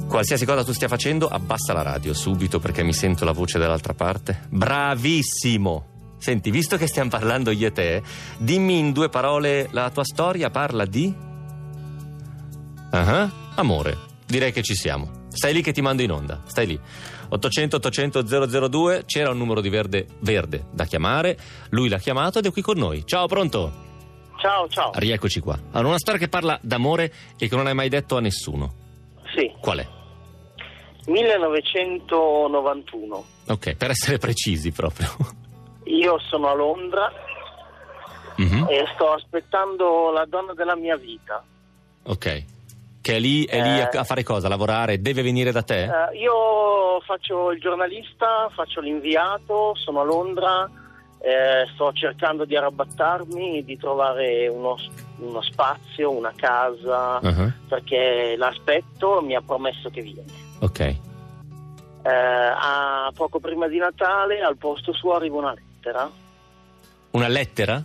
Qualsiasi 0.08 0.45
cosa 0.45 0.64
tu 0.64 0.74
stia 0.74 0.88
facendo, 0.88 1.28
abbassa 1.28 1.74
la 1.74 1.84
radio 1.84 2.14
subito 2.14 2.60
perché 2.60 2.84
mi 2.84 2.93
sento 2.93 3.26
la 3.26 3.32
voce 3.32 3.60
dall'altra 3.60 3.93
parte. 3.93 4.41
Bravissimo! 4.50 6.16
Senti, 6.18 6.52
visto 6.52 6.78
che 6.78 6.88
stiamo 6.88 7.10
parlando 7.10 7.52
io 7.52 7.68
e 7.68 7.72
te, 7.72 8.04
dimmi 8.38 8.78
in 8.78 8.91
due 8.91 9.10
parole 9.10 9.70
la 9.72 9.89
tua 9.89 10.04
storia 10.04 10.50
parla 10.50 10.86
di... 10.86 11.16
Ah, 12.91 13.30
amore. 13.56 13.97
Direi 14.26 14.52
che 14.52 14.62
ci 14.62 14.76
siamo. 14.76 15.18
Stai 15.30 15.53
lì 15.53 15.61
che 15.61 15.71
ti 15.71 15.82
mando 15.82 16.01
in 16.01 16.11
onda, 16.11 16.41
stai 16.45 16.67
lì. 16.67 16.77
800 17.30 17.75
800 17.77 18.23
002, 18.69 19.03
c'era 19.05 19.30
un 19.30 19.38
numero 19.38 19.61
di 19.61 19.69
verde, 19.69 20.07
verde 20.19 20.65
da 20.71 20.84
chiamare, 20.86 21.38
lui 21.69 21.88
l'ha 21.88 21.99
chiamato 21.99 22.39
ed 22.39 22.45
è 22.47 22.51
qui 22.51 22.61
con 22.61 22.77
noi. 22.77 23.05
Ciao, 23.05 23.27
pronto? 23.27 23.88
Ciao, 24.39 24.67
ciao. 24.69 24.91
Rieccoci 24.95 25.39
qua. 25.39 25.57
Allora, 25.71 25.89
una 25.89 25.99
storia 25.99 26.19
che 26.19 26.27
parla 26.30 26.57
d'amore 26.61 27.13
e 27.38 27.47
che 27.47 27.55
non 27.55 27.67
hai 27.67 27.75
mai 27.75 27.89
detto 27.89 28.17
a 28.17 28.21
nessuno. 28.21 28.73
Sì, 29.36 29.51
Qual 29.61 29.77
è? 29.80 29.88
1991. 31.05 33.25
Ok, 33.47 33.75
per 33.75 33.89
essere 33.91 34.17
precisi 34.17 34.71
proprio. 34.71 35.07
Io 35.86 36.19
sono 36.30 36.49
a 36.49 36.53
Londra 36.53 37.11
Mhm, 38.36 38.67
e 38.69 38.86
sto 38.93 39.13
aspettando 39.13 40.11
la 40.11 40.25
donna 40.25 40.53
della 40.53 40.75
mia 40.75 40.95
vita. 40.95 41.43
Ok. 42.03 42.43
Che 43.02 43.16
è 43.16 43.20
lì, 43.20 43.45
è 43.45 43.62
lì 43.62 43.80
a, 43.82 43.89
Eh. 43.91 43.97
a 43.97 44.04
fare 44.04 44.24
cosa? 44.24 44.47
A 44.47 44.50
lavorare? 44.50 45.02
Deve 45.02 45.22
venire 45.22 45.52
da 45.52 45.64
te? 45.64 45.84
Eh, 45.84 46.18
io 46.18 47.00
faccio 47.06 47.52
il 47.52 47.60
giornalista, 47.60 48.50
faccio 48.54 48.82
l'inviato, 48.82 49.74
sono 49.76 50.02
a 50.02 50.04
Londra, 50.04 50.70
eh, 51.22 51.66
sto 51.74 51.91
cercando 51.93 52.45
di 52.45 52.56
arrabattarmi, 52.58 53.64
di 53.64 53.78
trovare 53.78 54.47
uno, 54.47 54.76
uno 55.20 55.41
spazio, 55.41 56.12
una 56.12 56.34
casa, 56.36 57.20
Ah, 57.20 57.54
perché 57.68 58.36
l'aspetto 58.38 59.22
mi 59.22 59.36
ha 59.36 59.41
promesso 59.41 59.89
che 59.89 60.02
viene. 60.02 60.26
Ok. 60.60 60.80
Eh, 62.02 62.10
a 62.12 63.12
poco 63.16 63.39
prima 63.39 63.68
di 63.68 63.78
Natale 63.78 64.41
al 64.41 64.58
posto 64.58 64.93
suo 64.93 65.14
arriva 65.16 65.38
una 65.38 65.54
lettera. 65.54 66.10
Una 67.12 67.28
lettera? 67.28 67.84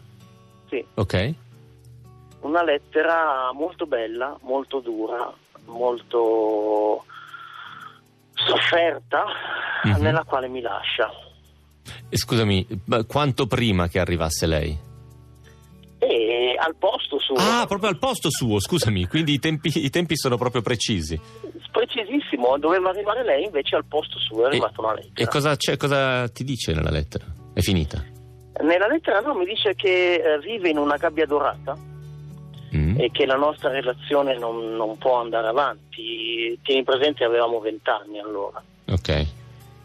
Sì. 0.69 0.85
Ok. 0.95 1.35
Una 2.45 2.63
lettera 2.63 3.51
molto 3.55 3.87
bella, 3.87 4.37
molto 4.43 4.81
dura, 4.81 5.33
molto 5.65 7.03
sofferta, 8.35 9.25
Mhm. 9.85 10.03
nella 10.03 10.25
quale 10.25 10.49
mi 10.49 10.61
lascia. 10.61 11.11
E 12.11 12.17
scusami, 12.19 12.67
quanto 13.07 13.47
prima 13.47 13.89
che 13.89 13.99
arrivasse 13.99 14.47
lei? 14.47 14.79
E 15.99 16.55
al 16.59 16.75
posto 16.77 17.19
suo, 17.19 17.35
Ah, 17.39 17.65
proprio 17.67 17.89
al 17.89 17.99
posto 17.99 18.29
suo, 18.31 18.61
scusami, 18.61 19.07
quindi 19.07 19.33
i 19.33 19.39
tempi, 19.39 19.71
i 19.75 19.89
tempi 19.89 20.15
sono 20.17 20.37
proprio 20.37 20.61
precisi. 20.61 21.19
precisissimo, 21.73 22.57
doveva 22.59 22.91
arrivare 22.91 23.25
lei, 23.25 23.45
invece 23.45 23.75
al 23.77 23.85
posto 23.87 24.19
suo 24.19 24.43
è 24.45 24.47
arrivata 24.47 24.81
una 24.83 24.93
E 24.93 25.03
lettera. 25.03 25.31
cosa, 25.31 25.57
c'è, 25.57 25.77
cosa 25.79 26.29
ti 26.29 26.45
dice 26.45 26.73
nella 26.73 26.91
lettera? 26.91 27.25
È 27.55 27.61
finita? 27.61 28.05
Nella 28.61 28.87
lettera 28.87 29.21
no, 29.21 29.35
mi 29.35 29.45
dice 29.47 29.75
che 29.75 30.15
eh, 30.15 30.39
vive 30.41 30.69
in 30.69 30.79
una 30.79 30.97
gabbia 30.97 31.27
dorata 31.27 31.77
Mm? 32.95 33.01
e 33.01 33.11
che 33.11 33.27
la 33.27 33.37
nostra 33.37 33.71
relazione 33.71 34.39
non, 34.39 34.77
non 34.77 34.97
può 34.99 35.21
andare 35.21 35.49
avanti. 35.49 36.59
Tieni 36.63 36.85
presente, 36.85 37.25
avevamo 37.25 37.61
vent'anni 37.61 38.19
allora. 38.19 38.63
Ok. 38.89 39.09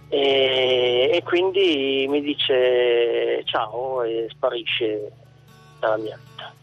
E, 0.09 1.09
e 1.13 1.21
quindi 1.23 2.05
mi 2.09 2.21
dice 2.21 3.43
ciao 3.45 4.03
e 4.03 4.27
sparisce 4.29 5.11
dalla 5.79 5.97
mia 5.97 6.17
vita. 6.17 6.53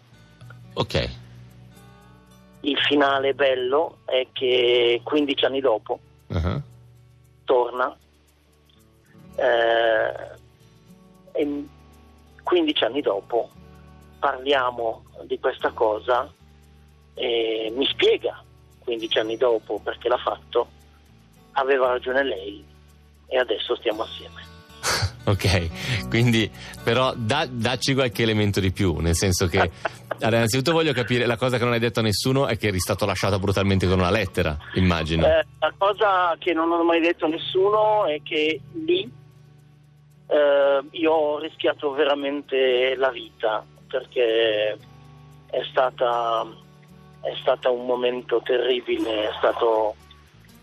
Ok. 0.74 1.10
Il 2.60 2.78
finale 2.78 3.34
bello 3.34 3.98
è 4.04 4.26
che 4.32 5.00
15 5.04 5.44
anni 5.44 5.60
dopo 5.60 6.00
Ah, 6.32 6.60
torna 7.44 7.96
eh, 9.36 10.14
e 11.32 11.64
15 12.42 12.84
anni 12.84 13.00
dopo 13.00 13.50
parliamo 14.18 15.04
di 15.24 15.38
questa 15.38 15.70
cosa 15.70 16.30
e 17.14 17.72
mi 17.74 17.86
spiega 17.86 18.42
15 18.80 19.18
anni 19.18 19.36
dopo 19.36 19.80
perché 19.82 20.08
l'ha 20.08 20.18
fatto 20.18 20.68
aveva 21.52 21.88
ragione 21.88 22.22
lei 22.22 22.64
e 23.26 23.38
adesso 23.38 23.74
stiamo 23.76 24.02
assieme 24.02 24.44
Ok, 25.26 26.06
quindi 26.08 26.48
però 26.84 27.12
da- 27.16 27.48
dacci 27.50 27.94
qualche 27.94 28.22
elemento 28.22 28.60
di 28.60 28.70
più, 28.70 28.98
nel 28.98 29.16
senso 29.16 29.48
che 29.48 29.58
allora, 30.20 30.36
innanzitutto 30.36 30.70
voglio 30.70 30.92
capire, 30.92 31.26
la 31.26 31.36
cosa 31.36 31.58
che 31.58 31.64
non 31.64 31.72
hai 31.72 31.80
detto 31.80 31.98
a 31.98 32.04
nessuno 32.04 32.46
è 32.46 32.56
che 32.56 32.68
eri 32.68 32.78
stato 32.78 33.06
lasciato 33.06 33.40
brutalmente 33.40 33.88
con 33.88 33.98
una 33.98 34.10
lettera, 34.10 34.56
immagino. 34.74 35.26
Eh, 35.26 35.44
la 35.58 35.74
cosa 35.76 36.36
che 36.38 36.52
non 36.52 36.70
ho 36.70 36.84
mai 36.84 37.00
detto 37.00 37.24
a 37.24 37.28
nessuno 37.28 38.06
è 38.06 38.20
che 38.22 38.60
lì 38.84 39.10
eh, 40.28 40.80
io 40.90 41.12
ho 41.12 41.38
rischiato 41.40 41.90
veramente 41.90 42.94
la 42.94 43.10
vita 43.10 43.64
perché 43.88 44.78
è 45.50 45.62
stata, 45.70 46.46
è 47.20 47.32
stata 47.40 47.70
un 47.70 47.86
momento 47.86 48.40
terribile, 48.44 49.28
è 49.28 49.32
stato, 49.38 49.94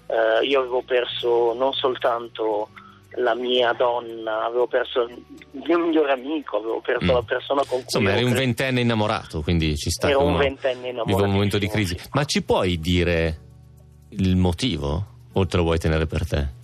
eh, 0.08 0.46
io 0.46 0.60
avevo 0.60 0.82
perso 0.82 1.54
non 1.54 1.74
soltanto 1.74 2.70
la 3.18 3.36
mia 3.36 3.74
donna, 3.74 4.46
avevo 4.46 4.66
perso 4.68 5.04
il 5.04 5.24
mio 5.66 5.78
migliore 5.78 6.14
amico, 6.14 6.58
avevo 6.58 6.82
perso 6.82 7.12
Mm. 7.12 7.16
la 7.16 7.22
persona 7.22 7.60
con 7.62 7.68
cui... 7.68 7.80
Insomma, 7.82 8.14
eri 8.14 8.24
un 8.24 8.34
ventenne 8.34 8.82
innamorato, 8.82 9.42
quindi 9.42 9.78
ci 9.78 9.90
sta 9.92 10.10
Ero 10.10 10.24
un 10.24 10.38
ventenne 10.38 10.92
Vive 11.06 11.22
un 11.22 11.32
momento 11.32 11.58
di 11.58 11.68
crisi. 11.68 11.96
Ma 12.14 12.26
ci 12.26 12.42
puoi 12.42 12.80
dire 12.80 13.40
il 14.10 14.36
motivo? 14.36 15.06
O 15.34 15.46
te 15.46 15.58
lo 15.58 15.64
vuoi 15.64 15.78
tenere 15.80 16.06
per 16.08 16.28
te? 16.28 16.62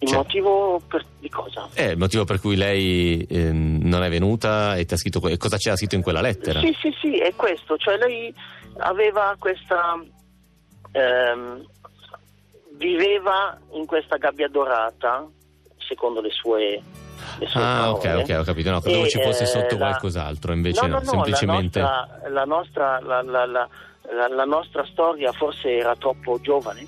Il 0.00 0.06
Cioè- 0.08 0.16
motivo 0.18 0.80
per- 0.86 1.04
di 1.18 1.28
cosa? 1.28 1.68
Eh, 1.74 1.90
il 1.90 1.98
motivo 1.98 2.24
per 2.24 2.38
cui 2.40 2.54
lei 2.54 3.26
ehm, 3.28 3.80
non 3.82 4.02
è 4.04 4.08
venuta 4.08 4.76
e 4.76 4.84
ti 4.84 4.94
ha 4.94 4.96
scritto 4.96 5.18
que- 5.18 5.36
cosa 5.36 5.56
c'era 5.56 5.74
scritto 5.76 5.96
in 5.96 6.02
quella 6.02 6.20
lettera? 6.20 6.60
Sì, 6.60 6.76
sì, 6.80 6.94
sì, 7.00 7.18
è 7.18 7.34
questo, 7.34 7.76
cioè 7.76 7.96
lei 7.96 8.32
aveva 8.78 9.34
questa... 9.38 10.00
ehm, 10.92 11.66
viveva 12.76 13.58
in 13.72 13.86
questa 13.86 14.16
gabbia 14.18 14.48
dorata, 14.48 15.26
secondo 15.78 16.20
le 16.20 16.30
sue, 16.30 16.80
le 17.40 17.46
sue 17.48 17.60
Ah, 17.60 17.90
ok, 17.90 18.02
parole. 18.02 18.22
ok, 18.22 18.38
ho 18.38 18.42
capito. 18.44 18.70
No, 18.70 18.80
credevo 18.80 19.06
ci 19.08 19.20
fosse 19.20 19.42
eh, 19.42 19.46
sotto 19.46 19.74
la- 19.76 19.86
qualcos'altro, 19.88 20.52
invece 20.52 20.82
no, 20.82 20.86
no, 20.86 20.92
no, 20.94 21.00
no, 21.02 21.10
semplicemente... 21.10 21.80
La 21.80 22.44
nostra, 22.46 23.00
la, 23.00 23.20
nostra, 23.22 23.68
la- 24.12 24.28
la 24.28 24.44
nostra 24.44 24.84
storia 24.86 25.32
forse 25.32 25.76
era 25.76 25.96
troppo 25.96 26.38
giovane 26.40 26.86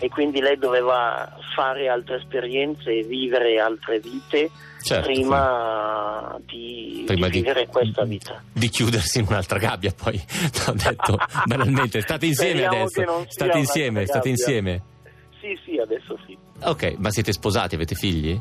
e 0.00 0.08
quindi 0.08 0.40
lei 0.40 0.56
doveva 0.58 1.36
fare 1.54 1.88
altre 1.88 2.16
esperienze 2.16 2.90
e 2.98 3.02
vivere 3.02 3.58
altre 3.60 3.98
vite 4.00 4.50
Certo, 4.80 5.08
prima 5.08 6.38
di, 6.46 7.02
prima 7.04 7.28
di 7.28 7.38
vivere 7.40 7.66
questa 7.66 8.04
vita. 8.04 8.40
di 8.52 8.68
chiudersi 8.68 9.18
in 9.18 9.26
un'altra 9.28 9.58
gabbia 9.58 9.92
poi 9.92 10.14
ho 10.68 10.72
detto 10.72 11.18
banalmente 11.46 12.00
state 12.00 12.26
insieme 12.26 12.60
Speriamo 12.62 12.84
adesso 12.84 13.24
state 13.28 13.58
insieme 13.58 14.06
state 14.06 14.28
insieme 14.28 14.82
Sì, 15.40 15.58
sì, 15.64 15.78
adesso 15.78 16.16
sì. 16.26 16.38
ok 16.62 16.94
ma 16.98 17.10
siete 17.10 17.32
sposati 17.32 17.74
avete 17.74 17.94
figli? 17.96 18.40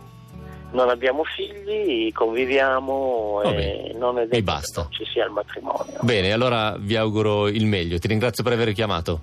Non 0.69 0.89
abbiamo 0.89 1.23
figli, 1.23 2.11
conviviamo 2.11 3.39
Va 3.43 3.53
e 3.55 3.95
non 3.97 4.19
è 4.19 4.23
detto 4.23 4.35
E 4.35 4.43
basta. 4.43 4.87
che 4.89 5.03
ci 5.03 5.11
sia 5.11 5.25
il 5.25 5.31
matrimonio. 5.31 5.97
bene 6.01 6.31
allora 6.33 6.75
vi 6.77 6.95
auguro 6.95 7.47
il 7.47 7.65
meglio 7.65 7.97
ti 7.99 8.07
ringrazio 8.07 8.43
per 8.43 8.53
aver 8.53 8.73
chiamato 8.73 9.21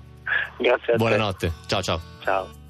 Grazie 0.57 0.93
a 0.93 0.97
te. 0.97 0.97
buonanotte 0.97 1.51
ciao 1.67 1.81
ciao 1.81 1.99
Ciao. 2.23 2.63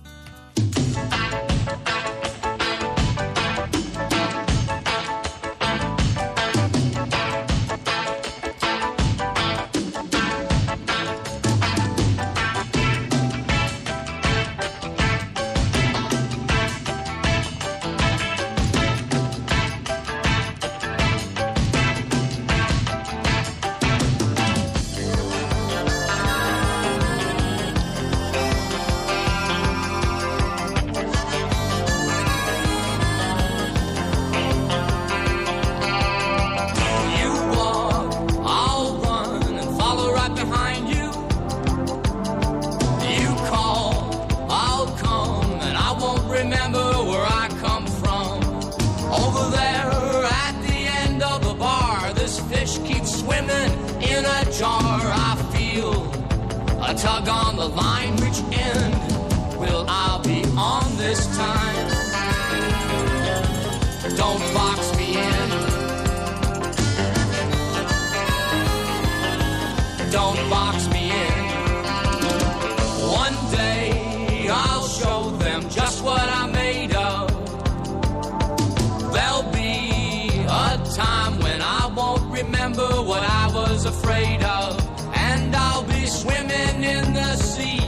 afraid 83.86 84.44
of. 84.44 84.80
And 85.16 85.56
I'll 85.56 85.84
be 85.84 86.06
swimming 86.06 86.84
in 86.84 87.14
the 87.14 87.36
sea. 87.36 87.80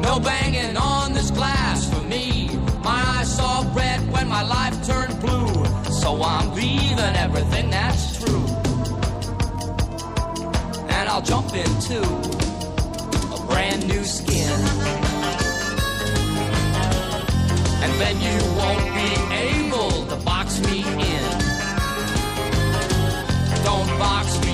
No 0.00 0.18
banging 0.20 0.76
on 0.76 1.12
this 1.12 1.30
glass 1.30 1.88
for 1.92 2.02
me. 2.04 2.48
My 2.82 3.02
eyes 3.16 3.36
saw 3.36 3.64
red 3.74 4.00
when 4.12 4.28
my 4.28 4.42
life 4.42 4.76
turned 4.86 5.18
blue. 5.20 5.64
So 5.90 6.22
I'm 6.22 6.54
leaving 6.54 7.14
everything 7.26 7.70
that's 7.70 8.18
true. 8.18 8.46
And 10.88 11.08
I'll 11.08 11.22
jump 11.22 11.54
into 11.54 12.00
a 13.36 13.46
brand 13.48 13.86
new 13.86 14.04
skin. 14.04 14.58
And 17.84 17.92
then 18.02 18.16
you 18.26 18.36
won't 18.60 18.86
be 19.00 19.10
able 19.50 20.06
to 20.06 20.16
box 20.24 20.60
me 20.66 20.80
in. 20.80 21.24
Don't 23.64 23.98
box 23.98 24.38
me 24.40 24.45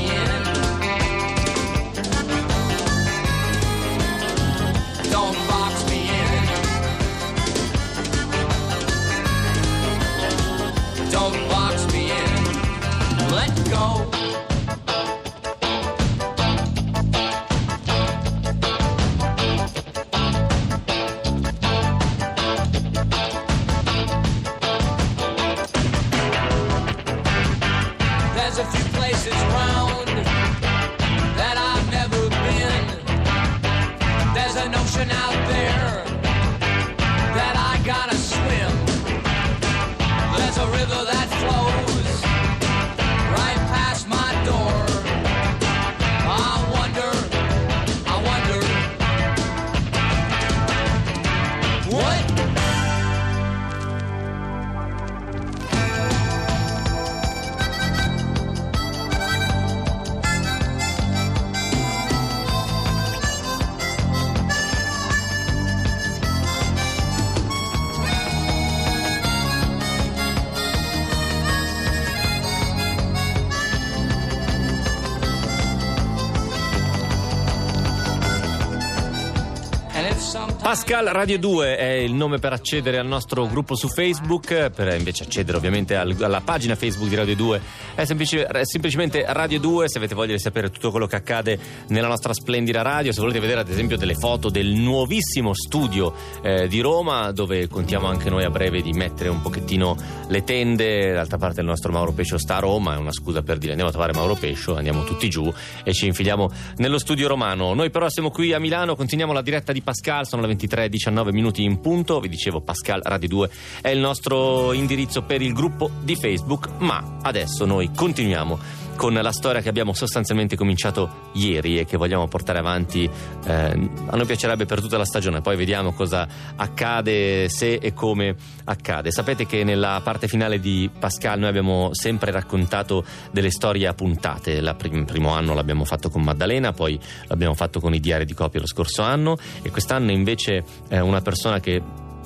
Más 80.73 80.82
Pascal 80.93 81.15
Radio 81.15 81.39
2 81.39 81.77
è 81.79 81.91
il 81.93 82.13
nome 82.13 82.39
per 82.39 82.53
accedere 82.53 82.99
al 82.99 83.07
nostro 83.07 83.47
gruppo 83.47 83.75
su 83.75 83.89
Facebook, 83.89 84.69
per 84.69 84.95
invece 84.95 85.23
accedere 85.23 85.57
ovviamente 85.57 85.97
al- 85.97 86.15
alla 86.21 86.43
pagina 86.43 86.75
Facebook 86.75 87.09
di 87.09 87.15
Radio 87.15 87.35
2 87.35 87.61
è, 87.95 88.05
semplici- 88.05 88.37
è 88.37 88.61
semplicemente 88.67 89.25
Radio 89.27 89.59
2 89.59 89.89
se 89.89 89.97
avete 89.97 90.15
voglia 90.15 90.35
di 90.35 90.39
sapere 90.39 90.69
tutto 90.69 90.91
quello 90.91 91.07
che 91.07 91.17
accade 91.17 91.59
nella 91.89 92.09
nostra 92.09 92.35
splendida 92.35 92.83
radio, 92.83 93.11
se 93.11 93.23
volete 93.23 93.41
vedere 93.41 93.61
ad 93.61 93.71
esempio 93.71 93.97
delle 93.97 94.15
foto 94.15 94.51
del 94.51 94.67
nuovissimo 94.75 95.55
studio 95.55 96.13
eh, 96.43 96.69
di 96.69 96.81
Roma 96.81 97.33
dove 97.33 97.69
contiamo 97.69 98.07
anche 98.07 98.29
noi 98.29 98.45
a 98.45 98.51
breve 98.51 98.83
di 98.83 98.93
mettere 98.93 99.31
un 99.31 99.41
pochettino 99.41 99.97
le 100.29 100.45
tende, 100.45 101.13
d'altra 101.13 101.39
parte 101.39 101.61
il 101.61 101.67
nostro 101.67 101.91
Mauro 101.91 102.13
Pescio 102.13 102.37
sta 102.37 102.57
a 102.57 102.61
Roma, 102.61 102.97
è 102.97 102.99
una 102.99 103.13
scusa 103.13 103.41
per 103.41 103.57
dire 103.57 103.71
andiamo 103.71 103.89
a 103.89 103.95
trovare 103.95 104.13
Mauro 104.13 104.35
Pescio, 104.35 104.77
andiamo 104.77 105.05
tutti 105.05 105.31
giù 105.31 105.51
e 105.85 105.95
ci 105.95 106.05
infiliamo 106.05 106.51
nello 106.77 106.99
studio 106.99 107.29
romano. 107.29 107.73
Noi 107.73 107.89
però 107.89 108.11
siamo 108.11 108.31
qui 108.31 108.53
a 108.53 108.61
Milano, 108.61 108.95
continuiamo 108.95 109.33
la 109.33 109.41
diretta 109.41 109.73
di 109.73 109.81
Pascal, 109.81 110.27
sono 110.27 110.43
le 110.43 110.49
23 110.49 110.82
19 110.89 111.33
minuti 111.33 111.63
in 111.63 111.81
punto, 111.81 112.21
vi 112.21 112.29
dicevo 112.29 112.61
Pascal 112.61 113.01
Radio 113.03 113.29
2 113.29 113.51
è 113.83 113.89
il 113.89 113.99
nostro 113.99 114.73
indirizzo 114.73 115.23
per 115.23 115.43
il 115.43 115.53
gruppo 115.53 115.91
di 116.03 116.17
Facebook, 116.17 116.71
ma 116.79 117.19
adesso 117.23 117.65
noi 117.65 117.91
continuiamo 117.95 118.59
con 118.97 119.15
la 119.15 119.33
storia 119.33 119.61
che 119.61 119.69
abbiamo 119.69 119.93
sostanzialmente 119.93 120.57
cominciato 120.57 121.31
ieri 121.33 121.79
e 121.79 121.85
che 121.85 121.97
vogliamo 121.97 122.29
portare 122.29 122.59
avanti 122.59 123.05
eh, 123.05 123.53
a 123.53 124.17
noi 124.17 124.27
piacerebbe 124.27 124.65
per 124.65 124.81
tutta 124.81 124.97
la 124.97 125.05
stagione. 125.05 125.41
Poi 125.41 125.57
vediamo 125.57 125.93
cosa 125.93 126.27
accade 126.57 127.49
se 127.49 127.75
e 127.75 127.93
come 127.93 128.35
accade. 128.65 129.11
Sapete 129.11 129.47
che 129.47 129.65
nella 129.65 130.01
parte 130.03 130.29
finale 130.29 130.61
di 130.61 130.91
Pascal 130.97 131.39
noi 131.39 131.49
abbiamo 131.49 131.91
sempre 131.93 132.31
raccontato 132.31 133.05
delle 133.31 133.51
storie 133.51 133.87
a 133.87 133.95
puntate 133.95 134.53
il 134.53 134.75
prim- 134.77 135.05
primo 135.05 135.31
anno 135.31 135.55
l'abbiamo 135.55 135.85
fatto 135.85 136.09
con 136.09 136.23
Maddalena 136.23 136.73
poi 136.73 136.99
l'abbiamo 137.27 137.55
fatto 137.55 137.81
con 137.81 137.95
i 137.95 138.01
diari 138.01 138.25
di 138.25 138.35
copia 138.35 138.61
lo 138.61 138.67
scorso 138.67 139.03
anno. 139.03 139.37
E 139.63 139.71
quest'anno 139.71 140.11
invece 140.11 140.65
è 140.89 140.99
una 140.99 141.21
persona 141.21 141.61
che 141.61 141.83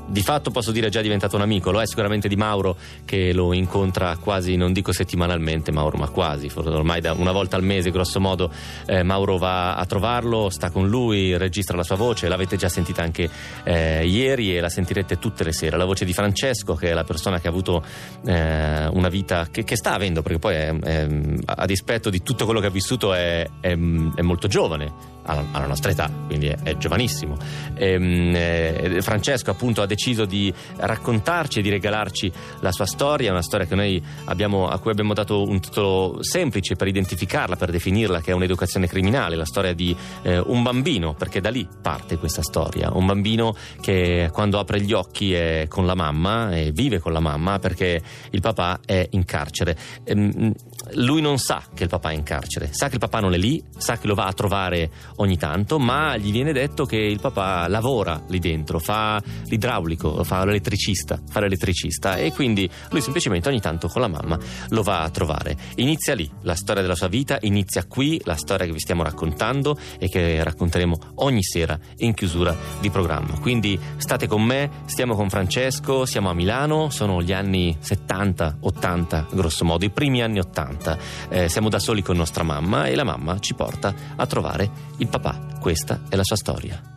di 0.06 0.22
fatto 0.22 0.50
posso 0.50 0.72
dire 0.72 0.86
è 0.86 0.90
già 0.90 1.00
diventato 1.00 1.36
un 1.36 1.42
amico, 1.42 1.70
lo 1.70 1.80
è 1.80 1.86
sicuramente 1.86 2.28
di 2.28 2.36
Mauro 2.36 2.76
che 3.04 3.32
lo 3.32 3.52
incontra 3.52 4.16
quasi, 4.16 4.56
non 4.56 4.72
dico 4.72 4.92
settimanalmente 4.92 5.72
Mauro, 5.72 5.98
ma 5.98 6.08
quasi, 6.08 6.50
ormai 6.54 7.00
da 7.00 7.12
una 7.12 7.32
volta 7.32 7.56
al 7.56 7.62
mese 7.62 7.90
grosso 7.90 8.20
modo 8.20 8.50
eh, 8.86 9.02
Mauro 9.02 9.36
va 9.38 9.74
a 9.74 9.84
trovarlo, 9.86 10.48
sta 10.50 10.70
con 10.70 10.88
lui, 10.88 11.36
registra 11.36 11.76
la 11.76 11.82
sua 11.82 11.96
voce, 11.96 12.28
l'avete 12.28 12.56
già 12.56 12.68
sentita 12.68 13.02
anche 13.02 13.28
eh, 13.64 14.06
ieri 14.06 14.56
e 14.56 14.60
la 14.60 14.68
sentirete 14.68 15.18
tutte 15.18 15.44
le 15.44 15.52
sere, 15.52 15.76
la 15.76 15.84
voce 15.84 16.04
di 16.04 16.12
Francesco 16.12 16.74
che 16.74 16.90
è 16.90 16.94
la 16.94 17.04
persona 17.04 17.40
che 17.40 17.48
ha 17.48 17.50
avuto 17.50 17.82
eh, 18.24 18.86
una 18.86 19.08
vita 19.08 19.48
che, 19.50 19.64
che 19.64 19.76
sta 19.76 19.94
avendo, 19.94 20.22
perché 20.22 20.38
poi 20.38 20.54
è, 20.54 20.78
è, 20.78 21.08
a 21.44 21.66
dispetto 21.66 22.10
di 22.10 22.22
tutto 22.22 22.44
quello 22.44 22.60
che 22.60 22.66
ha 22.66 22.70
vissuto 22.70 23.12
è- 23.12 23.48
è 23.60 23.74
molto 23.74 24.48
giovane 24.48 25.14
alla, 25.26 25.66
nostra 25.66 25.90
età, 25.90 26.10
quindi 26.26 26.46
è, 26.46 26.76
giovanissimo. 26.76 27.36
Ehm, 27.74 28.32
eh, 28.34 28.98
Francesco 29.02 29.50
appunto 29.50 29.82
ha 29.82 29.86
deciso 29.86 30.24
di 30.24 30.52
raccontarci 30.76 31.58
e 31.58 31.62
di 31.62 31.70
regalarci 31.70 32.32
la 32.60 32.72
sua 32.72 32.86
storia, 32.86 33.30
una 33.30 33.42
storia 33.42 33.66
abbiamo, 34.24 34.68
a 34.68 34.78
cui 34.78 34.90
abbiamo 34.90 35.14
dato 35.14 35.42
un 35.42 35.60
titolo 35.60 36.22
semplice 36.22 36.76
per 36.76 36.88
identificarla, 36.88 37.56
per 37.56 37.70
definirla, 37.70 38.20
che 38.20 38.30
è 38.30 38.34
un'educazione 38.34 38.86
criminale, 38.86 39.36
la 39.36 39.44
storia 39.44 39.74
di 39.74 39.94
eh, 40.22 40.38
un 40.38 40.62
bambino, 40.62 41.14
perché 41.14 41.40
da 41.40 41.50
lì 41.50 41.66
parte 41.82 42.16
questa 42.16 42.42
storia, 42.42 42.90
un 42.92 43.06
bambino 43.06 43.54
che 43.80 44.30
quando 44.32 44.58
apre 44.58 44.80
gli 44.80 44.92
occhi 44.92 45.32
è 45.32 45.66
con 45.68 45.86
la 45.86 45.94
mamma 45.94 46.54
e 46.56 46.72
vive 46.72 46.98
con 46.98 47.12
la 47.12 47.20
mamma 47.20 47.58
perché 47.58 48.00
il 48.30 48.40
papà 48.40 48.80
è 48.84 49.06
in 49.10 49.24
carcere. 49.24 49.76
Ehm, 50.04 50.52
lui 50.94 51.20
non 51.20 51.38
sa 51.38 51.62
che 51.74 51.82
il 51.82 51.88
papà 51.88 52.10
è 52.10 52.14
in 52.14 52.22
carcere, 52.22 52.68
sa 52.72 52.88
che 52.88 52.94
il 52.94 53.00
papà 53.00 53.20
non 53.20 53.34
è 53.34 53.38
lì, 53.38 53.62
sa 53.76 53.98
che 53.98 54.06
lo 54.06 54.14
va 54.14 54.26
a 54.26 54.32
trovare 54.32 54.90
ogni 55.16 55.36
tanto, 55.36 55.78
ma 55.78 56.16
gli 56.16 56.30
viene 56.30 56.52
detto 56.52 56.84
che 56.84 56.96
il 56.96 57.20
papà 57.20 57.68
lavora 57.68 58.22
lì 58.28 58.38
dentro, 58.38 58.78
fa 58.78 59.22
l'idraulico, 59.44 60.24
fa 60.24 60.44
l'elettricista, 60.44 61.20
fa 61.28 61.40
l'elettricista 61.40 62.16
e 62.16 62.32
quindi 62.32 62.68
lui 62.90 63.00
semplicemente 63.00 63.48
ogni 63.48 63.60
tanto 63.60 63.88
con 63.88 64.00
la 64.00 64.08
mamma 64.08 64.38
lo 64.68 64.82
va 64.82 65.02
a 65.02 65.10
trovare. 65.10 65.56
Inizia 65.76 66.14
lì 66.14 66.30
la 66.42 66.54
storia 66.54 66.82
della 66.82 66.94
sua 66.94 67.08
vita, 67.08 67.38
inizia 67.42 67.84
qui 67.86 68.20
la 68.24 68.36
storia 68.36 68.66
che 68.66 68.72
vi 68.72 68.80
stiamo 68.80 69.02
raccontando 69.02 69.78
e 69.98 70.08
che 70.08 70.42
racconteremo 70.42 70.96
ogni 71.16 71.42
sera 71.42 71.78
in 71.98 72.14
chiusura 72.14 72.56
di 72.80 72.90
programma. 72.90 73.38
Quindi 73.38 73.78
state 73.96 74.26
con 74.26 74.42
me, 74.42 74.70
stiamo 74.86 75.14
con 75.14 75.28
Francesco, 75.28 76.04
siamo 76.04 76.30
a 76.30 76.34
Milano, 76.34 76.90
sono 76.90 77.22
gli 77.22 77.32
anni 77.32 77.76
70, 77.78 78.58
80 78.60 79.28
grosso 79.32 79.64
modo, 79.64 79.84
i 79.84 79.90
primi 79.90 80.22
anni 80.22 80.38
80. 80.38 80.98
Eh, 81.28 81.48
siamo 81.48 81.68
da 81.68 81.78
soli 81.78 82.02
con 82.02 82.16
nostra 82.16 82.42
mamma 82.42 82.86
e 82.86 82.94
la 82.94 83.04
mamma 83.04 83.38
ci 83.38 83.54
porta 83.54 83.94
a 84.16 84.26
trovare 84.26 84.70
il 84.98 85.05
papà. 85.08 85.38
Questa 85.60 86.00
è 86.08 86.16
la 86.16 86.24
sua 86.24 86.36
storia. 86.36 86.95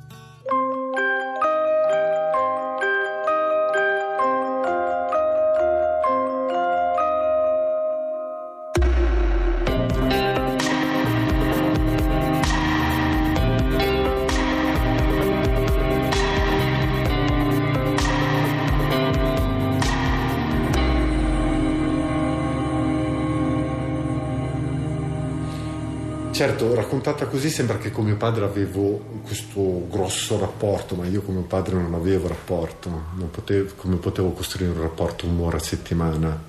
Certo, 26.39 26.73
raccontata 26.73 27.25
così 27.25 27.49
sembra 27.49 27.77
che 27.77 27.91
con 27.91 28.05
mio 28.05 28.15
padre 28.15 28.45
avevo 28.45 29.19
questo 29.25 29.85
grosso 29.89 30.39
rapporto, 30.39 30.95
ma 30.95 31.05
io 31.05 31.21
con 31.21 31.33
mio 31.33 31.43
padre 31.43 31.75
non 31.75 31.93
avevo 31.93 32.29
rapporto, 32.29 32.89
non 32.89 33.29
potevo, 33.29 33.71
come 33.75 33.97
potevo 33.97 34.31
costruire 34.31 34.71
un 34.71 34.79
rapporto 34.79 35.27
un'ora 35.27 35.57
a 35.57 35.59
settimana, 35.59 36.41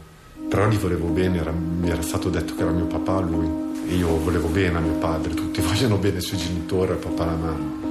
però 0.49 0.69
gli 0.69 0.77
volevo 0.77 1.09
bene, 1.09 1.41
era- 1.41 1.51
mi 1.51 1.91
era 1.91 2.03
stato 2.03 2.31
detto 2.31 2.55
che 2.55 2.63
era 2.63 2.71
mio 2.71 2.85
papà 2.85 3.19
lui, 3.19 3.49
e 3.89 3.97
io 3.97 4.17
volevo 4.19 4.47
bene 4.47 4.79
a 4.79 4.81
mio 4.81 4.93
padre, 4.93 5.35
tutti 5.35 5.59
vogliono 5.61 5.97
bene 5.97 6.19
ai 6.19 6.23
suoi 6.23 6.39
genitori, 6.39 6.93
al 6.93 6.99
papà 6.99 7.23
alla 7.25 7.35
mamma. 7.35 7.89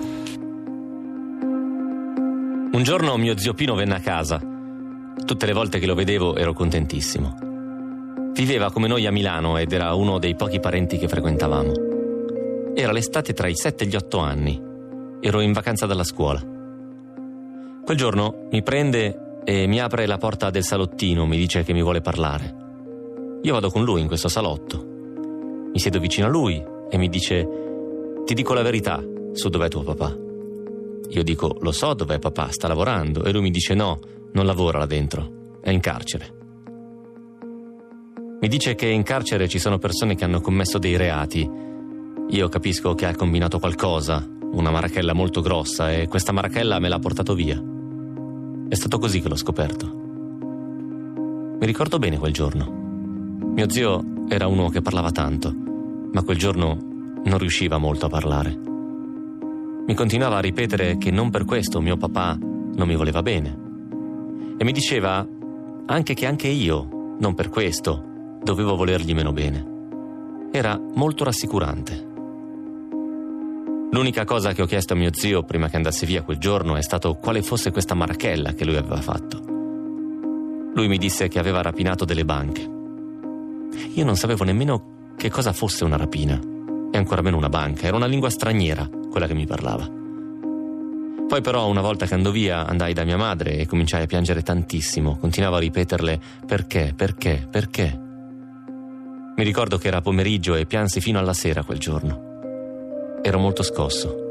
Un 2.71 2.81
giorno 2.81 3.17
mio 3.17 3.37
zio 3.37 3.53
Pino 3.53 3.75
venne 3.75 3.95
a 3.95 3.99
casa. 3.99 4.39
Tutte 4.39 5.45
le 5.45 5.51
volte 5.51 5.79
che 5.79 5.85
lo 5.85 5.95
vedevo 5.95 6.37
ero 6.37 6.53
contentissimo. 6.53 7.37
Viveva 8.35 8.71
come 8.71 8.87
noi 8.87 9.05
a 9.05 9.11
Milano 9.11 9.57
ed 9.57 9.73
era 9.73 9.93
uno 9.95 10.17
dei 10.17 10.33
pochi 10.33 10.61
parenti 10.61 10.97
che 10.97 11.09
frequentavamo. 11.09 11.88
Era 12.75 12.91
l'estate 12.91 13.33
tra 13.33 13.47
i 13.47 13.55
7 13.55 13.83
e 13.83 13.87
gli 13.87 13.95
8 13.95 14.17
anni. 14.19 14.61
Ero 15.19 15.41
in 15.41 15.51
vacanza 15.51 15.85
dalla 15.85 16.03
scuola. 16.03 16.39
Quel 17.83 17.97
giorno 17.97 18.47
mi 18.51 18.61
prende 18.61 19.41
e 19.43 19.67
mi 19.67 19.79
apre 19.79 20.05
la 20.05 20.17
porta 20.17 20.49
del 20.49 20.63
salottino, 20.63 21.25
mi 21.25 21.37
dice 21.37 21.63
che 21.63 21.73
mi 21.73 21.81
vuole 21.81 22.01
parlare. 22.01 22.55
Io 23.41 23.53
vado 23.53 23.69
con 23.69 23.83
lui 23.83 24.01
in 24.01 24.07
questo 24.07 24.27
salotto. 24.27 24.85
Mi 25.73 25.79
siedo 25.79 25.99
vicino 25.99 26.27
a 26.27 26.29
lui 26.29 26.63
e 26.89 26.97
mi 26.97 27.09
dice: 27.09 27.47
Ti 28.25 28.33
dico 28.33 28.53
la 28.53 28.61
verità 28.61 29.01
su 29.33 29.49
dov'è 29.49 29.67
tuo 29.67 29.83
papà. 29.83 30.15
Io 31.09 31.23
dico: 31.23 31.57
Lo 31.61 31.71
so 31.71 31.93
dov'è 31.93 32.19
papà, 32.19 32.51
sta 32.51 32.67
lavorando. 32.67 33.23
E 33.23 33.31
lui 33.31 33.41
mi 33.41 33.51
dice: 33.51 33.73
No, 33.73 33.99
non 34.33 34.45
lavora 34.45 34.77
là 34.77 34.85
dentro, 34.85 35.57
è 35.61 35.71
in 35.71 35.79
carcere. 35.79 36.37
Mi 38.41 38.47
dice 38.47 38.75
che 38.75 38.87
in 38.87 39.03
carcere 39.03 39.47
ci 39.47 39.59
sono 39.59 39.79
persone 39.79 40.15
che 40.15 40.23
hanno 40.23 40.41
commesso 40.41 40.77
dei 40.77 40.95
reati. 40.95 41.67
Io 42.31 42.47
capisco 42.47 42.93
che 42.93 43.07
ha 43.07 43.15
combinato 43.15 43.57
qualcosa, 43.57 44.23
una 44.51 44.69
marachella 44.69 45.13
molto 45.13 45.41
grossa, 45.41 45.91
e 45.91 46.07
questa 46.07 46.31
marachella 46.31 46.77
me 46.77 46.87
l'ha 46.87 46.99
portato 46.99 47.33
via. 47.33 47.59
È 48.67 48.75
stato 48.75 48.99
così 48.99 49.19
che 49.19 49.27
l'ho 49.27 49.35
scoperto. 49.35 49.87
Mi 51.59 51.65
ricordo 51.65 51.97
bene 51.97 52.19
quel 52.19 52.31
giorno. 52.31 52.71
Mio 53.55 53.67
zio 53.71 54.03
era 54.27 54.45
uno 54.45 54.69
che 54.69 54.83
parlava 54.83 55.09
tanto, 55.09 55.51
ma 56.11 56.21
quel 56.21 56.37
giorno 56.37 56.77
non 57.23 57.37
riusciva 57.39 57.79
molto 57.79 58.05
a 58.05 58.09
parlare. 58.09 58.55
Mi 59.87 59.95
continuava 59.95 60.37
a 60.37 60.41
ripetere 60.41 60.97
che 60.97 61.09
non 61.09 61.31
per 61.31 61.45
questo 61.45 61.81
mio 61.81 61.97
papà 61.97 62.37
non 62.39 62.87
mi 62.87 62.95
voleva 62.95 63.23
bene. 63.23 63.57
E 64.55 64.63
mi 64.63 64.71
diceva 64.71 65.27
anche 65.87 66.13
che 66.13 66.27
anche 66.27 66.47
io, 66.47 67.15
non 67.19 67.33
per 67.33 67.49
questo, 67.49 68.03
dovevo 68.43 68.75
volergli 68.75 69.15
meno 69.15 69.33
bene. 69.33 69.77
Era 70.51 70.79
molto 70.93 71.23
rassicurante. 71.23 72.08
L'unica 73.91 74.23
cosa 74.23 74.53
che 74.53 74.61
ho 74.61 74.67
chiesto 74.67 74.93
a 74.93 74.95
mio 74.95 75.09
zio 75.11 75.41
prima 75.41 75.67
che 75.67 75.75
andasse 75.75 76.05
via 76.05 76.21
quel 76.21 76.37
giorno 76.37 76.75
è 76.75 76.81
stato 76.83 77.15
quale 77.15 77.41
fosse 77.41 77.71
questa 77.71 77.95
marachella 77.95 78.53
che 78.53 78.63
lui 78.63 78.75
aveva 78.75 79.01
fatto. 79.01 79.41
Lui 80.75 80.87
mi 80.87 80.99
disse 80.99 81.27
che 81.27 81.39
aveva 81.39 81.63
rapinato 81.63 82.05
delle 82.05 82.23
banche. 82.23 82.61
Io 83.95 84.05
non 84.05 84.15
sapevo 84.15 84.43
nemmeno 84.43 85.13
che 85.17 85.31
cosa 85.31 85.53
fosse 85.53 85.85
una 85.85 85.97
rapina 85.97 86.39
e 86.91 86.97
ancora 86.97 87.23
meno 87.23 87.37
una 87.37 87.49
banca, 87.49 87.87
era 87.87 87.95
una 87.95 88.05
lingua 88.05 88.29
straniera 88.29 88.87
quella 89.09 89.25
che 89.25 89.33
mi 89.33 89.47
parlava. 89.47 89.89
Poi 91.27 91.41
però 91.41 91.67
una 91.67 91.81
volta 91.81 92.05
che 92.05 92.13
andò 92.13 92.29
via 92.29 92.67
andai 92.67 92.93
da 92.93 93.03
mia 93.03 93.17
madre 93.17 93.57
e 93.57 93.65
cominciai 93.65 94.03
a 94.03 94.07
piangere 94.07 94.43
tantissimo, 94.43 95.17
continuavo 95.17 95.55
a 95.55 95.59
ripeterle 95.59 96.19
perché, 96.45 96.93
perché, 96.95 97.47
perché. 97.49 97.99
Mi 99.35 99.43
ricordo 99.43 99.79
che 99.79 99.87
era 99.87 100.01
pomeriggio 100.01 100.53
e 100.53 100.67
piansi 100.67 101.01
fino 101.01 101.17
alla 101.17 101.33
sera 101.33 101.63
quel 101.63 101.79
giorno. 101.79 102.28
Ero 103.21 103.37
molto 103.37 103.63
scosso. 103.63 104.27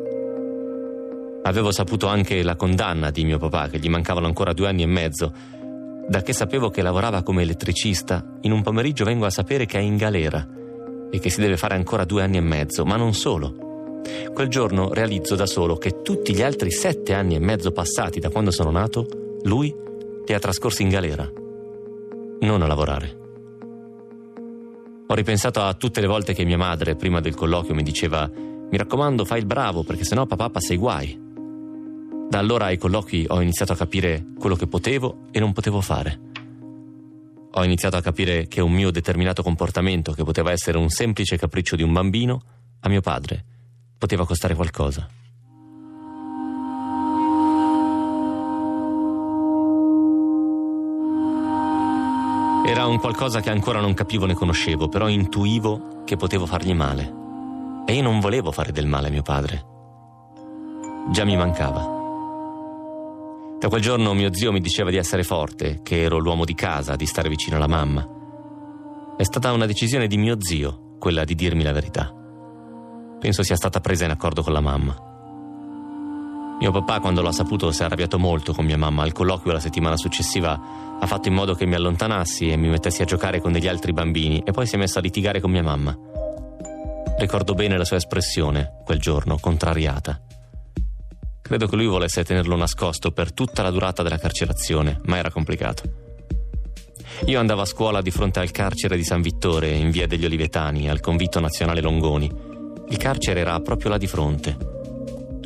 Avevo 1.42 1.70
saputo 1.72 2.06
anche 2.06 2.42
la 2.42 2.56
condanna 2.56 3.10
di 3.10 3.24
mio 3.24 3.38
papà, 3.38 3.68
che 3.68 3.78
gli 3.78 3.88
mancavano 3.88 4.26
ancora 4.26 4.52
due 4.52 4.68
anni 4.68 4.82
e 4.82 4.86
mezzo. 4.86 5.32
Da 6.08 6.22
che 6.22 6.32
sapevo 6.32 6.70
che 6.70 6.80
lavorava 6.80 7.22
come 7.22 7.42
elettricista, 7.42 8.24
in 8.42 8.52
un 8.52 8.62
pomeriggio 8.62 9.04
vengo 9.04 9.26
a 9.26 9.30
sapere 9.30 9.66
che 9.66 9.78
è 9.78 9.82
in 9.82 9.96
galera 9.96 10.46
e 11.10 11.18
che 11.18 11.30
si 11.30 11.40
deve 11.40 11.56
fare 11.56 11.74
ancora 11.74 12.04
due 12.04 12.22
anni 12.22 12.38
e 12.38 12.42
mezzo, 12.42 12.84
ma 12.84 12.96
non 12.96 13.12
solo. 13.12 14.00
Quel 14.32 14.48
giorno 14.48 14.92
realizzo 14.92 15.34
da 15.34 15.46
solo 15.46 15.76
che 15.76 16.00
tutti 16.02 16.34
gli 16.34 16.42
altri 16.42 16.70
sette 16.70 17.12
anni 17.12 17.34
e 17.34 17.40
mezzo 17.40 17.72
passati 17.72 18.20
da 18.20 18.30
quando 18.30 18.50
sono 18.50 18.70
nato, 18.70 19.06
lui 19.42 19.74
li 20.26 20.34
ha 20.34 20.38
trascorsi 20.38 20.82
in 20.82 20.88
galera, 20.88 21.30
non 22.40 22.62
a 22.62 22.66
lavorare. 22.66 23.16
Ho 25.06 25.14
ripensato 25.14 25.60
a 25.60 25.74
tutte 25.74 26.00
le 26.00 26.06
volte 26.06 26.34
che 26.34 26.44
mia 26.44 26.58
madre, 26.58 26.96
prima 26.96 27.20
del 27.20 27.34
colloquio, 27.34 27.74
mi 27.74 27.82
diceva 27.82 28.30
mi 28.70 28.76
raccomando, 28.76 29.24
fai 29.24 29.38
il 29.38 29.46
bravo, 29.46 29.82
perché 29.82 30.04
sennò 30.04 30.26
papà 30.26 30.50
passa 30.50 30.74
i 30.74 30.76
guai. 30.76 31.18
Da 32.28 32.38
allora 32.38 32.66
ai 32.66 32.76
colloqui 32.76 33.24
ho 33.28 33.40
iniziato 33.40 33.72
a 33.72 33.76
capire 33.76 34.26
quello 34.38 34.54
che 34.54 34.66
potevo 34.66 35.28
e 35.30 35.40
non 35.40 35.54
potevo 35.54 35.80
fare. 35.80 36.20
Ho 37.50 37.64
iniziato 37.64 37.96
a 37.96 38.02
capire 38.02 38.46
che 38.46 38.60
un 38.60 38.72
mio 38.72 38.90
determinato 38.90 39.42
comportamento, 39.42 40.12
che 40.12 40.22
poteva 40.22 40.52
essere 40.52 40.76
un 40.76 40.90
semplice 40.90 41.38
capriccio 41.38 41.76
di 41.76 41.82
un 41.82 41.92
bambino, 41.92 42.42
a 42.80 42.88
mio 42.90 43.00
padre 43.00 43.44
poteva 43.96 44.26
costare 44.26 44.54
qualcosa. 44.54 45.08
Era 52.66 52.84
un 52.84 52.98
qualcosa 52.98 53.40
che 53.40 53.48
ancora 53.48 53.80
non 53.80 53.94
capivo 53.94 54.26
né 54.26 54.34
conoscevo, 54.34 54.88
però 54.88 55.08
intuivo 55.08 56.02
che 56.04 56.16
potevo 56.16 56.44
fargli 56.44 56.74
male. 56.74 57.27
E 57.88 57.94
io 57.94 58.02
non 58.02 58.20
volevo 58.20 58.52
fare 58.52 58.70
del 58.70 58.86
male 58.86 59.06
a 59.06 59.10
mio 59.10 59.22
padre. 59.22 59.64
Già 61.10 61.24
mi 61.24 61.38
mancava. 61.38 61.80
Da 63.58 63.68
quel 63.68 63.80
giorno 63.80 64.12
mio 64.12 64.30
zio 64.34 64.52
mi 64.52 64.60
diceva 64.60 64.90
di 64.90 64.98
essere 64.98 65.22
forte, 65.22 65.80
che 65.82 66.02
ero 66.02 66.18
l'uomo 66.18 66.44
di 66.44 66.52
casa, 66.52 66.96
di 66.96 67.06
stare 67.06 67.30
vicino 67.30 67.56
alla 67.56 67.66
mamma. 67.66 68.06
È 69.16 69.22
stata 69.22 69.52
una 69.52 69.64
decisione 69.64 70.06
di 70.06 70.18
mio 70.18 70.36
zio, 70.38 70.96
quella 70.98 71.24
di 71.24 71.34
dirmi 71.34 71.62
la 71.62 71.72
verità. 71.72 72.12
Penso 73.18 73.42
sia 73.42 73.56
stata 73.56 73.80
presa 73.80 74.04
in 74.04 74.10
accordo 74.10 74.42
con 74.42 74.52
la 74.52 74.60
mamma. 74.60 74.94
Mio 76.60 76.70
papà, 76.70 77.00
quando 77.00 77.22
l'ha 77.22 77.32
saputo, 77.32 77.72
si 77.72 77.80
è 77.80 77.86
arrabbiato 77.86 78.18
molto 78.18 78.52
con 78.52 78.66
mia 78.66 78.76
mamma. 78.76 79.02
Al 79.02 79.12
colloquio 79.12 79.54
la 79.54 79.60
settimana 79.60 79.96
successiva 79.96 80.60
ha 81.00 81.06
fatto 81.06 81.28
in 81.28 81.34
modo 81.34 81.54
che 81.54 81.64
mi 81.64 81.74
allontanassi 81.74 82.50
e 82.50 82.56
mi 82.58 82.68
mettessi 82.68 83.00
a 83.00 83.06
giocare 83.06 83.40
con 83.40 83.50
degli 83.50 83.66
altri 83.66 83.94
bambini 83.94 84.42
e 84.44 84.50
poi 84.50 84.66
si 84.66 84.74
è 84.74 84.78
messo 84.78 84.98
a 84.98 85.00
litigare 85.00 85.40
con 85.40 85.50
mia 85.50 85.62
mamma. 85.62 86.17
Ricordo 87.18 87.54
bene 87.54 87.76
la 87.76 87.84
sua 87.84 87.96
espressione, 87.96 88.80
quel 88.84 88.98
giorno, 88.98 89.38
contrariata. 89.38 90.20
Credo 91.42 91.66
che 91.66 91.76
lui 91.76 91.86
volesse 91.86 92.24
tenerlo 92.24 92.56
nascosto 92.56 93.10
per 93.10 93.32
tutta 93.32 93.62
la 93.62 93.70
durata 93.70 94.02
della 94.02 94.18
carcerazione, 94.18 95.00
ma 95.04 95.18
era 95.18 95.30
complicato. 95.30 95.82
Io 97.26 97.40
andavo 97.40 97.62
a 97.62 97.66
scuola 97.66 98.00
di 98.00 98.10
fronte 98.10 98.38
al 98.38 98.50
carcere 98.50 98.96
di 98.96 99.04
San 99.04 99.22
Vittore, 99.22 99.70
in 99.70 99.90
via 99.90 100.06
degli 100.06 100.24
Olivetani, 100.24 100.88
al 100.88 101.00
convitto 101.00 101.40
nazionale 101.40 101.80
Longoni. 101.80 102.30
Il 102.88 102.96
carcere 102.96 103.40
era 103.40 103.58
proprio 103.60 103.90
là 103.90 103.98
di 103.98 104.06
fronte 104.06 104.76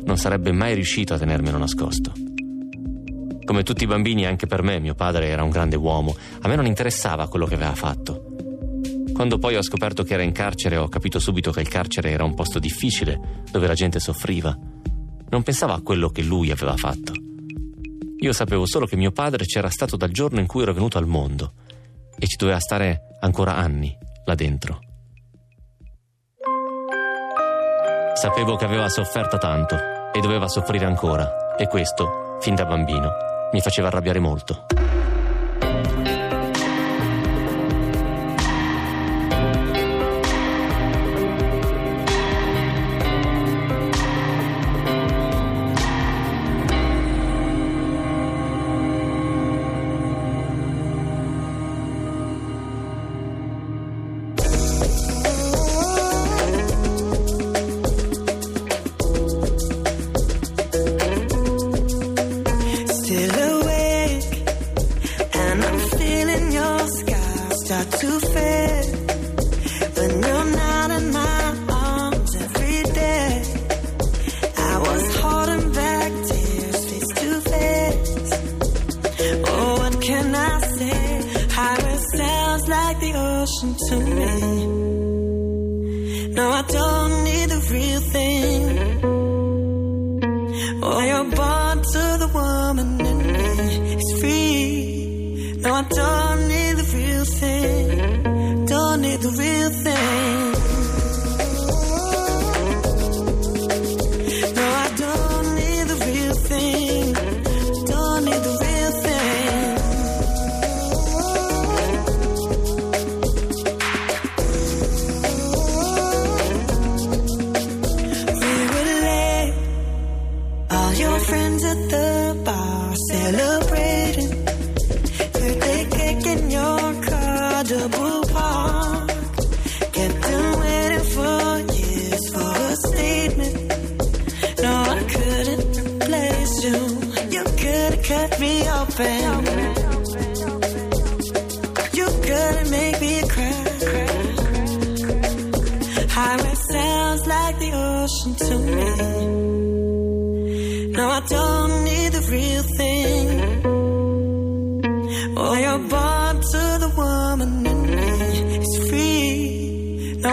non 0.05 0.17
sarebbe 0.17 0.51
mai 0.51 0.73
riuscito 0.73 1.13
a 1.13 1.17
tenermelo 1.17 1.57
nascosto. 1.57 2.11
Come 3.45 3.63
tutti 3.63 3.83
i 3.83 3.87
bambini, 3.87 4.25
anche 4.25 4.47
per 4.47 4.61
me, 4.61 4.79
mio 4.79 4.95
padre 4.95 5.27
era 5.27 5.43
un 5.43 5.49
grande 5.49 5.75
uomo. 5.75 6.15
A 6.41 6.47
me 6.47 6.55
non 6.55 6.65
interessava 6.65 7.27
quello 7.27 7.45
che 7.45 7.55
aveva 7.55 7.75
fatto. 7.75 8.32
Quando 9.13 9.37
poi 9.37 9.55
ho 9.55 9.61
scoperto 9.61 10.03
che 10.03 10.15
era 10.15 10.23
in 10.23 10.31
carcere, 10.31 10.75
ho 10.75 10.89
capito 10.89 11.19
subito 11.19 11.51
che 11.51 11.61
il 11.61 11.67
carcere 11.67 12.09
era 12.09 12.23
un 12.23 12.33
posto 12.33 12.59
difficile, 12.59 13.43
dove 13.51 13.67
la 13.67 13.75
gente 13.75 13.99
soffriva. 13.99 14.57
Non 15.29 15.43
pensavo 15.43 15.73
a 15.73 15.81
quello 15.81 16.09
che 16.09 16.23
lui 16.23 16.49
aveva 16.49 16.75
fatto. 16.75 17.13
Io 18.19 18.33
sapevo 18.33 18.65
solo 18.65 18.85
che 18.85 18.95
mio 18.95 19.11
padre 19.11 19.45
c'era 19.45 19.69
stato 19.69 19.97
dal 19.97 20.09
giorno 20.09 20.39
in 20.39 20.47
cui 20.47 20.63
ero 20.63 20.73
venuto 20.73 20.97
al 20.97 21.07
mondo 21.07 21.53
e 22.17 22.25
ci 22.25 22.37
doveva 22.37 22.59
stare 22.59 23.17
ancora 23.19 23.55
anni 23.55 23.95
là 24.25 24.35
dentro. 24.35 24.79
Sapevo 28.15 28.55
che 28.55 28.65
aveva 28.65 28.89
sofferto 28.89 29.37
tanto 29.37 29.75
e 30.13 30.19
doveva 30.21 30.47
soffrire 30.47 30.85
ancora, 30.85 31.55
e 31.57 31.67
questo, 31.67 32.37
fin 32.39 32.55
da 32.55 32.65
bambino, 32.65 33.11
mi 33.51 33.59
faceva 33.59 33.87
arrabbiare 33.87 34.19
molto. 34.19 34.65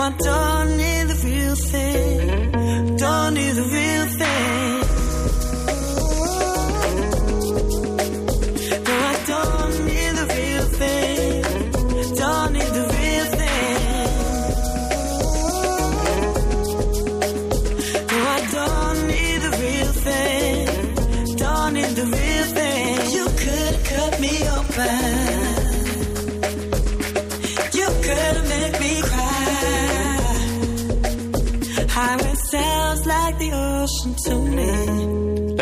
Free. 0.01 0.25
No, 0.25 0.40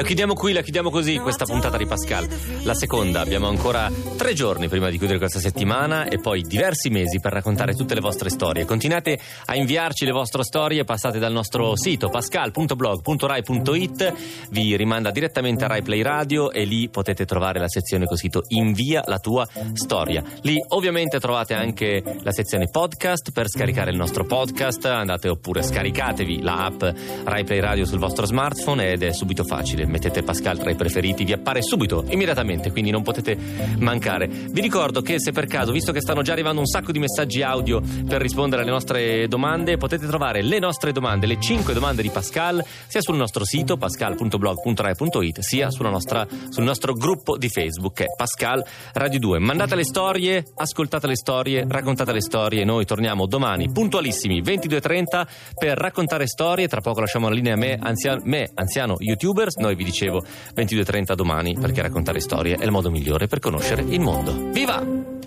chiudiamo 0.09 0.33
qui, 0.33 0.55
la 0.55 0.63
chiudiamo 0.63 0.89
così 0.89 1.19
questa 1.19 1.45
puntata 1.45 1.77
di 1.77 1.85
Pascal. 1.85 2.27
La 2.63 2.73
seconda, 2.73 3.21
abbiamo 3.21 3.47
ancora 3.47 3.93
tre 4.17 4.33
giorni 4.33 4.67
prima 4.67 4.89
di 4.89 4.97
chiudere 4.97 5.19
questa 5.19 5.39
settimana 5.39 6.09
e 6.09 6.19
poi 6.19 6.41
diversi 6.41 6.89
mesi 6.89 7.21
per 7.21 7.33
raccontare 7.33 7.75
tutte 7.75 7.93
le 7.93 8.01
vostre 8.01 8.31
storie. 8.31 8.65
Continuate 8.65 9.19
a 9.45 9.55
inviarci 9.55 10.07
le 10.07 10.13
vostre 10.13 10.45
storie, 10.45 10.85
passate 10.85 11.19
dal 11.19 11.33
nostro 11.33 11.77
sito 11.77 12.09
pascal.blog.rai.it, 12.09 14.15
vi 14.49 14.77
rimanda 14.77 15.11
direttamente 15.11 15.65
a 15.65 15.69
Rai 15.69 15.83
Play 15.83 16.01
Radio 16.01 16.53
e 16.53 16.65
lì 16.65 16.89
potete 16.89 17.27
trovare 17.27 17.59
la 17.59 17.69
sezione 17.69 18.07
con 18.07 18.17
sito 18.17 18.45
Invia 18.49 19.03
la 19.05 19.19
tua 19.19 19.47
storia. 19.75 20.25
Lì 20.41 20.59
ovviamente 20.69 21.21
trovate 21.21 21.53
anche 21.53 22.03
la 22.23 22.33
sezione 22.33 22.71
podcast 22.71 23.31
per 23.31 23.51
scaricare 23.51 23.91
il 23.91 23.99
nostro 23.99 24.25
podcast, 24.25 24.87
andate 24.87 25.29
oppure 25.29 25.63
scaricatevi 25.63 26.41
la 26.41 26.65
app 26.65 26.83
Rai 27.25 27.45
Play 27.45 27.61
Radio 27.61 27.85
sul 27.85 27.99
vostro 27.99 28.25
smartphone 28.25 28.91
ed 28.91 29.03
è 29.03 29.13
subito 29.13 29.45
facile 29.45 29.87
mettete 29.99 30.23
Pascal 30.23 30.59
tra 30.59 30.71
i 30.71 30.77
preferiti, 30.77 31.25
vi 31.25 31.33
appare 31.33 31.61
subito, 31.61 32.05
immediatamente, 32.09 32.71
quindi 32.71 32.91
non 32.91 33.03
potete 33.03 33.37
mancare. 33.79 34.29
Vi 34.29 34.61
ricordo 34.61 35.03
che 35.03 35.19
se 35.19 35.33
per 35.33 35.47
caso, 35.47 35.73
visto 35.73 35.91
che 35.91 36.01
stanno 36.01 36.23
già 36.23 36.33
arrivando 36.33 36.61
un 36.61 36.67
sacco 36.67 36.93
di 36.93 37.01
messaggi 37.01 37.43
audio 37.43 37.83
per 38.07 38.21
rispondere 38.21 38.63
alle 38.63 38.71
nostre 38.71 39.27
domande, 39.27 39.77
potete 39.77 40.07
trovare 40.07 40.43
le 40.43 40.61
nostre 40.61 40.93
domande, 40.93 41.27
le 41.27 41.41
5 41.41 41.75
domande 41.75 42.03
di 42.03 42.11
Pascal, 42.11 42.65
sia 42.87 43.01
sul 43.01 43.17
nostro 43.17 43.45
sito 43.45 43.77
pascal.blog.rai.it, 43.77 45.41
sia 45.41 45.69
nostra, 45.81 46.27
sul 46.49 46.63
nostro 46.63 46.93
gruppo 46.93 47.37
di 47.37 47.49
Facebook 47.49 47.95
che 47.95 48.05
è 48.05 48.15
Pascal 48.17 48.65
Radio 48.93 49.19
2. 49.19 49.39
Mandate 49.41 49.75
le 49.75 49.85
storie, 49.85 50.45
ascoltate 50.55 51.09
le 51.09 51.17
storie, 51.17 51.65
raccontate 51.67 52.13
le 52.13 52.21
storie, 52.21 52.65
noi 52.65 52.85
torniamo 52.85 53.27
domani 53.27 53.71
puntualissimi 53.73 54.41
22.30 54.43 55.27
per 55.59 55.77
raccontare 55.77 56.29
storie, 56.29 56.69
tra 56.69 56.81
poco 56.81 57.01
lasciamo 57.01 57.29
la 57.29 57.35
linea 57.35 57.55
a 57.55 57.57
me, 57.57 57.79
anziano, 57.81 58.21
me, 58.25 58.49
anziano 58.55 58.97
youtuber, 58.99 59.49
noi 59.57 59.75
vi 59.75 59.87
dicevo 59.91 60.25
22.30 60.55 61.15
domani 61.15 61.57
perché 61.59 61.83
raccontare 61.83 62.21
storie 62.21 62.57
è 62.57 62.65
il 62.65 62.71
modo 62.71 62.91
migliore 62.91 63.27
per 63.27 63.39
conoscere 63.39 63.83
il 63.83 64.01
mondo. 64.01 64.51
Viva! 64.51 65.18